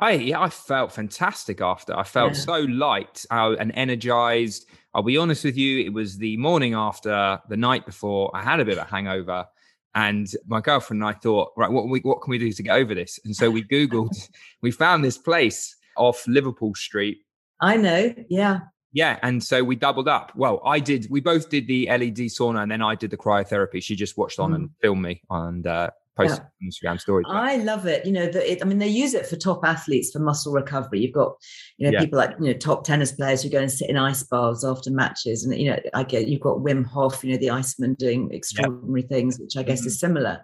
I 0.00 0.12
yeah, 0.12 0.40
I 0.40 0.48
felt 0.48 0.92
fantastic 0.92 1.60
after. 1.60 1.96
I 1.96 2.02
felt 2.04 2.32
Yeah. 2.34 2.38
so 2.40 2.58
light 2.60 3.26
uh, 3.30 3.54
and 3.58 3.72
energized. 3.74 4.66
I'll 4.94 5.02
be 5.02 5.16
honest 5.16 5.44
with 5.44 5.56
you, 5.56 5.80
it 5.84 5.92
was 5.92 6.18
the 6.18 6.36
morning 6.36 6.74
after, 6.74 7.40
the 7.48 7.56
night 7.56 7.86
before. 7.86 8.30
I 8.34 8.42
had 8.42 8.60
a 8.60 8.64
bit 8.64 8.78
of 8.78 8.86
a 8.86 8.90
hangover, 8.90 9.46
and 9.94 10.30
my 10.46 10.60
girlfriend 10.60 11.02
and 11.02 11.08
I 11.08 11.14
thought, 11.14 11.52
right, 11.56 11.70
what 11.70 11.88
we, 11.88 12.00
what 12.00 12.20
can 12.22 12.30
we 12.30 12.38
do 12.38 12.52
to 12.52 12.62
get 12.62 12.76
over 12.76 12.94
this? 12.94 13.18
And 13.24 13.34
so 13.34 13.50
we 13.50 13.62
googled, 13.64 14.14
we 14.60 14.70
found 14.70 15.02
this 15.04 15.16
place 15.18 15.76
off 15.96 16.26
Liverpool 16.26 16.74
Street. 16.74 17.18
I 17.60 17.76
know. 17.76 18.14
Yeah. 18.28 18.60
Yeah, 18.94 19.18
and 19.22 19.42
so 19.42 19.64
we 19.64 19.76
doubled 19.76 20.08
up. 20.08 20.32
Well, 20.36 20.60
I 20.64 20.78
did. 20.78 21.06
We 21.10 21.20
both 21.20 21.48
did 21.48 21.66
the 21.66 21.86
LED 21.88 22.28
sauna, 22.28 22.62
and 22.62 22.70
then 22.70 22.82
I 22.82 22.94
did 22.94 23.10
the 23.10 23.16
cryotherapy. 23.16 23.82
She 23.82 23.96
just 23.96 24.18
watched 24.18 24.38
on 24.38 24.52
and 24.52 24.68
filmed 24.82 25.00
me 25.02 25.22
and 25.30 25.66
uh, 25.66 25.88
posted 26.16 26.40
on 26.40 26.46
Instagram 26.68 27.00
stories. 27.00 27.26
I 27.28 27.56
love 27.56 27.86
it. 27.86 28.04
You 28.04 28.12
know, 28.12 28.26
the, 28.26 28.52
it, 28.52 28.62
I 28.62 28.64
mean, 28.66 28.78
they 28.78 28.88
use 28.88 29.14
it 29.14 29.26
for 29.26 29.36
top 29.36 29.64
athletes 29.64 30.10
for 30.10 30.18
muscle 30.18 30.52
recovery. 30.52 31.00
You've 31.00 31.14
got, 31.14 31.32
you 31.78 31.86
know, 31.86 31.92
Yeah. 31.92 32.00
people 32.04 32.18
like 32.18 32.34
you 32.40 32.46
know 32.46 32.52
top 32.58 32.84
tennis 32.84 33.12
players 33.12 33.42
who 33.42 33.48
go 33.50 33.60
and 33.60 33.70
sit 33.72 33.88
in 33.90 33.96
ice 33.96 34.22
baths 34.24 34.64
after 34.64 34.90
matches, 34.90 35.44
and 35.44 35.56
you 35.58 35.70
know, 35.70 35.78
I 35.94 36.02
get 36.04 36.28
you've 36.28 36.40
got 36.40 36.58
Wim 36.58 36.84
Hof, 36.84 37.24
you 37.24 37.32
know, 37.32 37.38
the 37.38 37.50
Iceman 37.50 37.94
doing 37.94 38.30
extraordinary 38.32 39.02
things, 39.02 39.38
which 39.38 39.56
I 39.56 39.62
guess 39.62 39.80
Mm-hmm. 39.80 39.86
is 39.88 40.00
similar. 40.00 40.40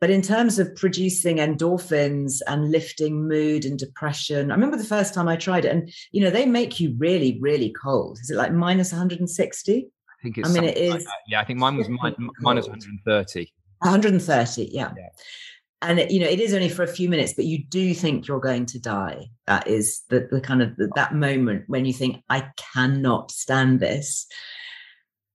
But 0.00 0.10
in 0.10 0.22
terms 0.22 0.58
of 0.58 0.74
producing 0.74 1.36
endorphins 1.38 2.40
and 2.46 2.70
lifting 2.70 3.26
mood 3.28 3.64
and 3.64 3.78
depression, 3.78 4.50
I 4.50 4.54
remember 4.54 4.76
the 4.76 4.84
first 4.84 5.14
time 5.14 5.28
I 5.28 5.36
tried 5.36 5.64
it, 5.64 5.72
and 5.72 5.90
you 6.12 6.20
know, 6.22 6.30
they 6.30 6.46
make 6.46 6.80
you 6.80 6.94
really, 6.98 7.38
really 7.40 7.72
cold. 7.82 8.18
Is 8.20 8.30
it 8.30 8.36
like 8.36 8.52
minus 8.52 8.92
160? 8.92 9.72
I 9.86 10.22
think 10.22 10.38
it's. 10.38 10.48
I 10.48 10.52
mean, 10.52 10.64
it 10.64 10.76
is. 10.76 10.92
like. 10.94 11.04
Yeah, 11.28 11.40
I 11.40 11.44
think 11.44 11.58
mine 11.58 11.76
was 11.76 11.88
minus 11.88 12.66
cold. 12.66 12.82
130. 12.82 13.52
130 13.84 14.70
yeah, 14.72 14.90
Yeah. 14.96 15.08
and 15.82 15.98
it, 16.00 16.10
you 16.10 16.20
know 16.20 16.26
it 16.26 16.40
is 16.40 16.54
only 16.54 16.68
for 16.68 16.82
a 16.82 16.88
few 16.88 17.08
minutes 17.08 17.34
but 17.34 17.44
you 17.44 17.64
do 17.64 17.94
think 17.94 18.26
you're 18.26 18.40
going 18.40 18.66
to 18.66 18.78
die. 18.78 19.26
That 19.46 19.66
is 19.66 20.02
the, 20.08 20.28
the 20.30 20.40
kind 20.40 20.62
of 20.62 20.74
the, 20.76 20.90
that 20.96 21.14
moment 21.14 21.64
when 21.66 21.84
you 21.84 21.92
think 21.92 22.22
i 22.30 22.48
cannot 22.74 23.30
stand 23.30 23.80
this. 23.80 24.26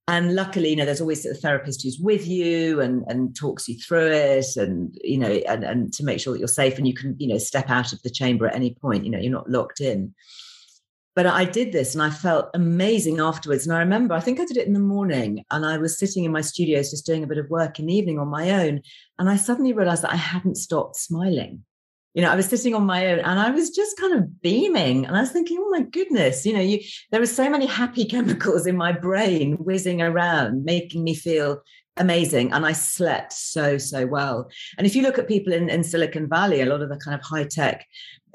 And 0.08 0.34
luckily 0.34 0.70
you 0.70 0.76
know 0.76 0.84
there's 0.84 1.00
always 1.00 1.24
a 1.24 1.34
therapist 1.34 1.82
who's 1.82 1.98
with 2.00 2.26
you 2.26 2.80
and 2.80 3.04
and 3.06 3.36
talks 3.36 3.68
you 3.68 3.78
through 3.78 4.10
it 4.10 4.56
and 4.56 4.92
you 5.04 5.18
know 5.18 5.30
and, 5.48 5.62
and 5.62 5.92
to 5.94 6.04
make 6.04 6.18
sure 6.18 6.32
that 6.32 6.40
you're 6.40 6.48
safe 6.48 6.78
and 6.78 6.86
you 6.88 6.94
can 6.94 7.14
you 7.18 7.28
know 7.28 7.38
step 7.38 7.70
out 7.70 7.92
of 7.92 8.02
the 8.02 8.10
chamber 8.10 8.46
at 8.48 8.56
any 8.56 8.74
point. 8.74 9.04
You 9.04 9.12
know 9.12 9.18
you're 9.20 9.30
not 9.30 9.48
locked 9.48 9.80
in 9.80 10.14
but 11.16 11.26
I 11.26 11.44
did 11.44 11.72
this 11.72 11.94
and 11.94 12.02
I 12.02 12.10
felt 12.10 12.50
amazing 12.54 13.18
afterwards. 13.18 13.66
And 13.66 13.74
I 13.74 13.80
remember, 13.80 14.14
I 14.14 14.20
think 14.20 14.38
I 14.38 14.44
did 14.44 14.56
it 14.56 14.66
in 14.66 14.72
the 14.72 14.80
morning 14.80 15.44
and 15.50 15.66
I 15.66 15.76
was 15.76 15.98
sitting 15.98 16.24
in 16.24 16.32
my 16.32 16.40
studios 16.40 16.90
just 16.90 17.06
doing 17.06 17.24
a 17.24 17.26
bit 17.26 17.38
of 17.38 17.50
work 17.50 17.78
in 17.78 17.86
the 17.86 17.94
evening 17.94 18.18
on 18.18 18.28
my 18.28 18.50
own. 18.50 18.82
And 19.18 19.28
I 19.28 19.36
suddenly 19.36 19.72
realized 19.72 20.02
that 20.02 20.12
I 20.12 20.16
hadn't 20.16 20.56
stopped 20.56 20.96
smiling. 20.96 21.64
You 22.14 22.22
know, 22.22 22.30
I 22.30 22.36
was 22.36 22.46
sitting 22.46 22.74
on 22.74 22.86
my 22.86 23.06
own 23.06 23.20
and 23.20 23.38
I 23.38 23.50
was 23.50 23.70
just 23.70 23.96
kind 23.96 24.14
of 24.14 24.40
beaming. 24.40 25.06
And 25.06 25.16
I 25.16 25.20
was 25.20 25.30
thinking, 25.30 25.58
oh 25.60 25.70
my 25.70 25.82
goodness, 25.82 26.44
you 26.44 26.52
know, 26.52 26.60
you, 26.60 26.80
there 27.10 27.20
were 27.20 27.26
so 27.26 27.48
many 27.50 27.66
happy 27.66 28.04
chemicals 28.06 28.66
in 28.66 28.76
my 28.76 28.92
brain 28.92 29.54
whizzing 29.54 30.02
around, 30.02 30.64
making 30.64 31.04
me 31.04 31.14
feel 31.14 31.60
amazing. 31.96 32.52
And 32.52 32.64
I 32.64 32.72
slept 32.72 33.32
so, 33.32 33.78
so 33.78 34.06
well. 34.06 34.50
And 34.78 34.86
if 34.86 34.94
you 34.94 35.02
look 35.02 35.18
at 35.18 35.28
people 35.28 35.52
in, 35.52 35.68
in 35.68 35.84
Silicon 35.84 36.28
Valley, 36.28 36.60
a 36.60 36.66
lot 36.66 36.82
of 36.82 36.88
the 36.88 36.96
kind 36.96 37.14
of 37.14 37.24
high 37.24 37.44
tech 37.44 37.86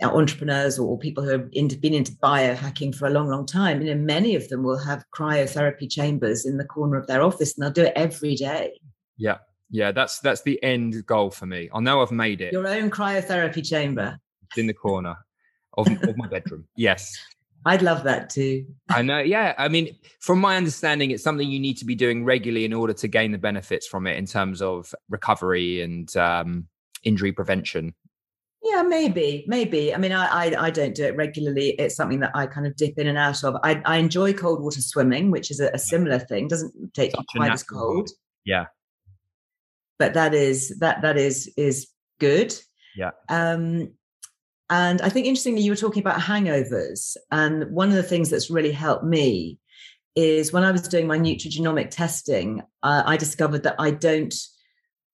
uh, 0.04 0.08
entrepreneurs 0.08 0.78
or 0.78 0.98
people 1.00 1.24
who 1.24 1.32
have 1.32 1.48
into, 1.54 1.78
been 1.78 1.94
into 1.94 2.12
biohacking 2.14 2.94
for 2.96 3.08
a 3.08 3.12
long, 3.12 3.28
long 3.28 3.46
time, 3.46 3.82
you 3.82 3.94
know, 3.94 4.02
many 4.02 4.36
of 4.36 4.48
them 4.50 4.64
will 4.64 4.78
have 4.78 5.04
cryotherapy 5.16 5.90
chambers 5.90 6.46
in 6.46 6.58
the 6.58 6.66
corner 6.66 6.98
of 6.98 7.08
their 7.08 7.22
office 7.22 7.56
and 7.56 7.64
they'll 7.64 7.72
do 7.72 7.84
it 7.84 7.94
every 7.96 8.36
day. 8.36 8.80
Yeah, 9.18 9.38
yeah, 9.70 9.92
that's 9.92 10.20
that's 10.20 10.42
the 10.44 10.62
end 10.62 11.06
goal 11.06 11.32
for 11.32 11.46
me. 11.46 11.70
I 11.74 11.80
know 11.80 12.02
I've 12.02 12.12
made 12.12 12.42
it. 12.42 12.54
Your 12.54 12.68
own 12.68 12.92
cryotherapy 12.92 13.68
chamber. 13.68 14.20
It's 14.44 14.58
in 14.58 14.68
the 14.68 14.74
corner 14.74 15.16
of, 15.78 15.88
of 15.88 16.18
my 16.18 16.28
bedroom. 16.28 16.66
Yes. 16.76 17.18
I'd 17.66 17.82
love 17.82 18.04
that 18.04 18.30
too. 18.30 18.66
I 18.90 19.02
know. 19.02 19.20
Yeah. 19.20 19.56
I 19.58 19.68
mean, 19.70 19.98
from 20.20 20.40
my 20.40 20.56
understanding, 20.56 21.12
it's 21.12 21.24
something 21.24 21.50
you 21.50 21.60
need 21.60 21.78
to 21.78 21.86
be 21.86 21.96
doing 21.96 22.24
regularly 22.24 22.64
in 22.64 22.74
order 22.74 22.94
to 22.94 23.08
gain 23.08 23.32
the 23.32 23.38
benefits 23.40 23.88
from 23.88 24.06
it 24.06 24.18
in 24.18 24.26
terms 24.28 24.62
of 24.62 24.94
recovery 25.10 25.82
and 25.82 26.16
um, 26.16 26.68
injury 27.04 27.32
prevention. 27.32 27.96
Yeah, 28.62 28.82
maybe, 28.82 29.46
maybe. 29.48 29.94
I 29.94 29.98
mean, 29.98 30.12
I, 30.12 30.26
I 30.26 30.66
I 30.66 30.70
don't 30.72 30.96
do 30.96 31.06
it 31.06 31.16
regularly. 31.16 31.70
It's 31.78 31.96
something 31.96 32.20
that 32.22 32.32
I 32.34 32.48
kind 32.48 32.66
of 32.66 32.76
dip 32.76 32.98
in 32.98 33.06
and 33.06 33.18
out 33.18 33.44
of. 33.44 33.56
I, 33.64 33.80
I 33.86 33.98
enjoy 33.98 34.34
cold 34.34 34.64
water 34.64 34.82
swimming, 34.82 35.30
which 35.30 35.52
is 35.52 35.60
a, 35.60 35.70
a 35.74 35.78
similar 35.78 36.18
thing. 36.18 36.48
Doesn't 36.48 36.94
take 36.96 37.12
Such 37.12 37.26
quite 37.36 37.52
as 37.52 37.62
cold, 37.62 38.10
Yeah. 38.44 38.66
but 40.00 40.16
that 40.16 40.34
is 40.34 40.70
that 40.80 41.04
that 41.04 41.16
is 41.16 41.52
is 41.58 41.88
good. 42.20 42.56
Yeah. 42.96 43.12
Um, 43.30 43.94
and 44.70 45.02
I 45.02 45.10
think 45.10 45.28
interestingly, 45.28 45.62
you 45.62 45.72
were 45.72 45.78
talking 45.78 46.02
about 46.02 46.20
hangovers, 46.20 47.16
and 47.32 47.72
one 47.72 47.90
of 47.90 47.96
the 47.96 48.04
things 48.04 48.30
that's 48.30 48.50
really 48.50 48.72
helped 48.72 49.04
me 49.04 49.60
is 50.16 50.54
when 50.54 50.64
I 50.64 50.72
was 50.72 50.88
doing 50.88 51.08
my 51.08 51.20
nutrigenomic 51.20 51.90
testing, 51.90 52.62
uh, 52.84 53.04
I 53.06 53.18
discovered 53.18 53.64
that 53.64 53.76
I 53.78 53.92
don't 53.92 54.34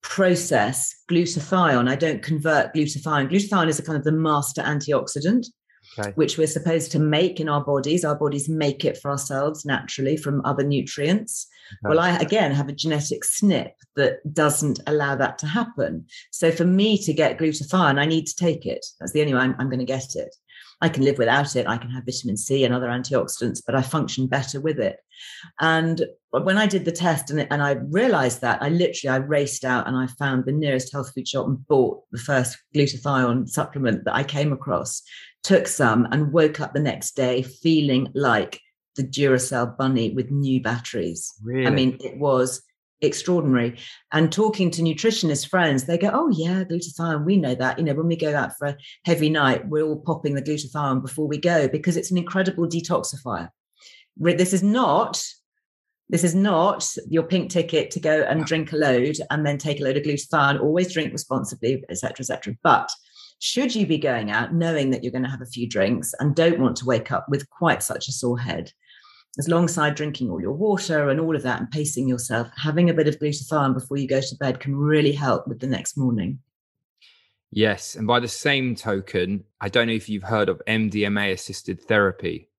process 0.04 0.96
glutathione. 1.10 1.90
I 1.90 1.96
don't 1.96 2.22
convert 2.22 2.74
glutathione. 2.74 3.30
Glutathione 3.30 3.68
is 3.68 3.80
a 3.80 3.84
kind 3.84 3.98
of 3.98 4.04
the 4.04 4.12
master 4.12 4.62
antioxidant, 4.62 5.48
Okay. 6.00 6.12
which 6.16 6.38
we're 6.38 6.48
supposed 6.48 6.92
to 6.94 7.00
make 7.00 7.42
in 7.42 7.50
our 7.50 7.64
bodies. 7.64 8.06
Our 8.06 8.16
bodies 8.16 8.48
make 8.48 8.86
it 8.86 8.98
for 8.98 9.12
ourselves 9.12 9.66
naturally 9.66 10.16
from 10.16 10.42
other 10.46 10.64
nutrients. 10.64 11.48
Well, 11.84 12.00
I 12.00 12.18
again 12.18 12.52
have 12.52 12.70
a 12.70 12.74
genetic 12.74 13.26
snip 13.26 13.76
that 13.96 14.34
doesn't 14.34 14.80
allow 14.88 15.16
that 15.16 15.38
to 15.40 15.48
happen. 15.48 16.06
So 16.32 16.52
for 16.52 16.64
me 16.66 16.98
to 17.04 17.14
get 17.14 17.38
glutathione, 17.38 18.00
I 18.00 18.06
need 18.06 18.28
to 18.28 18.36
take 18.36 18.66
it. 18.66 18.86
That's 19.00 19.12
the 19.12 19.22
only 19.22 19.34
way 19.34 19.42
I'm, 19.42 19.56
I'm 19.60 19.70
going 19.70 19.80
to 19.80 19.86
get 19.86 20.16
it. 20.16 20.36
I 20.82 20.90
can 20.90 21.04
live 21.04 21.18
without 21.18 21.56
it. 21.56 21.68
I 21.68 21.78
can 21.78 21.90
have 21.92 22.06
vitamin 22.06 22.38
C 22.38 22.64
and 22.66 22.74
other 22.74 22.88
antioxidants, 22.88 23.62
but 23.66 23.76
I 23.76 23.82
function 23.82 24.28
better 24.28 24.60
with 24.60 24.80
it. 24.80 24.98
And 25.60 26.04
when 26.32 26.58
I 26.58 26.66
did 26.66 26.86
the 26.86 26.92
test 26.92 27.30
and, 27.30 27.48
and 27.52 27.62
I 27.62 27.74
realized 27.74 28.42
that, 28.42 28.62
I 28.62 28.70
literally 28.70 29.16
I 29.16 29.18
raced 29.18 29.64
out 29.64 29.88
and 29.88 29.96
I 29.96 30.08
found 30.08 30.46
the 30.46 30.52
nearest 30.52 30.92
health 30.92 31.14
food 31.14 31.28
shop 31.28 31.48
and 31.48 31.66
bought 31.68 32.04
the 32.12 32.20
first 32.20 32.58
glutathione 32.76 33.48
supplement 33.48 34.06
that 34.06 34.16
I 34.16 34.24
came 34.24 34.52
across, 34.52 35.04
took 35.44 35.68
some 35.68 36.08
and 36.12 36.34
woke 36.34 36.60
up 36.60 36.74
the 36.74 36.80
next 36.80 37.16
day 37.16 37.44
feeling 37.44 38.08
like 38.16 38.60
the 38.96 39.04
Duracell 39.04 39.78
bunny 39.78 40.12
with 40.12 40.32
new 40.32 40.62
batteries. 40.62 41.34
Really? 41.44 41.68
I 41.68 41.70
mean, 41.70 41.98
it 42.02 42.18
was 42.18 42.62
extraordinary. 43.02 43.78
And 44.12 44.32
talking 44.32 44.72
to 44.72 44.82
nutritionist 44.82 45.48
friends, 45.50 45.86
they 45.86 45.98
go, 45.98 46.12
Oh, 46.14 46.30
yeah, 46.30 46.64
glutathione, 46.64 47.26
we 47.26 47.38
know 47.38 47.56
that. 47.56 47.78
You 47.78 47.86
know, 47.86 47.94
when 47.94 48.08
we 48.08 48.16
go 48.16 48.36
out 48.36 48.52
for 48.58 48.68
a 48.68 48.78
heavy 49.06 49.30
night, 49.30 49.68
we're 49.68 49.84
all 49.84 50.00
popping 50.00 50.36
the 50.36 50.42
glutathione 50.42 51.02
before 51.02 51.28
we 51.28 51.38
go 51.38 51.68
because 51.68 51.98
it's 51.98 52.12
an 52.12 52.18
incredible 52.18 52.68
detoxifier. 52.68 53.50
This 54.18 54.54
is 54.54 54.64
not 54.64 55.24
This 56.10 56.24
is 56.26 56.36
not 56.36 56.86
your 57.10 57.24
pink 57.24 57.50
ticket 57.50 57.90
to 57.92 58.00
go 58.02 58.22
and 58.24 58.46
drink 58.46 58.74
a 58.74 58.76
load 58.76 59.16
and 59.30 59.46
then 59.46 59.58
take 59.58 59.80
a 59.80 59.84
load 59.84 59.98
of 59.98 60.04
glutathione. 60.04 60.62
Always 60.62 60.94
drink 60.94 61.14
responsibly, 61.14 61.84
etc., 61.90 62.18
etc. 62.20 62.56
But 62.64 62.92
should 63.40 63.74
you 63.74 63.88
be 63.88 63.98
going 63.98 64.30
out 64.30 64.54
knowing 64.54 64.92
that 64.92 65.04
you're 65.04 65.12
going 65.12 65.24
to 65.24 65.30
have 65.30 65.42
a 65.42 65.46
few 65.48 65.68
drinks 65.68 66.14
and 66.20 66.36
don't 66.36 66.60
want 66.60 66.76
to 66.78 66.86
wake 66.86 67.12
up 67.12 67.26
with 67.28 67.50
quite 67.50 67.82
such 67.82 68.08
a 68.08 68.12
sore 68.12 68.38
head, 68.38 68.72
alongside 69.40 69.96
drinking 69.96 70.30
all 70.30 70.42
your 70.42 70.54
water 70.54 71.10
and 71.10 71.20
all 71.20 71.36
of 71.36 71.44
that 71.44 71.60
and 71.60 71.72
pacing 71.72 72.08
yourself, 72.08 72.50
having 72.58 72.90
a 72.90 72.94
bit 72.94 73.08
of 73.08 73.18
glutathione 73.20 73.74
before 73.74 73.98
you 73.98 74.08
go 74.08 74.22
to 74.22 74.36
bed 74.36 74.60
can 74.60 74.76
really 74.76 75.12
help 75.12 75.48
with 75.48 75.60
the 75.60 75.68
next 75.68 75.98
morning. 75.98 76.40
Yes. 77.52 77.96
And 77.96 78.08
by 78.08 78.20
the 78.20 78.28
same 78.28 78.76
token, 78.76 79.44
I 79.60 79.70
don't 79.70 79.88
know 79.88 79.94
if 79.94 80.10
you've 80.10 80.24
heard 80.24 80.50
of 80.50 80.62
MDMA 80.68 81.34
assisted 81.34 81.82
therapy. 81.82 82.50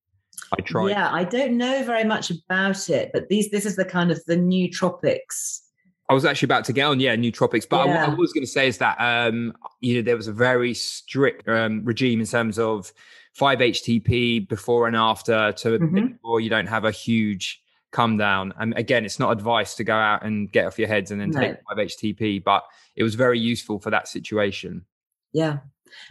I 0.59 0.61
tried. 0.63 0.91
Yeah, 0.91 1.11
I 1.11 1.25
don't 1.25 1.57
know 1.57 1.83
very 1.85 2.05
much 2.05 2.31
about 2.31 2.91
it, 2.91 3.11
but 3.13 3.29
these 3.29 3.51
this 3.51 3.65
is 3.65 3.77
the 3.77 3.85
kind 3.85 4.11
of 4.11 4.23
the 4.27 4.37
nootropics. 4.37 5.61
I 6.09 6.15
was 6.15 6.25
actually 6.27 6.47
about 6.47 6.65
to 6.67 6.73
get 6.75 6.85
on, 6.85 7.01
yeah, 7.01 7.17
nootropics. 7.17 7.67
But 7.69 7.87
yeah. 7.87 8.07
I, 8.07 8.11
I, 8.11 8.15
was 8.15 8.33
going 8.33 8.45
to 8.45 8.51
say 8.51 8.69
is 8.69 8.79
that 8.79 9.01
um, 9.01 9.55
you 9.81 9.97
know 9.97 10.03
there 10.03 10.17
was 10.17 10.29
a 10.29 10.33
very 10.33 10.75
strict 10.75 11.49
um, 11.49 11.85
regime 11.85 12.21
in 12.21 12.27
terms 12.27 12.59
of 12.59 12.93
five 13.33 13.59
HTP 13.59 14.49
before 14.49 14.87
and 14.87 14.97
after 14.97 15.53
to 15.53 15.79
mm-hmm. 15.79 15.95
make 15.95 16.15
sure 16.23 16.41
you 16.41 16.51
don't 16.51 16.67
have 16.67 16.85
a 16.85 16.91
huge 16.91 17.63
come 17.91 18.17
down. 18.17 18.53
And 18.59 18.77
again, 18.77 19.05
it's 19.05 19.19
not 19.19 19.33
advice 19.33 19.75
to 19.77 19.85
go 19.85 19.95
out 19.95 20.25
and 20.25 20.51
get 20.51 20.67
off 20.67 20.79
your 20.79 20.89
heads 20.89 21.11
and 21.11 21.21
then 21.21 21.31
no. 21.31 21.41
take 21.41 21.57
five 21.69 21.79
HTP, 21.79 22.43
but 22.43 22.65
it 22.97 23.03
was 23.03 23.15
very 23.15 23.39
useful 23.39 23.79
for 23.79 23.91
that 23.91 24.09
situation. 24.09 24.85
Yeah, 25.33 25.59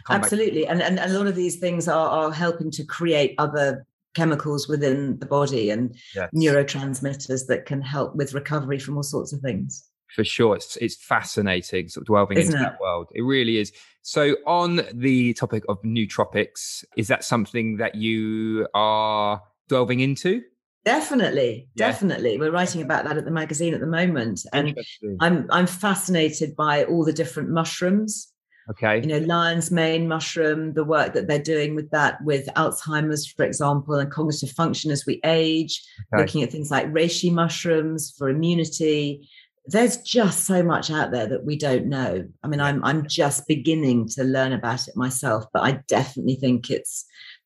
absolutely. 0.08 0.66
And, 0.66 0.80
and 0.80 0.98
a 0.98 1.08
lot 1.08 1.26
of 1.26 1.34
these 1.34 1.56
things 1.56 1.88
are, 1.88 2.08
are 2.08 2.32
helping 2.32 2.70
to 2.72 2.84
create 2.84 3.34
other 3.38 3.84
chemicals 4.14 4.68
within 4.68 5.18
the 5.18 5.26
body 5.26 5.70
and 5.70 5.96
yes. 6.14 6.28
neurotransmitters 6.34 7.46
that 7.46 7.66
can 7.66 7.80
help 7.80 8.14
with 8.14 8.34
recovery 8.34 8.78
from 8.78 8.96
all 8.96 9.02
sorts 9.02 9.32
of 9.32 9.40
things. 9.40 9.88
For 10.14 10.24
sure, 10.24 10.56
it's 10.56 10.76
it's 10.76 10.96
fascinating, 10.96 11.88
sort 11.88 12.08
of 12.08 12.14
delving 12.14 12.38
Isn't 12.38 12.54
into 12.54 12.66
it? 12.66 12.70
that 12.70 12.80
world. 12.80 13.08
It 13.14 13.22
really 13.22 13.58
is. 13.58 13.72
So, 14.02 14.36
on 14.46 14.80
the 14.92 15.32
topic 15.34 15.64
of 15.68 15.80
nootropics, 15.82 16.84
is 16.96 17.08
that 17.08 17.24
something 17.24 17.76
that 17.76 17.94
you 17.94 18.66
are 18.74 19.42
delving 19.68 20.00
into? 20.00 20.42
Definitely, 20.84 21.68
yeah. 21.74 21.86
definitely. 21.86 22.38
We're 22.38 22.50
writing 22.50 22.82
about 22.82 23.04
that 23.04 23.16
at 23.16 23.24
the 23.24 23.30
magazine 23.30 23.72
at 23.72 23.80
the 23.80 23.86
moment, 23.86 24.44
and 24.52 24.76
I'm 25.20 25.46
I'm 25.50 25.66
fascinated 25.66 26.56
by 26.56 26.84
all 26.84 27.04
the 27.04 27.12
different 27.12 27.50
mushrooms 27.50 28.32
Okay. 28.70 29.00
You 29.00 29.06
know, 29.06 29.18
lion's 29.18 29.70
mane 29.70 30.06
mushroom, 30.06 30.74
the 30.74 30.84
work 30.84 31.14
that 31.14 31.26
they're 31.26 31.42
doing 31.42 31.74
with 31.74 31.90
that, 31.90 32.22
with 32.22 32.46
Alzheimer's, 32.56 33.26
for 33.26 33.44
example, 33.44 33.94
and 33.94 34.10
cognitive 34.10 34.50
function 34.50 34.90
as 34.90 35.04
we 35.04 35.20
age, 35.24 35.82
okay. 36.14 36.22
looking 36.22 36.42
at 36.42 36.52
things 36.52 36.70
like 36.70 36.86
reishi 36.92 37.32
mushrooms 37.32 38.14
for 38.16 38.28
immunity. 38.28 39.28
There's 39.66 39.98
just 39.98 40.44
so 40.44 40.62
much 40.62 40.90
out 40.90 41.12
there 41.12 41.28
that 41.28 41.44
we 41.44 41.56
don't 41.56 41.86
know. 41.86 42.28
I 42.42 42.48
mean, 42.48 42.60
I'm 42.60 42.84
I'm 42.84 43.06
just 43.06 43.46
beginning 43.46 44.08
to 44.10 44.24
learn 44.24 44.52
about 44.52 44.88
it 44.88 44.96
myself, 44.96 45.44
but 45.52 45.62
I 45.62 45.82
definitely 45.86 46.36
think 46.36 46.70
it's 46.70 47.04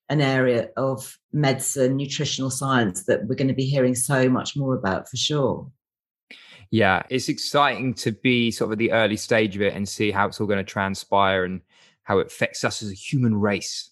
an 0.09 0.21
area 0.21 0.69
of 0.77 1.19
medicine, 1.33 1.97
nutritional 1.97 2.51
science 2.51 3.05
that 3.05 3.27
we're 3.27 3.35
going 3.35 3.49
to 3.49 3.55
be 3.55 3.67
hearing 3.67 3.95
so 3.95 4.29
much 4.29 4.57
more 4.57 4.75
about 4.75 5.09
for 5.09 5.17
sure. 5.17 5.71
Yeah, 6.71 7.03
it's 7.11 7.29
exciting 7.29 7.95
to 7.95 8.12
be 8.12 8.51
sort 8.51 8.69
of 8.69 8.73
at 8.73 8.79
the 8.79 8.93
early 8.93 9.17
stage 9.17 9.57
of 9.57 9.62
it 9.62 9.75
and 9.75 9.89
see 9.89 10.11
how 10.11 10.27
it's 10.27 10.41
all 10.41 10.47
going 10.47 10.59
to 10.59 10.64
transpire 10.64 11.45
and 11.45 11.61
how 12.03 12.19
it 12.19 12.29
affects 12.29 12.64
us 12.64 12.83
as 12.83 12.91
a 12.91 12.95
human 12.95 13.35
race. 13.35 13.91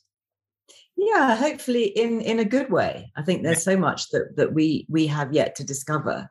Yeah, 0.97 1.37
hopefully 1.37 1.87
in 1.87 2.21
in 2.21 2.39
a 2.39 2.45
good 2.45 2.71
way. 2.71 3.11
I 3.17 3.23
think 3.23 3.43
there's 3.43 3.65
so 3.65 3.77
much 3.77 4.11
that 4.11 4.37
that 4.37 4.55
we 4.55 4.87
we 4.89 5.07
have 5.09 5.33
yet 5.33 5.57
to 5.57 5.65
discover. 5.65 6.31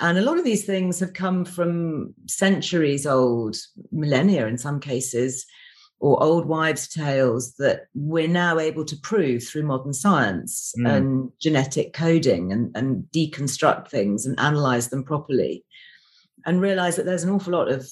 And 0.00 0.16
a 0.16 0.22
lot 0.22 0.38
of 0.38 0.44
these 0.44 0.64
things 0.64 1.00
have 1.00 1.12
come 1.12 1.44
from 1.44 2.14
centuries 2.26 3.06
old, 3.06 3.56
millennia 3.90 4.46
in 4.46 4.58
some 4.58 4.78
cases, 4.80 5.44
or 6.00 6.22
old 6.22 6.46
wives' 6.46 6.88
tales 6.88 7.54
that 7.54 7.86
we're 7.94 8.28
now 8.28 8.58
able 8.58 8.84
to 8.84 8.96
prove 8.98 9.42
through 9.42 9.64
modern 9.64 9.92
science 9.92 10.72
mm. 10.78 10.88
and 10.88 11.30
genetic 11.40 11.92
coding 11.92 12.52
and, 12.52 12.70
and 12.76 13.04
deconstruct 13.12 13.88
things 13.88 14.24
and 14.24 14.38
analyze 14.38 14.88
them 14.88 15.02
properly 15.02 15.64
and 16.46 16.60
realize 16.60 16.96
that 16.96 17.04
there's 17.04 17.24
an 17.24 17.30
awful 17.30 17.52
lot 17.52 17.68
of 17.68 17.90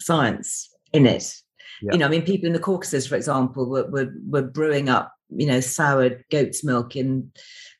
science 0.00 0.70
in 0.92 1.06
it. 1.06 1.34
Yeah. 1.82 1.92
You 1.92 1.98
know, 1.98 2.06
I 2.06 2.08
mean, 2.08 2.22
people 2.22 2.46
in 2.46 2.54
the 2.54 2.58
Caucasus, 2.58 3.06
for 3.06 3.16
example, 3.16 3.68
were, 3.68 3.90
were, 3.90 4.12
were 4.26 4.42
brewing 4.42 4.88
up, 4.88 5.12
you 5.28 5.46
know, 5.46 5.60
soured 5.60 6.24
goat's 6.30 6.64
milk 6.64 6.96
in 6.96 7.30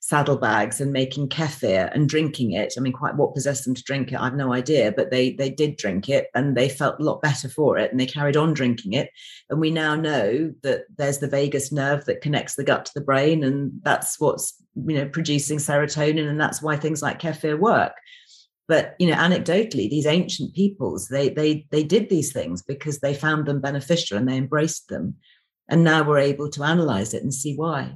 saddlebags 0.06 0.82
and 0.82 0.92
making 0.92 1.30
kefir 1.30 1.90
and 1.94 2.10
drinking 2.10 2.52
it. 2.52 2.74
I 2.76 2.80
mean, 2.80 2.92
quite 2.92 3.16
what 3.16 3.32
possessed 3.32 3.64
them 3.64 3.74
to 3.74 3.82
drink 3.82 4.12
it, 4.12 4.20
I've 4.20 4.34
no 4.34 4.52
idea, 4.52 4.92
but 4.92 5.10
they 5.10 5.32
they 5.32 5.48
did 5.48 5.78
drink 5.78 6.10
it 6.10 6.26
and 6.34 6.54
they 6.54 6.68
felt 6.68 7.00
a 7.00 7.02
lot 7.02 7.22
better 7.22 7.48
for 7.48 7.78
it 7.78 7.90
and 7.90 7.98
they 7.98 8.04
carried 8.04 8.36
on 8.36 8.52
drinking 8.52 8.92
it. 8.92 9.08
And 9.48 9.60
we 9.60 9.70
now 9.70 9.94
know 9.94 10.52
that 10.62 10.82
there's 10.98 11.20
the 11.20 11.26
vagus 11.26 11.72
nerve 11.72 12.04
that 12.04 12.20
connects 12.20 12.54
the 12.54 12.64
gut 12.64 12.84
to 12.84 12.92
the 12.94 13.00
brain, 13.00 13.42
and 13.42 13.72
that's 13.82 14.20
what's 14.20 14.62
you 14.74 14.94
know 14.94 15.08
producing 15.08 15.56
serotonin, 15.56 16.28
and 16.28 16.38
that's 16.38 16.60
why 16.60 16.76
things 16.76 17.00
like 17.00 17.18
kefir 17.18 17.58
work. 17.58 17.92
But 18.68 18.96
you 18.98 19.06
know, 19.06 19.16
anecdotally, 19.16 19.88
these 19.88 20.06
ancient 20.06 20.54
peoples 20.54 21.08
they 21.08 21.30
they 21.30 21.66
they 21.70 21.82
did 21.82 22.10
these 22.10 22.30
things 22.30 22.62
because 22.62 23.00
they 23.00 23.14
found 23.14 23.46
them 23.46 23.62
beneficial 23.62 24.18
and 24.18 24.28
they 24.28 24.36
embraced 24.36 24.88
them. 24.88 25.16
And 25.66 25.82
now 25.82 26.06
we're 26.06 26.18
able 26.18 26.50
to 26.50 26.62
analyze 26.62 27.14
it 27.14 27.22
and 27.22 27.32
see 27.32 27.56
why 27.56 27.94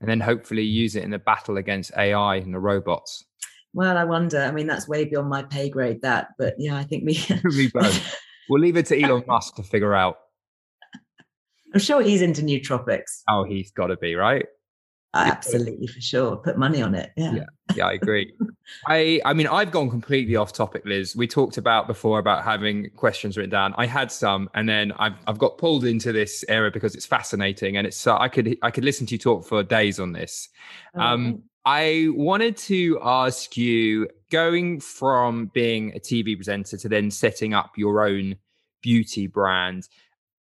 and 0.00 0.08
then 0.08 0.20
hopefully 0.20 0.62
use 0.62 0.96
it 0.96 1.04
in 1.04 1.10
the 1.10 1.18
battle 1.18 1.56
against 1.56 1.92
AI 1.96 2.36
and 2.36 2.54
the 2.54 2.60
robots? 2.60 3.24
Well, 3.74 3.96
I 3.96 4.04
wonder. 4.04 4.42
I 4.42 4.50
mean, 4.50 4.66
that's 4.66 4.88
way 4.88 5.04
beyond 5.04 5.28
my 5.28 5.42
pay 5.42 5.68
grade. 5.68 6.02
That, 6.02 6.28
but 6.38 6.54
yeah, 6.58 6.76
I 6.76 6.84
think 6.84 7.04
we 7.04 7.20
we 7.44 7.70
both. 7.70 8.16
We'll 8.48 8.62
leave 8.62 8.76
it 8.76 8.86
to 8.86 9.00
Elon 9.00 9.24
Musk 9.28 9.56
to 9.56 9.62
figure 9.62 9.94
out. 9.94 10.16
I'm 11.74 11.80
sure 11.80 12.00
he's 12.02 12.22
into 12.22 12.42
nootropics. 12.42 13.22
Oh, 13.28 13.44
he's 13.44 13.70
got 13.72 13.88
to 13.88 13.96
be 13.96 14.14
right. 14.14 14.46
Absolutely, 15.14 15.86
for 15.86 16.00
sure. 16.00 16.36
Put 16.36 16.58
money 16.58 16.82
on 16.82 16.94
it. 16.94 17.12
Yeah. 17.16 17.32
Yeah, 17.32 17.44
yeah 17.76 17.86
I 17.86 17.92
agree. 17.94 18.32
I 18.86 19.20
I 19.24 19.32
mean, 19.32 19.46
I've 19.46 19.70
gone 19.70 19.88
completely 19.88 20.36
off 20.36 20.52
topic, 20.52 20.82
Liz. 20.84 21.16
We 21.16 21.26
talked 21.26 21.56
about 21.56 21.86
before 21.86 22.18
about 22.18 22.44
having 22.44 22.90
questions 22.90 23.36
written 23.36 23.50
down. 23.50 23.74
I 23.78 23.86
had 23.86 24.12
some, 24.12 24.50
and 24.54 24.68
then 24.68 24.92
I've 24.98 25.14
I've 25.26 25.38
got 25.38 25.58
pulled 25.58 25.84
into 25.84 26.12
this 26.12 26.44
area 26.48 26.70
because 26.70 26.94
it's 26.94 27.06
fascinating, 27.06 27.76
and 27.76 27.86
it's 27.86 28.06
uh, 28.06 28.18
I 28.18 28.28
could 28.28 28.58
I 28.62 28.70
could 28.70 28.84
listen 28.84 29.06
to 29.06 29.14
you 29.14 29.18
talk 29.18 29.46
for 29.46 29.62
days 29.62 29.98
on 29.98 30.12
this. 30.12 30.48
Um, 30.94 31.42
I 31.64 32.08
wanted 32.10 32.56
to 32.58 32.98
ask 33.02 33.56
you, 33.56 34.08
going 34.30 34.80
from 34.80 35.50
being 35.54 35.92
a 35.94 36.00
TV 36.00 36.36
presenter 36.36 36.76
to 36.76 36.88
then 36.88 37.10
setting 37.10 37.54
up 37.54 37.72
your 37.76 38.06
own 38.06 38.36
beauty 38.82 39.26
brand 39.26 39.88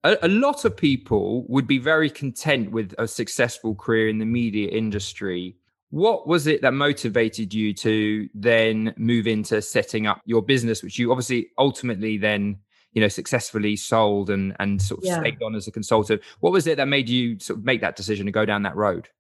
a, 0.07 0.27
a 0.27 0.29
lot 0.29 0.65
of 0.65 0.77
people 0.77 1.45
would 1.49 1.67
be 1.67 1.79
very 1.79 2.09
content 2.09 2.71
with 2.71 2.95
a 2.99 3.09
successful 3.09 3.75
career 3.75 4.09
in 4.09 4.19
the 4.19 4.25
media 4.25 4.69
industry. 4.69 5.57
What 5.91 6.27
was 6.27 6.47
it 6.47 6.63
that 6.63 6.75
motivated 6.75 7.53
you 7.53 7.75
to 7.75 8.29
then 8.35 8.95
move 8.97 9.27
into 9.27 9.61
setting 9.63 10.07
up 10.07 10.21
your 10.25 10.43
business, 10.43 10.83
which 10.83 10.99
you 10.99 11.11
obviously 11.11 11.49
ultimately 11.59 12.19
then 12.19 12.59
you 12.93 13.01
know 13.01 13.09
successfully 13.09 13.77
sold 13.77 14.31
and 14.31 14.57
and 14.59 14.81
sort 14.81 15.01
of 15.01 15.05
yeah. 15.05 15.21
stayed 15.21 15.43
on 15.43 15.55
as 15.55 15.69
a 15.69 15.71
consultant 15.71 16.23
what 16.41 16.51
was 16.51 16.67
it 16.67 16.79
that 16.79 16.89
made 16.89 17.11
you 17.11 17.39
sort 17.39 17.59
of 17.59 17.65
make 17.65 17.83
that 17.83 17.95
decision 17.95 18.25
to 18.25 18.33
go 18.33 18.47
down 18.47 18.63
that 18.63 18.75
road 18.75 19.11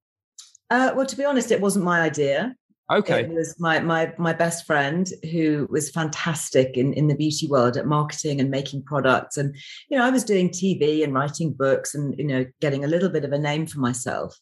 uh, 0.70 0.92
well 0.96 1.04
to 1.04 1.14
be 1.14 1.26
honest 1.26 1.50
it 1.50 1.60
wasn't 1.60 1.84
my 1.84 2.00
idea 2.00 2.56
Okay. 2.92 3.22
It 3.22 3.30
was 3.30 3.58
my 3.58 3.80
my 3.80 4.12
my 4.16 4.32
best 4.32 4.64
friend 4.64 5.08
who 5.32 5.66
was 5.70 5.90
fantastic 5.90 6.76
in, 6.76 6.92
in 6.92 7.08
the 7.08 7.16
beauty 7.16 7.48
world 7.48 7.76
at 7.76 7.86
marketing 7.86 8.40
and 8.40 8.48
making 8.48 8.84
products. 8.84 9.36
And, 9.36 9.56
you 9.88 9.98
know, 9.98 10.04
I 10.04 10.10
was 10.10 10.22
doing 10.22 10.50
TV 10.50 11.02
and 11.02 11.12
writing 11.12 11.52
books 11.52 11.94
and, 11.94 12.14
you 12.16 12.26
know, 12.26 12.46
getting 12.60 12.84
a 12.84 12.88
little 12.88 13.08
bit 13.08 13.24
of 13.24 13.32
a 13.32 13.38
name 13.38 13.66
for 13.66 13.80
myself. 13.80 14.38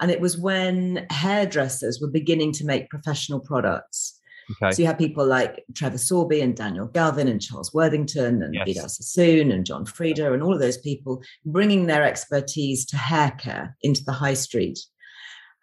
And 0.00 0.10
it 0.10 0.20
was 0.20 0.38
when 0.38 1.06
hairdressers 1.10 2.00
were 2.00 2.10
beginning 2.10 2.52
to 2.52 2.64
make 2.64 2.90
professional 2.90 3.40
products. 3.40 4.18
Okay. 4.50 4.74
So 4.74 4.82
you 4.82 4.86
have 4.86 4.98
people 4.98 5.26
like 5.26 5.64
Trevor 5.74 5.98
Sorbie 5.98 6.40
and 6.40 6.56
Daniel 6.56 6.86
Galvin 6.86 7.28
and 7.28 7.40
Charles 7.40 7.72
Worthington 7.72 8.42
and 8.42 8.54
yes. 8.54 8.66
Vidal 8.66 8.88
Sassoon 8.88 9.50
and 9.50 9.64
John 9.64 9.86
Frieda 9.86 10.32
and 10.32 10.42
all 10.42 10.52
of 10.54 10.60
those 10.60 10.78
people 10.78 11.22
bringing 11.46 11.86
their 11.86 12.02
expertise 12.02 12.84
to 12.86 12.96
hair 12.96 13.30
care 13.32 13.76
into 13.82 14.02
the 14.04 14.12
high 14.12 14.34
street. 14.34 14.78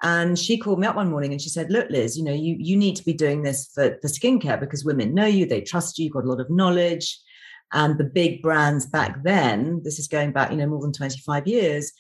And 0.04 0.38
she 0.38 0.58
called 0.58 0.80
me 0.80 0.88
up 0.88 0.96
one 0.96 1.12
morning 1.12 1.32
and 1.32 1.42
she 1.42 1.50
said, 1.50 1.72
Look, 1.72 1.90
Liz, 1.90 2.18
you 2.18 2.24
know, 2.24 2.34
you, 2.34 2.56
you 2.60 2.76
need 2.76 2.96
to 2.96 3.06
be 3.06 3.14
doing 3.14 3.44
this 3.44 3.70
for, 3.74 3.98
for 4.02 4.08
skincare 4.08 4.60
because 4.60 4.84
women 4.84 5.14
know 5.14 5.26
you, 5.26 5.46
they 5.46 5.62
trust 5.62 6.00
you, 6.00 6.06
you've 6.06 6.14
got 6.14 6.26
a 6.26 6.28
lot 6.30 6.40
of 6.40 6.50
knowledge. 6.50 7.20
And 7.74 7.98
the 7.98 8.04
big 8.04 8.42
brands 8.42 8.86
back 8.86 9.24
then, 9.24 9.82
this 9.84 10.00
is 10.00 10.08
going 10.08 10.32
back, 10.32 10.52
you 10.52 10.58
know, 10.58 10.68
more 10.68 10.82
than 10.82 10.92
25 10.92 11.48
years, 11.48 11.94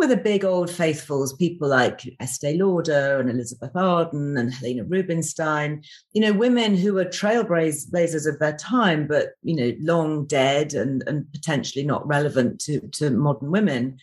were 0.00 0.06
the 0.06 0.16
big 0.16 0.44
old 0.44 0.70
faithfuls, 0.70 1.34
people 1.34 1.68
like 1.68 2.00
Estee 2.20 2.56
Lauder 2.56 3.20
and 3.20 3.28
Elizabeth 3.28 3.76
Arden 3.76 4.36
and 4.38 4.52
Helena 4.52 4.84
Rubinstein, 4.84 5.82
you 6.14 6.22
know, 6.22 6.32
women 6.32 6.74
who 6.74 6.94
were 6.94 7.04
trailblazers 7.04 8.26
of 8.26 8.38
their 8.38 8.56
time, 8.56 9.06
but, 9.06 9.32
you 9.42 9.54
know, 9.54 9.76
long 9.78 10.24
dead 10.24 10.72
and, 10.72 11.04
and 11.06 11.30
potentially 11.32 11.84
not 11.84 12.06
relevant 12.06 12.60
to, 12.62 12.80
to 12.92 13.10
modern 13.10 13.50
women. 13.50 13.98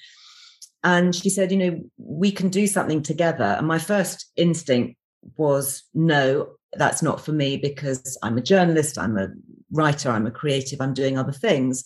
And 0.88 1.14
she 1.14 1.30
said, 1.30 1.52
you 1.52 1.58
know, 1.58 1.82
we 1.98 2.32
can 2.32 2.48
do 2.48 2.66
something 2.66 3.04
together. 3.04 3.44
And 3.44 3.68
my 3.68 3.78
first 3.78 4.32
instinct 4.38 4.98
was, 5.36 5.84
no, 5.94 6.48
that's 6.78 7.04
not 7.04 7.20
for 7.20 7.34
me 7.34 7.58
because 7.58 8.18
I'm 8.24 8.38
a 8.38 8.42
journalist, 8.42 8.98
I'm 8.98 9.18
a 9.18 9.28
writer, 9.70 10.10
I'm 10.10 10.26
a 10.26 10.32
creative, 10.32 10.80
I'm 10.80 10.94
doing 10.94 11.18
other 11.18 11.34
things. 11.34 11.84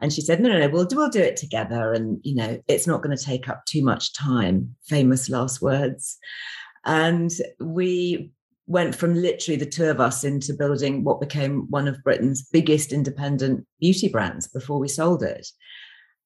And 0.00 0.12
she 0.12 0.20
said, 0.20 0.38
no, 0.38 0.48
no, 0.48 0.60
no, 0.60 0.68
we'll 0.68 0.84
do, 0.84 0.98
we'll 0.98 1.10
do 1.10 1.20
it 1.20 1.36
together. 1.36 1.92
And, 1.92 2.20
you 2.22 2.36
know, 2.36 2.62
it's 2.68 2.86
not 2.86 3.02
going 3.02 3.16
to 3.16 3.24
take 3.24 3.48
up 3.48 3.64
too 3.66 3.82
much 3.82 4.14
time. 4.14 4.76
Famous 4.86 5.28
last 5.28 5.60
words. 5.60 6.16
And 6.84 7.32
we 7.58 8.30
went 8.68 8.94
from 8.94 9.14
literally 9.14 9.58
the 9.58 9.66
two 9.66 9.86
of 9.86 10.00
us 10.00 10.22
into 10.22 10.54
building 10.54 11.02
what 11.02 11.20
became 11.20 11.68
one 11.70 11.88
of 11.88 12.04
Britain's 12.04 12.48
biggest 12.52 12.92
independent 12.92 13.66
beauty 13.80 14.08
brands 14.08 14.46
before 14.46 14.78
we 14.78 14.86
sold 14.86 15.24
it. 15.24 15.44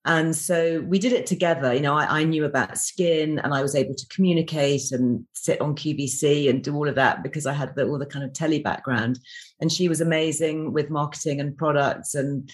And 0.04 0.34
so 0.34 0.80
we 0.86 0.98
did 0.98 1.12
it 1.12 1.26
together. 1.26 1.74
You 1.74 1.80
know, 1.80 1.94
I, 1.94 2.20
I, 2.20 2.24
knew 2.24 2.44
about 2.44 2.78
skin 2.78 3.38
and 3.40 3.52
I 3.52 3.62
was 3.62 3.74
able 3.74 3.94
to 3.94 4.06
communicate 4.08 4.92
and 4.92 5.26
sit 5.34 5.60
on 5.60 5.74
QVC 5.74 6.48
and 6.48 6.62
do 6.62 6.74
all 6.74 6.88
of 6.88 6.94
that 6.94 7.22
because 7.22 7.46
I 7.46 7.52
had 7.52 7.74
the, 7.74 7.86
all 7.86 7.98
the 7.98 8.06
kind 8.06 8.24
of 8.24 8.32
telly 8.32 8.60
background. 8.60 9.18
And 9.60 9.70
she 9.70 9.88
was 9.88 10.00
amazing 10.00 10.72
with 10.72 10.88
marketing 10.88 11.40
and 11.40 11.56
products 11.56 12.14
and, 12.14 12.50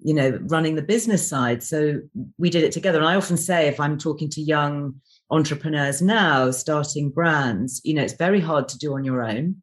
you 0.00 0.12
know, 0.12 0.38
running 0.42 0.74
the 0.74 0.82
business 0.82 1.26
side. 1.26 1.62
So 1.62 2.00
we 2.36 2.50
did 2.50 2.64
it 2.64 2.72
together. 2.72 2.98
And 2.98 3.06
I 3.06 3.14
often 3.14 3.36
say, 3.36 3.68
if 3.68 3.80
I'm 3.80 3.96
talking 3.96 4.28
to 4.30 4.42
young 4.42 5.00
entrepreneurs 5.30 6.02
now 6.02 6.50
starting 6.50 7.10
brands, 7.10 7.80
you 7.84 7.94
know, 7.94 8.02
it's 8.02 8.14
very 8.14 8.40
hard 8.40 8.68
to 8.68 8.78
do 8.78 8.94
on 8.94 9.04
your 9.04 9.24
own. 9.24 9.62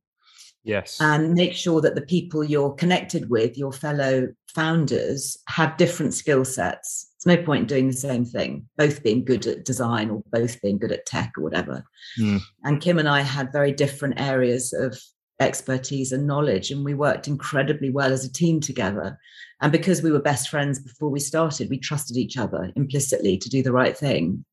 Yes. 0.64 0.98
And 1.00 1.36
make 1.36 1.54
sure 1.54 1.80
that 1.82 1.94
the 1.94 2.02
people 2.02 2.44
you're 2.44 2.74
connected 2.74 3.30
with, 3.30 3.56
your 3.56 3.72
fellow 3.72 4.30
founders, 4.48 5.38
have 5.48 5.78
different 5.78 6.16
skill 6.16 6.44
sets. 6.44 7.12
No 7.26 7.38
point 7.38 7.62
in 7.62 7.68
doing 7.68 7.88
the 7.88 7.94
same 7.94 8.24
thing, 8.24 8.68
both 8.78 9.04
being 9.04 9.26
good 9.26 9.48
at 9.48 9.66
design 9.66 10.12
or 10.12 10.24
both 10.32 10.62
being 10.62 10.78
good 10.78 10.92
at 10.92 11.08
tech 11.08 11.34
or 11.38 11.44
whatever. 11.44 11.84
Mm. 12.20 12.40
And 12.64 12.82
Kim 12.82 13.00
and 13.00 13.10
I 13.10 13.22
had 13.22 13.52
very 13.52 13.72
different 13.72 14.20
areas 14.20 14.74
of 14.74 15.00
expertise 15.40 16.12
and 16.12 16.28
knowledge, 16.28 16.72
and 16.72 16.86
we 16.86 16.94
worked 16.94 17.28
incredibly 17.28 17.90
well 17.90 18.12
as 18.12 18.24
a 18.24 18.32
team 18.32 18.60
together. 18.60 19.18
And 19.62 19.72
because 19.72 20.02
we 20.02 20.12
were 20.12 20.20
best 20.20 20.50
friends 20.50 20.80
before 20.80 21.10
we 21.10 21.20
started, 21.20 21.70
we 21.70 21.80
trusted 21.80 22.18
each 22.18 22.38
other 22.38 22.72
implicitly 22.76 23.38
to 23.38 23.50
do 23.50 23.64
the 23.64 23.72
right 23.72 23.98
thing. 23.98 24.46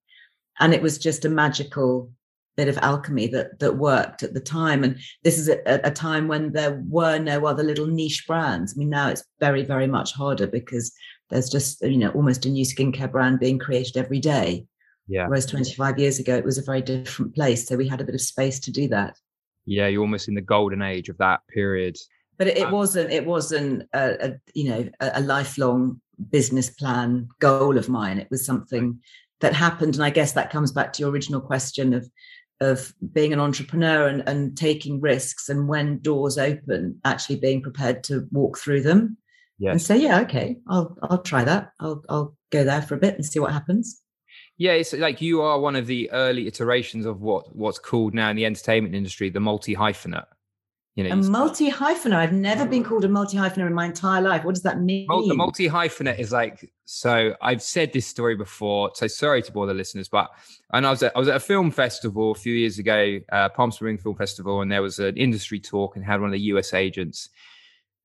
And 0.60 0.72
it 0.72 0.82
was 0.82 0.98
just 0.98 1.24
a 1.24 1.28
magical 1.28 2.10
bit 2.56 2.68
of 2.68 2.78
alchemy 2.78 3.26
that 3.28 3.58
that 3.60 3.78
worked 3.78 4.22
at 4.22 4.34
the 4.34 4.40
time 4.40 4.84
and 4.84 4.98
this 5.22 5.38
is 5.38 5.48
a, 5.48 5.58
a, 5.66 5.90
time 5.90 6.28
when 6.28 6.52
there 6.52 6.82
were 6.86 7.18
no 7.18 7.46
other 7.46 7.62
little 7.62 7.86
niche 7.86 8.26
brands 8.26 8.74
i 8.74 8.78
mean 8.78 8.90
now 8.90 9.08
it's 9.08 9.24
very 9.40 9.62
very 9.62 9.86
much 9.86 10.12
harder 10.12 10.46
because 10.46 10.92
there's 11.32 11.50
just 11.50 11.82
you 11.82 11.98
know 11.98 12.10
almost 12.10 12.46
a 12.46 12.48
new 12.48 12.64
skincare 12.64 13.10
brand 13.10 13.40
being 13.40 13.58
created 13.58 13.96
every 13.96 14.20
day. 14.20 14.66
Yeah. 15.08 15.26
Whereas 15.26 15.46
25 15.46 15.98
years 15.98 16.20
ago 16.20 16.36
it 16.36 16.44
was 16.44 16.58
a 16.58 16.62
very 16.62 16.80
different 16.80 17.34
place 17.34 17.66
so 17.66 17.76
we 17.76 17.88
had 17.88 18.00
a 18.00 18.04
bit 18.04 18.14
of 18.14 18.20
space 18.20 18.60
to 18.60 18.70
do 18.70 18.88
that. 18.88 19.16
Yeah 19.66 19.88
you're 19.88 20.02
almost 20.02 20.28
in 20.28 20.34
the 20.34 20.40
golden 20.40 20.82
age 20.82 21.08
of 21.08 21.18
that 21.18 21.40
period. 21.48 21.96
But 22.38 22.46
it, 22.46 22.58
it 22.58 22.66
um, 22.66 22.72
wasn't 22.72 23.10
it 23.10 23.26
wasn't 23.26 23.88
a, 23.92 24.26
a 24.26 24.34
you 24.54 24.70
know 24.70 24.88
a, 25.00 25.12
a 25.14 25.20
lifelong 25.20 26.00
business 26.30 26.70
plan 26.70 27.28
goal 27.40 27.76
of 27.76 27.88
mine. 27.88 28.18
It 28.18 28.28
was 28.30 28.46
something 28.46 29.00
that 29.42 29.52
happened 29.52 29.94
and 29.94 30.04
i 30.04 30.08
guess 30.08 30.32
that 30.32 30.50
comes 30.50 30.72
back 30.72 30.92
to 30.92 31.02
your 31.02 31.10
original 31.10 31.40
question 31.40 31.92
of 31.92 32.08
of 32.60 32.94
being 33.12 33.32
an 33.32 33.40
entrepreneur 33.40 34.06
and, 34.06 34.22
and 34.28 34.56
taking 34.56 35.00
risks 35.00 35.48
and 35.48 35.68
when 35.68 35.98
doors 35.98 36.38
open 36.38 36.98
actually 37.04 37.36
being 37.36 37.60
prepared 37.60 38.02
to 38.04 38.26
walk 38.30 38.56
through 38.56 38.80
them 38.80 39.16
yes. 39.62 39.72
and 39.72 39.82
say 39.82 39.96
yeah 39.96 40.20
okay 40.20 40.56
i'll 40.68 40.96
i'll 41.04 41.22
try 41.22 41.44
that 41.44 41.72
i'll 41.80 42.02
i'll 42.08 42.36
go 42.50 42.64
there 42.64 42.82
for 42.82 42.94
a 42.94 42.98
bit 42.98 43.14
and 43.14 43.24
see 43.24 43.38
what 43.38 43.52
happens 43.52 44.02
yeah 44.58 44.72
it's 44.72 44.92
like 44.92 45.20
you 45.20 45.40
are 45.40 45.60
one 45.60 45.76
of 45.76 45.86
the 45.86 46.10
early 46.10 46.46
iterations 46.46 47.06
of 47.06 47.20
what 47.20 47.54
what's 47.54 47.78
called 47.78 48.12
now 48.12 48.28
in 48.28 48.36
the 48.36 48.44
entertainment 48.44 48.94
industry 48.94 49.30
the 49.30 49.40
multi 49.40 49.74
hyphenate 49.74 50.26
you 50.94 51.04
know, 51.04 51.10
a 51.10 51.16
multi 51.16 51.70
hyphenate. 51.70 52.16
I've 52.16 52.34
never 52.34 52.66
been 52.66 52.84
called 52.84 53.06
a 53.06 53.08
multi 53.08 53.38
hyphenate 53.38 53.66
in 53.66 53.72
my 53.72 53.86
entire 53.86 54.20
life. 54.20 54.44
What 54.44 54.54
does 54.54 54.62
that 54.64 54.82
mean? 54.82 55.06
The 55.08 55.34
multi 55.34 55.66
hyphenate 55.66 56.18
is 56.18 56.32
like 56.32 56.70
so. 56.84 57.34
I've 57.40 57.62
said 57.62 57.94
this 57.94 58.06
story 58.06 58.36
before, 58.36 58.90
so 58.92 59.06
sorry 59.06 59.40
to 59.42 59.52
bore 59.52 59.66
the 59.66 59.72
listeners, 59.72 60.10
but 60.10 60.30
and 60.74 60.86
I 60.86 60.90
was 60.90 61.02
at, 61.02 61.16
I 61.16 61.18
was 61.18 61.28
at 61.28 61.36
a 61.36 61.40
film 61.40 61.70
festival 61.70 62.32
a 62.32 62.34
few 62.34 62.52
years 62.52 62.78
ago, 62.78 63.20
uh, 63.30 63.48
Palm 63.48 63.72
Springs 63.72 64.02
Film 64.02 64.16
Festival, 64.16 64.60
and 64.60 64.70
there 64.70 64.82
was 64.82 64.98
an 64.98 65.16
industry 65.16 65.60
talk 65.60 65.96
and 65.96 66.04
had 66.04 66.20
one 66.20 66.28
of 66.28 66.32
the 66.32 66.40
US 66.40 66.74
agents, 66.74 67.30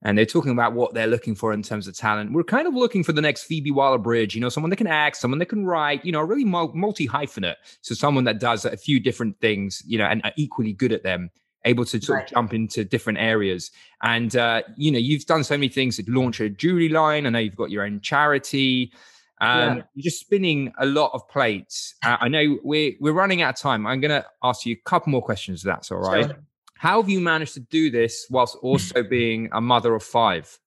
and 0.04 0.18
they're 0.18 0.26
talking 0.26 0.52
about 0.52 0.74
what 0.74 0.94
they're 0.94 1.08
looking 1.08 1.36
for 1.36 1.54
in 1.54 1.64
terms 1.64 1.88
of 1.88 1.98
talent. 1.98 2.32
We're 2.32 2.44
kind 2.44 2.68
of 2.68 2.76
looking 2.76 3.04
for 3.04 3.14
the 3.14 3.22
next 3.22 3.44
Phoebe 3.44 3.72
Waller-Bridge, 3.72 4.36
you 4.36 4.42
know, 4.42 4.50
someone 4.50 4.70
that 4.70 4.76
can 4.76 4.88
act, 4.88 5.18
someone 5.18 5.40
that 5.40 5.48
can 5.48 5.66
write, 5.66 6.06
you 6.06 6.12
know, 6.12 6.22
really 6.22 6.46
multi 6.46 7.08
hyphenate, 7.08 7.56
so 7.82 7.96
someone 7.96 8.24
that 8.26 8.40
does 8.40 8.66
a 8.66 8.78
few 8.78 9.00
different 9.00 9.40
things, 9.40 9.82
you 9.86 9.98
know, 9.98 10.06
and 10.06 10.22
are 10.24 10.34
equally 10.38 10.74
good 10.74 10.92
at 10.92 11.04
them 11.04 11.32
able 11.66 11.86
to 11.86 12.02
sort 12.02 12.18
right. 12.18 12.24
of 12.26 12.34
jump 12.34 12.54
into 12.54 12.84
different 12.84 13.20
areas. 13.20 13.72
And 14.02 14.36
uh, 14.36 14.64
you 14.76 14.92
know, 14.92 15.00
you've 15.00 15.26
done 15.26 15.44
so 15.44 15.56
many 15.56 15.70
things. 15.70 15.98
To 15.98 16.04
launch 16.08 16.40
a 16.40 16.50
jewelry 16.50 16.90
line. 16.90 17.26
I 17.26 17.30
know 17.30 17.40
you've 17.40 17.56
got 17.56 17.72
your 17.72 17.84
own 17.84 18.00
charity. 18.02 18.92
Um, 19.40 19.78
yeah. 19.78 19.84
You're 19.94 20.04
just 20.04 20.20
spinning 20.20 20.74
a 20.80 20.86
lot 20.86 21.12
of 21.14 21.28
plates. 21.28 21.96
Uh, 22.04 22.18
I 22.20 22.28
know 22.28 22.58
we're 22.64 22.94
we're 23.00 23.14
running 23.14 23.42
out 23.42 23.56
of 23.56 23.60
time. 23.60 23.86
I'm 23.86 24.00
going 24.00 24.22
to 24.22 24.26
ask 24.44 24.66
you 24.66 24.74
a 24.74 24.90
couple 24.90 25.12
more 25.12 25.22
questions. 25.22 25.62
If 25.62 25.66
that's 25.66 25.92
all 25.92 26.00
right. 26.00 26.26
Sure. 26.26 26.38
How 26.80 27.02
have 27.02 27.10
you 27.10 27.20
managed 27.20 27.54
to 27.56 27.60
do 27.60 27.90
this 27.90 28.28
whilst 28.30 28.58
also 28.62 29.04
being 29.04 29.50
a 29.52 29.62
mother 29.62 29.96
of 29.96 30.04
five 30.04 30.58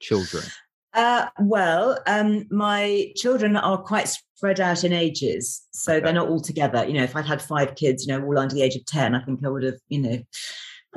children? 0.00 0.44
Uh, 0.94 1.26
well, 1.40 1.98
um, 2.06 2.46
my 2.50 3.12
children 3.14 3.56
are 3.56 3.78
quite 3.78 4.08
spread 4.08 4.58
out 4.58 4.84
in 4.84 4.92
ages, 4.92 5.66
so 5.70 5.92
okay. 5.92 6.04
they're 6.04 6.12
not 6.12 6.28
all 6.28 6.40
together. 6.40 6.86
You 6.86 6.94
know, 6.94 7.02
if 7.02 7.14
I'd 7.14 7.26
had 7.26 7.42
five 7.42 7.74
kids, 7.74 8.06
you 8.06 8.12
know, 8.12 8.24
all 8.24 8.38
under 8.38 8.54
the 8.54 8.62
age 8.62 8.74
of 8.74 8.84
ten, 8.86 9.14
I 9.14 9.22
think 9.22 9.44
I 9.44 9.48
would 9.48 9.62
have, 9.62 9.78
you 9.88 10.00
know, 10.00 10.18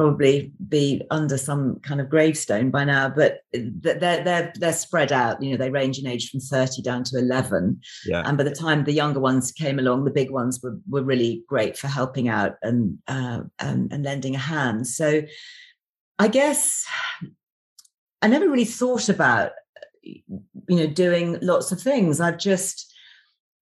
probably 0.02 0.52
be 0.68 1.04
under 1.12 1.38
some 1.38 1.80
kind 1.82 2.02
of 2.02 2.10
gravestone 2.10 2.72
by 2.72 2.84
now. 2.84 3.08
But 3.08 3.41
they're 3.54 4.24
they're 4.24 4.52
they're 4.56 4.74
spread 4.74 5.12
out. 5.12 5.41
You 5.41 5.52
know, 5.52 5.58
they 5.58 5.70
range 5.70 5.99
in 5.99 6.08
age 6.08 6.32
from 6.32 6.39
thirty 6.39 6.82
down 6.82 7.04
to 7.06 7.20
eleven. 7.20 7.80
Yeah. 8.06 8.24
And 8.26 8.38
by 8.38 8.43
the 8.43 8.56
time 8.56 8.84
the 8.84 8.93
younger 8.93 9.20
ones 9.20 9.52
came 9.52 9.78
along, 9.78 10.06
the 10.06 10.12
big 10.12 10.32
ones 10.32 10.60
were 10.64 10.78
were 10.89 11.04
really 11.04 11.43
great 11.47 11.78
for 11.78 11.88
helping 11.88 12.28
out 12.30 12.56
and 12.64 12.97
uh, 13.08 13.41
and, 13.60 13.93
and 13.93 14.04
lending 14.04 14.36
a 14.36 14.39
hand. 14.39 14.88
So, 14.88 15.22
I 16.18 16.28
guess 16.28 16.86
I 18.24 18.28
never 18.28 18.49
really 18.49 18.66
thought 18.66 19.08
about 19.08 19.52
you 20.04 20.24
know 20.70 20.88
doing 20.88 21.38
lots 21.43 21.72
of 21.72 21.80
things 21.80 22.20
i've 22.20 22.39
just 22.39 22.91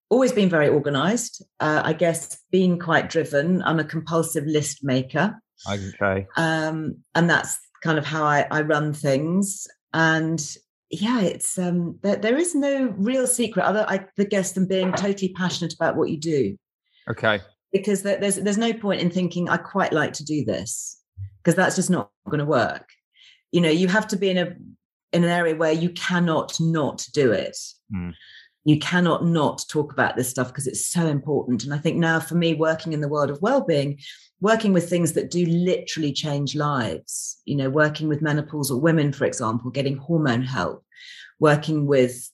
always 0.08 0.32
been 0.32 0.48
very 0.48 0.68
organized 0.68 1.44
uh, 1.60 1.82
i 1.84 1.92
guess 1.92 2.38
being 2.50 2.78
quite 2.78 3.10
driven 3.10 3.62
i'm 3.64 3.78
a 3.78 3.84
compulsive 3.84 4.46
list 4.46 4.82
maker 4.82 5.38
okay 5.68 6.26
um, 6.36 6.96
and 7.14 7.28
that's 7.28 7.58
kind 7.82 7.98
of 7.98 8.04
how 8.04 8.24
I, 8.24 8.46
I 8.50 8.62
run 8.62 8.92
things 8.92 9.66
and 9.92 10.56
yeah 10.90 11.20
it's 11.20 11.58
um 11.58 11.98
there, 12.02 12.16
there 12.16 12.36
is 12.36 12.54
no 12.54 12.92
real 12.98 13.26
secret 13.26 13.64
other 13.64 13.86
i 13.88 14.04
guess 14.24 14.52
than 14.52 14.66
being 14.66 14.92
totally 14.92 15.32
passionate 15.32 15.72
about 15.72 15.96
what 15.96 16.10
you 16.10 16.18
do 16.18 16.58
okay 17.08 17.40
because 17.72 18.02
there's 18.02 18.36
there's 18.36 18.58
no 18.58 18.72
point 18.72 19.00
in 19.00 19.10
thinking 19.10 19.48
i 19.48 19.56
quite 19.56 19.92
like 19.92 20.12
to 20.14 20.24
do 20.24 20.44
this 20.44 21.00
because 21.38 21.54
that's 21.54 21.76
just 21.76 21.90
not 21.90 22.10
going 22.28 22.40
to 22.40 22.44
work 22.44 22.88
you 23.52 23.60
know 23.60 23.70
you 23.70 23.88
have 23.88 24.06
to 24.08 24.16
be 24.16 24.30
in 24.30 24.38
a 24.38 24.54
in 25.12 25.24
an 25.24 25.30
area 25.30 25.56
where 25.56 25.72
you 25.72 25.90
cannot 25.90 26.58
not 26.60 27.06
do 27.12 27.32
it. 27.32 27.56
Mm. 27.94 28.14
You 28.64 28.78
cannot 28.78 29.24
not 29.24 29.64
talk 29.68 29.92
about 29.92 30.16
this 30.16 30.28
stuff 30.28 30.48
because 30.48 30.66
it's 30.66 30.86
so 30.86 31.06
important. 31.06 31.64
And 31.64 31.74
I 31.74 31.78
think 31.78 31.96
now 31.96 32.20
for 32.20 32.34
me, 32.34 32.54
working 32.54 32.92
in 32.92 33.00
the 33.00 33.08
world 33.08 33.30
of 33.30 33.40
well-being, 33.42 33.98
working 34.40 34.72
with 34.72 34.88
things 34.88 35.12
that 35.12 35.30
do 35.30 35.44
literally 35.46 36.12
change 36.12 36.54
lives, 36.54 37.40
you 37.44 37.56
know, 37.56 37.68
working 37.68 38.08
with 38.08 38.22
menopausal 38.22 38.80
women, 38.80 39.12
for 39.12 39.24
example, 39.24 39.70
getting 39.70 39.96
hormone 39.96 40.42
help, 40.42 40.84
working 41.38 41.86
with 41.86 42.30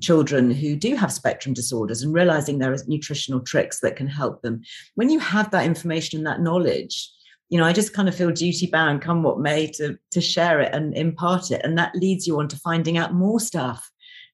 children 0.00 0.50
who 0.50 0.76
do 0.76 0.94
have 0.94 1.12
spectrum 1.12 1.54
disorders 1.54 2.02
and 2.02 2.12
realizing 2.12 2.58
there 2.58 2.72
are 2.72 2.78
nutritional 2.86 3.40
tricks 3.40 3.80
that 3.80 3.96
can 3.96 4.06
help 4.06 4.42
them. 4.42 4.62
When 4.94 5.10
you 5.10 5.18
have 5.18 5.50
that 5.50 5.64
information 5.64 6.18
and 6.18 6.26
that 6.26 6.42
knowledge, 6.42 7.10
you 7.48 7.58
know, 7.58 7.64
I 7.64 7.72
just 7.72 7.94
kind 7.94 8.08
of 8.08 8.14
feel 8.14 8.30
duty 8.32 8.66
bound, 8.66 9.02
come 9.02 9.22
what 9.22 9.40
may, 9.40 9.68
to 9.72 9.96
to 10.10 10.20
share 10.20 10.60
it 10.60 10.74
and 10.74 10.96
impart 10.96 11.50
it, 11.50 11.60
and 11.64 11.78
that 11.78 11.94
leads 11.94 12.26
you 12.26 12.38
on 12.40 12.48
to 12.48 12.58
finding 12.58 12.98
out 12.98 13.14
more 13.14 13.38
stuff 13.38 13.90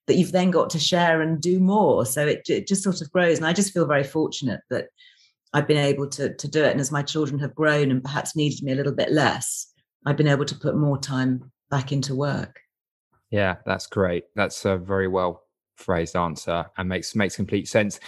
that 0.06 0.16
you've 0.16 0.32
then 0.32 0.50
got 0.50 0.70
to 0.70 0.78
share 0.78 1.20
and 1.20 1.40
do 1.40 1.60
more. 1.60 2.04
So 2.06 2.26
it, 2.26 2.42
it 2.48 2.66
just 2.66 2.82
sort 2.82 3.02
of 3.02 3.12
grows, 3.12 3.36
and 3.36 3.46
I 3.46 3.52
just 3.52 3.72
feel 3.72 3.86
very 3.86 4.04
fortunate 4.04 4.60
that 4.70 4.86
I've 5.52 5.68
been 5.68 5.76
able 5.76 6.08
to 6.10 6.34
to 6.34 6.48
do 6.48 6.64
it. 6.64 6.70
And 6.70 6.80
as 6.80 6.92
my 6.92 7.02
children 7.02 7.38
have 7.40 7.54
grown 7.54 7.90
and 7.90 8.02
perhaps 8.02 8.36
needed 8.36 8.62
me 8.62 8.72
a 8.72 8.76
little 8.76 8.94
bit 8.94 9.12
less, 9.12 9.72
I've 10.06 10.16
been 10.16 10.28
able 10.28 10.44
to 10.46 10.54
put 10.54 10.76
more 10.76 10.98
time 10.98 11.50
back 11.70 11.92
into 11.92 12.14
work. 12.14 12.60
Yeah, 13.30 13.56
that's 13.64 13.86
great. 13.86 14.24
That's 14.34 14.64
a 14.64 14.76
very 14.76 15.08
well 15.08 15.44
phrased 15.76 16.16
answer 16.16 16.66
and 16.76 16.88
makes 16.88 17.14
makes 17.14 17.36
complete 17.36 17.68
sense. 17.68 17.98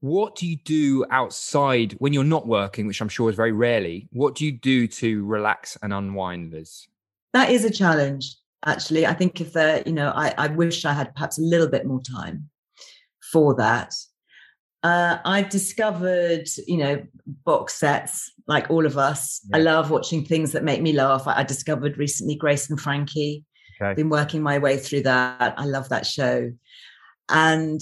What 0.00 0.36
do 0.36 0.46
you 0.46 0.56
do 0.56 1.04
outside 1.10 1.92
when 1.98 2.12
you're 2.12 2.24
not 2.24 2.46
working, 2.46 2.86
which 2.86 3.00
I'm 3.00 3.08
sure 3.08 3.30
is 3.30 3.36
very 3.36 3.52
rarely? 3.52 4.08
What 4.12 4.34
do 4.34 4.44
you 4.44 4.52
do 4.52 4.86
to 4.86 5.24
relax 5.24 5.76
and 5.82 5.92
unwind, 5.92 6.52
Liz? 6.52 6.86
That 7.32 7.50
is 7.50 7.64
a 7.64 7.70
challenge, 7.70 8.36
actually. 8.64 9.06
I 9.06 9.14
think 9.14 9.40
if 9.40 9.52
there, 9.52 9.82
you 9.86 9.92
know, 9.92 10.12
I, 10.14 10.34
I 10.36 10.46
wish 10.48 10.84
I 10.84 10.92
had 10.92 11.14
perhaps 11.14 11.38
a 11.38 11.42
little 11.42 11.68
bit 11.68 11.86
more 11.86 12.02
time 12.02 12.48
for 13.32 13.54
that. 13.56 13.94
Uh, 14.82 15.18
I've 15.24 15.48
discovered, 15.48 16.46
you 16.66 16.76
know, 16.76 17.04
box 17.44 17.74
sets 17.74 18.30
like 18.46 18.70
all 18.70 18.86
of 18.86 18.96
us. 18.96 19.40
Yeah. 19.48 19.56
I 19.56 19.60
love 19.60 19.90
watching 19.90 20.24
things 20.24 20.52
that 20.52 20.64
make 20.64 20.82
me 20.82 20.92
laugh. 20.92 21.26
I, 21.26 21.40
I 21.40 21.42
discovered 21.42 21.98
recently 21.98 22.36
Grace 22.36 22.70
and 22.70 22.80
Frankie. 22.80 23.44
Okay. 23.80 23.94
Been 23.94 24.10
working 24.10 24.42
my 24.42 24.58
way 24.58 24.78
through 24.78 25.02
that. 25.02 25.54
I 25.58 25.64
love 25.64 25.88
that 25.88 26.06
show. 26.06 26.52
And 27.28 27.80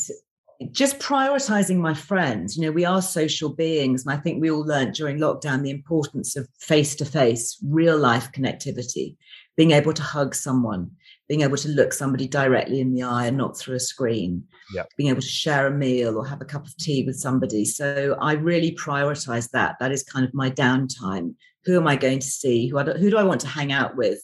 just 0.72 0.98
prioritizing 0.98 1.76
my 1.76 1.94
friends. 1.94 2.56
You 2.56 2.64
know, 2.64 2.72
we 2.72 2.84
are 2.84 3.02
social 3.02 3.50
beings. 3.50 4.06
And 4.06 4.14
I 4.14 4.20
think 4.20 4.40
we 4.40 4.50
all 4.50 4.64
learned 4.64 4.94
during 4.94 5.18
lockdown 5.18 5.62
the 5.62 5.70
importance 5.70 6.36
of 6.36 6.48
face 6.58 6.94
to 6.96 7.04
face, 7.04 7.58
real 7.66 7.98
life 7.98 8.30
connectivity, 8.32 9.16
being 9.56 9.72
able 9.72 9.92
to 9.92 10.02
hug 10.02 10.34
someone, 10.34 10.90
being 11.28 11.40
able 11.40 11.56
to 11.56 11.68
look 11.68 11.92
somebody 11.92 12.28
directly 12.28 12.80
in 12.80 12.92
the 12.92 13.02
eye 13.02 13.26
and 13.26 13.36
not 13.36 13.56
through 13.56 13.76
a 13.76 13.80
screen, 13.80 14.44
yep. 14.74 14.88
being 14.96 15.08
able 15.08 15.22
to 15.22 15.26
share 15.26 15.66
a 15.66 15.70
meal 15.70 16.18
or 16.18 16.26
have 16.26 16.40
a 16.40 16.44
cup 16.44 16.66
of 16.66 16.76
tea 16.76 17.04
with 17.04 17.16
somebody. 17.16 17.64
So 17.64 18.16
I 18.20 18.32
really 18.34 18.76
prioritize 18.76 19.50
that. 19.50 19.76
That 19.80 19.92
is 19.92 20.02
kind 20.02 20.26
of 20.26 20.34
my 20.34 20.50
downtime. 20.50 21.34
Who 21.64 21.76
am 21.76 21.86
I 21.86 21.96
going 21.96 22.18
to 22.18 22.26
see? 22.26 22.68
Who, 22.68 22.78
I, 22.78 22.84
who 22.84 23.10
do 23.10 23.16
I 23.16 23.22
want 23.22 23.40
to 23.42 23.48
hang 23.48 23.72
out 23.72 23.96
with? 23.96 24.20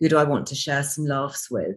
Who 0.00 0.08
do 0.08 0.16
I 0.16 0.24
want 0.24 0.46
to 0.46 0.54
share 0.54 0.82
some 0.82 1.04
laughs 1.04 1.50
with? 1.50 1.76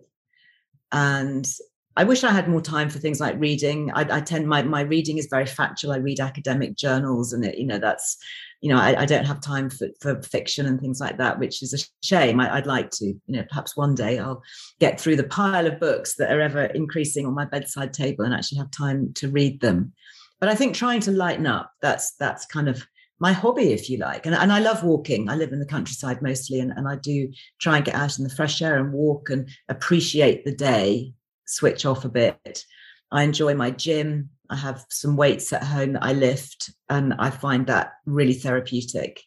And 0.94 1.50
I 1.98 2.06
wish 2.06 2.24
I 2.24 2.32
had 2.32 2.48
more 2.48 2.62
time 2.62 2.90
for 2.90 3.00
things 3.00 3.20
like 3.20 3.40
reading. 3.40 3.92
I, 3.94 4.18
I, 4.18 4.22
tend 4.22 4.48
my 4.48 4.62
my 4.62 4.82
reading 4.82 5.18
is 5.18 5.28
very 5.30 5.46
factual. 5.46 5.92
I 5.92 5.98
read 5.98 6.22
academic 6.22 6.76
journals, 6.76 7.34
and 7.34 7.44
it 7.44 7.58
you 7.58 7.66
know 7.66 7.80
that's 7.80 8.18
you 8.62 8.70
know 8.70 8.80
I, 8.80 9.02
I 9.02 9.06
don't 9.06 9.26
have 9.26 9.42
time 9.42 9.70
for 9.70 9.90
for 10.00 10.22
fiction 10.22 10.66
and 10.66 10.80
things 10.80 11.02
like 11.02 11.18
that, 11.18 11.38
which 11.38 11.62
is 11.62 11.74
a 11.74 12.06
shame. 12.06 12.40
I, 12.40 12.56
would 12.56 12.66
like 12.66 12.92
to 12.92 13.06
you 13.06 13.22
know 13.28 13.44
perhaps 13.50 13.76
one 13.76 13.94
day 13.94 14.20
I'll 14.20 14.42
get 14.80 15.02
through 15.02 15.18
the 15.18 15.26
pile 15.26 15.68
of 15.68 15.82
books 15.82 16.16
that 16.16 16.32
are 16.32 16.40
ever 16.40 16.64
increasing 16.66 17.26
on 17.26 17.34
my 17.34 17.46
bedside 17.46 17.94
table 17.94 18.24
and 18.24 18.34
actually 18.34 18.60
have 18.60 18.72
time 18.72 19.14
to 19.16 19.30
read 19.30 19.60
them. 19.60 19.92
But 20.40 20.48
I 20.48 20.56
think 20.56 20.76
trying 20.76 21.02
to 21.02 21.12
lighten 21.12 21.46
up 21.46 21.72
that's 21.82 22.16
that's 22.16 22.46
kind 22.46 22.70
of 22.70 22.88
my 23.20 23.34
hobby, 23.34 23.72
if 23.72 23.88
you 23.88 23.98
like. 23.98 24.26
And, 24.26 24.34
and 24.34 24.52
I 24.52 24.58
love 24.58 24.84
walking. 24.84 25.30
I 25.30 25.36
live 25.36 25.52
in 25.52 25.60
the 25.60 25.66
countryside 25.66 26.24
mostly, 26.24 26.60
and, 26.60 26.72
and 26.72 26.88
I 26.88 26.96
do 26.96 27.32
try 27.60 27.76
and 27.76 27.86
get 27.86 27.96
out 27.96 28.18
in 28.18 28.24
the 28.24 28.34
fresh 28.34 28.62
air 28.62 28.78
and 28.78 28.94
walk 28.94 29.30
and 29.30 29.48
appreciate 29.70 30.44
the 30.44 30.56
day 30.56 31.14
switch 31.52 31.86
off 31.86 32.06
a 32.06 32.10
bit. 32.10 32.66
I 33.12 33.24
enjoy 33.24 33.54
my 33.56 33.72
gym. 33.72 34.30
I 34.50 34.56
have 34.56 34.86
some 34.90 35.16
weights 35.16 35.52
at 35.54 35.64
home 35.64 35.94
that 35.94 36.04
I 36.04 36.14
lift, 36.14 36.72
and 36.90 37.14
I 37.20 37.30
find 37.30 37.68
that 37.68 37.94
really 38.06 38.34
therapeutic. 38.34 39.22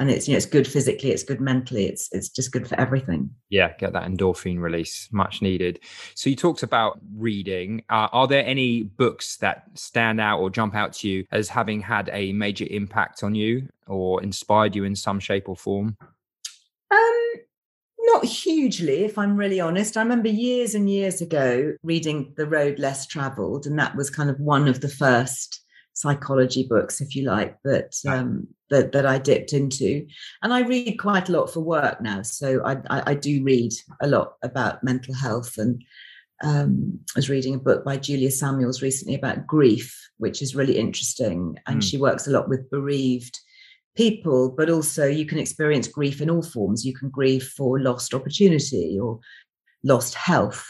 And 0.00 0.10
it's 0.10 0.26
you 0.26 0.32
know 0.32 0.38
it's 0.38 0.46
good 0.46 0.66
physically, 0.66 1.12
it's 1.12 1.22
good 1.22 1.40
mentally, 1.40 1.86
it's 1.86 2.08
it's 2.12 2.28
just 2.28 2.50
good 2.50 2.66
for 2.66 2.78
everything. 2.78 3.30
Yeah, 3.48 3.72
get 3.78 3.92
that 3.92 4.08
endorphin 4.10 4.60
release, 4.60 5.08
much 5.12 5.40
needed. 5.40 5.78
So 6.16 6.28
you 6.28 6.36
talked 6.36 6.64
about 6.64 6.98
reading. 7.16 7.84
Uh, 7.88 8.08
are 8.10 8.26
there 8.26 8.44
any 8.44 8.82
books 8.82 9.36
that 9.36 9.64
stand 9.74 10.20
out 10.20 10.40
or 10.40 10.50
jump 10.50 10.74
out 10.74 10.94
to 10.94 11.08
you 11.08 11.26
as 11.30 11.48
having 11.48 11.80
had 11.80 12.10
a 12.12 12.32
major 12.32 12.66
impact 12.68 13.22
on 13.22 13.36
you 13.36 13.68
or 13.86 14.20
inspired 14.20 14.74
you 14.74 14.82
in 14.82 14.96
some 14.96 15.20
shape 15.20 15.48
or 15.48 15.56
form? 15.56 15.96
Not 18.14 18.26
hugely, 18.26 19.04
if 19.04 19.18
I'm 19.18 19.36
really 19.36 19.58
honest. 19.58 19.96
I 19.96 20.02
remember 20.02 20.28
years 20.28 20.76
and 20.76 20.88
years 20.88 21.20
ago 21.20 21.74
reading 21.82 22.32
The 22.36 22.46
Road 22.46 22.78
Less 22.78 23.08
Traveled, 23.08 23.66
and 23.66 23.76
that 23.80 23.96
was 23.96 24.08
kind 24.08 24.30
of 24.30 24.38
one 24.38 24.68
of 24.68 24.80
the 24.80 24.88
first 24.88 25.64
psychology 25.94 26.64
books, 26.64 27.00
if 27.00 27.16
you 27.16 27.24
like, 27.24 27.56
that 27.64 27.96
um, 28.06 28.46
that 28.70 28.92
that 28.92 29.04
I 29.04 29.18
dipped 29.18 29.52
into. 29.52 30.06
And 30.44 30.54
I 30.54 30.60
read 30.60 30.96
quite 31.00 31.28
a 31.28 31.32
lot 31.32 31.52
for 31.52 31.58
work 31.58 32.00
now, 32.00 32.22
so 32.22 32.64
I, 32.64 32.76
I, 32.88 33.02
I 33.10 33.14
do 33.14 33.42
read 33.42 33.72
a 34.00 34.06
lot 34.06 34.34
about 34.44 34.84
mental 34.84 35.14
health. 35.14 35.58
And 35.58 35.82
um, 36.44 37.00
I 37.16 37.18
was 37.18 37.28
reading 37.28 37.56
a 37.56 37.58
book 37.58 37.84
by 37.84 37.96
Julia 37.96 38.30
Samuels 38.30 38.80
recently 38.80 39.16
about 39.16 39.48
grief, 39.48 39.92
which 40.18 40.40
is 40.40 40.54
really 40.54 40.78
interesting, 40.78 41.58
and 41.66 41.80
mm. 41.80 41.84
she 41.84 41.98
works 41.98 42.28
a 42.28 42.30
lot 42.30 42.48
with 42.48 42.70
bereaved 42.70 43.40
people, 43.96 44.50
but 44.50 44.70
also 44.70 45.06
you 45.06 45.26
can 45.26 45.38
experience 45.38 45.88
grief 45.88 46.20
in 46.20 46.30
all 46.30 46.42
forms. 46.42 46.84
You 46.84 46.94
can 46.94 47.10
grieve 47.10 47.44
for 47.44 47.80
lost 47.80 48.14
opportunity 48.14 48.98
or 49.00 49.20
lost 49.82 50.14
health, 50.14 50.66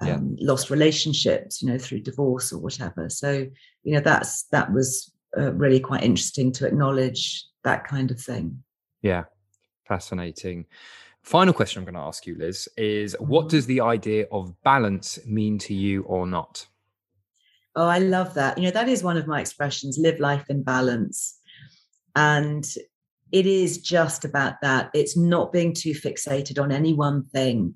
um, 0.00 0.08
yeah. 0.08 0.46
lost 0.46 0.70
relationships, 0.70 1.62
you 1.62 1.68
know, 1.68 1.78
through 1.78 2.00
divorce 2.00 2.52
or 2.52 2.58
whatever. 2.58 3.08
So, 3.08 3.46
you 3.82 3.94
know, 3.94 4.00
that's 4.00 4.44
that 4.44 4.72
was 4.72 5.12
uh, 5.36 5.52
really 5.52 5.80
quite 5.80 6.02
interesting 6.02 6.52
to 6.52 6.66
acknowledge 6.66 7.44
that 7.64 7.86
kind 7.86 8.10
of 8.10 8.20
thing. 8.20 8.62
Yeah, 9.02 9.24
fascinating. 9.86 10.66
Final 11.22 11.52
question 11.52 11.80
I'm 11.80 11.84
going 11.84 12.00
to 12.00 12.06
ask 12.06 12.24
you, 12.26 12.36
Liz, 12.38 12.68
is 12.76 13.16
what 13.18 13.42
mm-hmm. 13.42 13.48
does 13.48 13.66
the 13.66 13.80
idea 13.80 14.26
of 14.30 14.54
balance 14.62 15.18
mean 15.26 15.58
to 15.58 15.74
you 15.74 16.02
or 16.02 16.26
not? 16.26 16.66
Oh, 17.74 17.88
I 17.88 17.98
love 17.98 18.34
that. 18.34 18.56
You 18.56 18.64
know, 18.64 18.70
that 18.70 18.88
is 18.88 19.02
one 19.02 19.16
of 19.16 19.26
my 19.26 19.40
expressions 19.40 19.98
live 19.98 20.20
life 20.20 20.44
in 20.48 20.62
balance. 20.62 21.38
And 22.16 22.66
it 23.30 23.46
is 23.46 23.78
just 23.78 24.24
about 24.24 24.60
that. 24.62 24.90
It's 24.94 25.16
not 25.16 25.52
being 25.52 25.74
too 25.74 25.92
fixated 25.92 26.60
on 26.60 26.72
any 26.72 26.92
one 26.92 27.26
thing. 27.26 27.74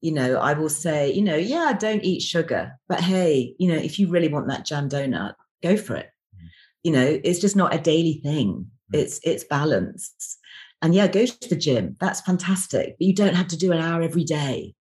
You 0.00 0.12
know, 0.12 0.38
I 0.38 0.54
will 0.54 0.68
say, 0.68 1.12
you 1.12 1.22
know, 1.22 1.36
yeah, 1.36 1.76
don't 1.78 2.04
eat 2.04 2.22
sugar, 2.22 2.72
but 2.88 3.00
hey, 3.00 3.54
you 3.58 3.68
know, 3.68 3.78
if 3.78 3.98
you 3.98 4.08
really 4.08 4.28
want 4.28 4.48
that 4.48 4.64
jam 4.64 4.88
donut, 4.88 5.34
go 5.62 5.76
for 5.76 5.96
it. 5.96 6.10
Mm. 6.34 6.48
You 6.84 6.92
know, 6.92 7.20
it's 7.24 7.40
just 7.40 7.56
not 7.56 7.74
a 7.74 7.80
daily 7.80 8.20
thing. 8.22 8.70
Mm. 8.94 9.00
It's 9.00 9.20
it's 9.24 9.44
balance. 9.44 10.38
And 10.80 10.94
yeah, 10.94 11.08
go 11.08 11.26
to 11.26 11.48
the 11.48 11.56
gym. 11.56 11.96
That's 11.98 12.20
fantastic. 12.20 12.96
But 12.98 13.06
you 13.06 13.14
don't 13.14 13.34
have 13.34 13.48
to 13.48 13.56
do 13.56 13.72
an 13.72 13.80
hour 13.80 14.00
every 14.00 14.24
day. 14.24 14.74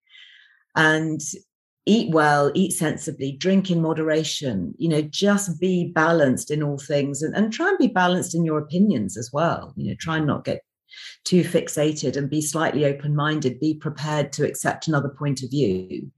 And 0.76 1.20
eat 1.86 2.10
well, 2.10 2.50
eat 2.54 2.72
sensibly, 2.72 3.32
drink 3.32 3.70
in 3.70 3.80
moderation, 3.80 4.74
you 4.76 4.88
know, 4.88 5.02
just 5.02 5.60
be 5.60 5.92
balanced 5.92 6.50
in 6.50 6.62
all 6.62 6.78
things 6.78 7.22
and, 7.22 7.34
and 7.36 7.52
try 7.52 7.68
and 7.68 7.78
be 7.78 7.86
balanced 7.86 8.34
in 8.34 8.44
your 8.44 8.58
opinions 8.58 9.16
as 9.16 9.30
well. 9.32 9.72
You 9.76 9.90
know, 9.90 9.96
try 9.98 10.16
and 10.16 10.26
not 10.26 10.44
get 10.44 10.62
too 11.24 11.42
fixated 11.44 12.16
and 12.16 12.28
be 12.28 12.42
slightly 12.42 12.84
open 12.84 13.14
minded, 13.14 13.60
be 13.60 13.74
prepared 13.74 14.32
to 14.32 14.44
accept 14.44 14.88
another 14.88 15.08
point 15.08 15.44
of 15.44 15.50
view, 15.50 16.10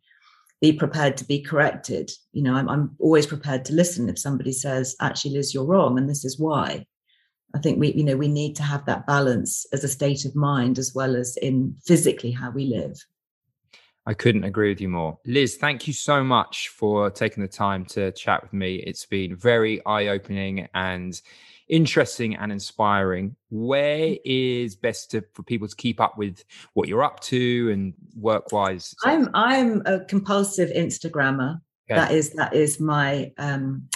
be 0.62 0.72
prepared 0.72 1.18
to 1.18 1.26
be 1.26 1.40
corrected. 1.40 2.10
You 2.32 2.42
know, 2.42 2.54
I'm, 2.54 2.68
I'm 2.68 2.96
always 2.98 3.26
prepared 3.26 3.66
to 3.66 3.74
listen 3.74 4.08
if 4.08 4.18
somebody 4.18 4.52
says, 4.52 4.96
actually, 5.02 5.34
Liz, 5.34 5.52
you're 5.52 5.64
wrong, 5.64 5.98
and 5.98 6.08
this 6.08 6.24
is 6.24 6.38
why. 6.38 6.86
I 7.54 7.58
think 7.58 7.78
we, 7.78 7.92
you 7.92 8.04
know, 8.04 8.16
we 8.16 8.28
need 8.28 8.56
to 8.56 8.62
have 8.62 8.84
that 8.86 9.06
balance 9.06 9.66
as 9.72 9.84
a 9.84 9.88
state 9.88 10.24
of 10.24 10.34
mind 10.34 10.78
as 10.78 10.94
well 10.94 11.14
as 11.16 11.36
in 11.38 11.76
physically 11.86 12.30
how 12.30 12.50
we 12.50 12.66
live. 12.66 13.02
I 14.08 14.14
couldn't 14.14 14.44
agree 14.44 14.70
with 14.70 14.80
you 14.80 14.88
more. 14.88 15.18
Liz, 15.26 15.56
thank 15.56 15.86
you 15.86 15.92
so 15.92 16.24
much 16.24 16.70
for 16.70 17.10
taking 17.10 17.42
the 17.42 17.48
time 17.48 17.84
to 17.86 18.10
chat 18.12 18.42
with 18.42 18.54
me. 18.54 18.76
It's 18.76 19.04
been 19.04 19.36
very 19.36 19.84
eye 19.84 20.06
opening 20.06 20.66
and 20.72 21.20
interesting 21.68 22.34
and 22.34 22.50
inspiring. 22.50 23.36
Where 23.50 24.16
is 24.24 24.76
best 24.76 25.10
to, 25.10 25.22
for 25.34 25.42
people 25.42 25.68
to 25.68 25.76
keep 25.76 26.00
up 26.00 26.16
with 26.16 26.42
what 26.72 26.88
you're 26.88 27.04
up 27.04 27.20
to 27.24 27.68
and 27.70 27.92
work 28.16 28.50
wise? 28.50 28.94
I'm 29.04 29.28
I'm 29.34 29.82
a 29.84 30.00
compulsive 30.00 30.70
Instagrammer. 30.70 31.60
Okay. 31.90 32.00
That 32.00 32.10
is 32.10 32.30
that 32.30 32.54
is 32.54 32.80
my 32.80 33.30
um 33.36 33.90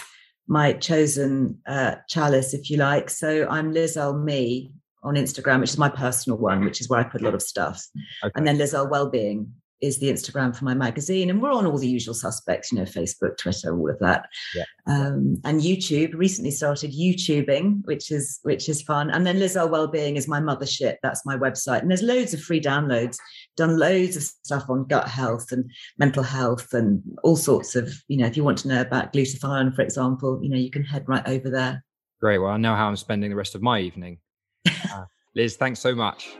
my 0.47 0.73
chosen 0.73 1.57
uh, 1.65 1.95
chalice, 2.07 2.53
if 2.53 2.69
you 2.69 2.77
like. 2.77 3.09
So 3.09 3.47
I'm 3.49 3.71
Liz 3.73 3.97
Me 3.97 4.73
on 5.01 5.15
Instagram, 5.15 5.61
which 5.61 5.71
is 5.71 5.79
my 5.79 5.89
personal 5.89 6.37
one, 6.37 6.63
which 6.63 6.81
is 6.81 6.87
where 6.87 6.99
I 6.99 7.03
put 7.03 7.21
a 7.21 7.25
lot 7.25 7.33
of 7.33 7.41
stuff. 7.41 7.83
Okay. 8.23 8.31
And 8.35 8.45
then 8.45 8.59
Liz 8.59 8.75
Wellbeing 8.77 9.51
is 9.83 9.99
the 9.99 10.09
Instagram 10.09 10.55
for 10.55 10.63
my 10.63 10.73
magazine, 10.73 11.29
and 11.29 11.41
we're 11.41 11.51
on 11.51 11.65
all 11.65 11.77
the 11.77 11.87
usual 11.87 12.13
suspects, 12.13 12.71
you 12.71 12.77
know, 12.79 12.85
Facebook, 12.85 13.37
Twitter, 13.37 13.77
all 13.77 13.89
of 13.89 13.99
that, 13.99 14.27
yeah. 14.55 14.63
um, 14.87 15.39
and 15.43 15.61
YouTube. 15.61 16.13
Recently 16.15 16.51
started 16.51 16.93
YouTubing, 16.93 17.85
which 17.85 18.09
is 18.09 18.39
which 18.43 18.69
is 18.69 18.81
fun. 18.81 19.09
And 19.09 19.27
then 19.27 19.39
Liz 19.39 19.57
Earle 19.57 19.69
Wellbeing 19.69 20.15
is 20.15 20.27
my 20.27 20.39
mothership. 20.39 20.95
That's 21.03 21.25
my 21.25 21.35
website, 21.37 21.81
and 21.81 21.89
there's 21.91 22.01
loads 22.01 22.33
of 22.33 22.41
free 22.41 22.61
downloads. 22.61 23.17
Done 23.57 23.77
loads 23.77 24.15
of 24.15 24.23
stuff 24.23 24.69
on 24.69 24.87
gut 24.87 25.07
health 25.07 25.51
and 25.51 25.69
mental 25.99 26.23
health 26.23 26.73
and 26.73 27.03
all 27.23 27.35
sorts 27.35 27.75
of, 27.75 27.93
you 28.07 28.17
know, 28.17 28.25
if 28.25 28.37
you 28.37 28.43
want 28.43 28.57
to 28.59 28.67
know 28.67 28.81
about 28.81 29.13
glutathione, 29.13 29.75
for 29.75 29.81
example, 29.81 30.39
you 30.41 30.49
know, 30.49 30.57
you 30.57 30.71
can 30.71 30.83
head 30.83 31.03
right 31.07 31.27
over 31.27 31.49
there. 31.49 31.83
Great. 32.21 32.39
Well, 32.39 32.51
I 32.51 32.57
know 32.57 32.75
how 32.75 32.87
I'm 32.87 32.95
spending 32.95 33.29
the 33.29 33.35
rest 33.35 33.53
of 33.53 33.61
my 33.61 33.79
evening. 33.79 34.19
Uh, 34.93 35.05
Liz, 35.33 35.55
thanks 35.55 35.79
so 35.79 35.95
much. 35.95 36.37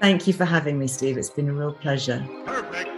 Thank 0.00 0.26
you 0.26 0.32
for 0.32 0.44
having 0.44 0.78
me, 0.78 0.88
Steve. 0.88 1.16
It's 1.16 1.30
been 1.30 1.48
a 1.48 1.52
real 1.52 1.72
pleasure. 1.72 2.26
Perfect. 2.44 2.90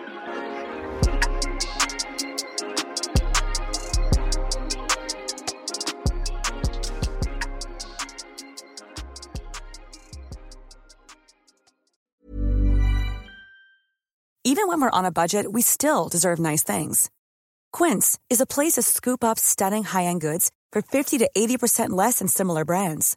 Even 14.45 14.67
when 14.67 14.81
we're 14.81 14.99
on 14.99 15.05
a 15.05 15.13
budget, 15.13 15.53
we 15.53 15.63
still 15.63 16.09
deserve 16.09 16.39
nice 16.39 16.63
things. 16.65 17.11
Quince 17.71 18.19
is 18.29 18.41
a 18.41 18.47
place 18.47 18.73
to 18.73 18.83
scoop 18.83 19.23
up 19.23 19.39
stunning 19.39 19.85
high 19.85 20.05
end 20.05 20.21
goods 20.21 20.51
for 20.73 20.83
50 20.83 21.19
to 21.19 21.31
80% 21.37 21.91
less 21.91 22.19
than 22.19 22.29
similar 22.29 22.65
brands. 22.65 23.17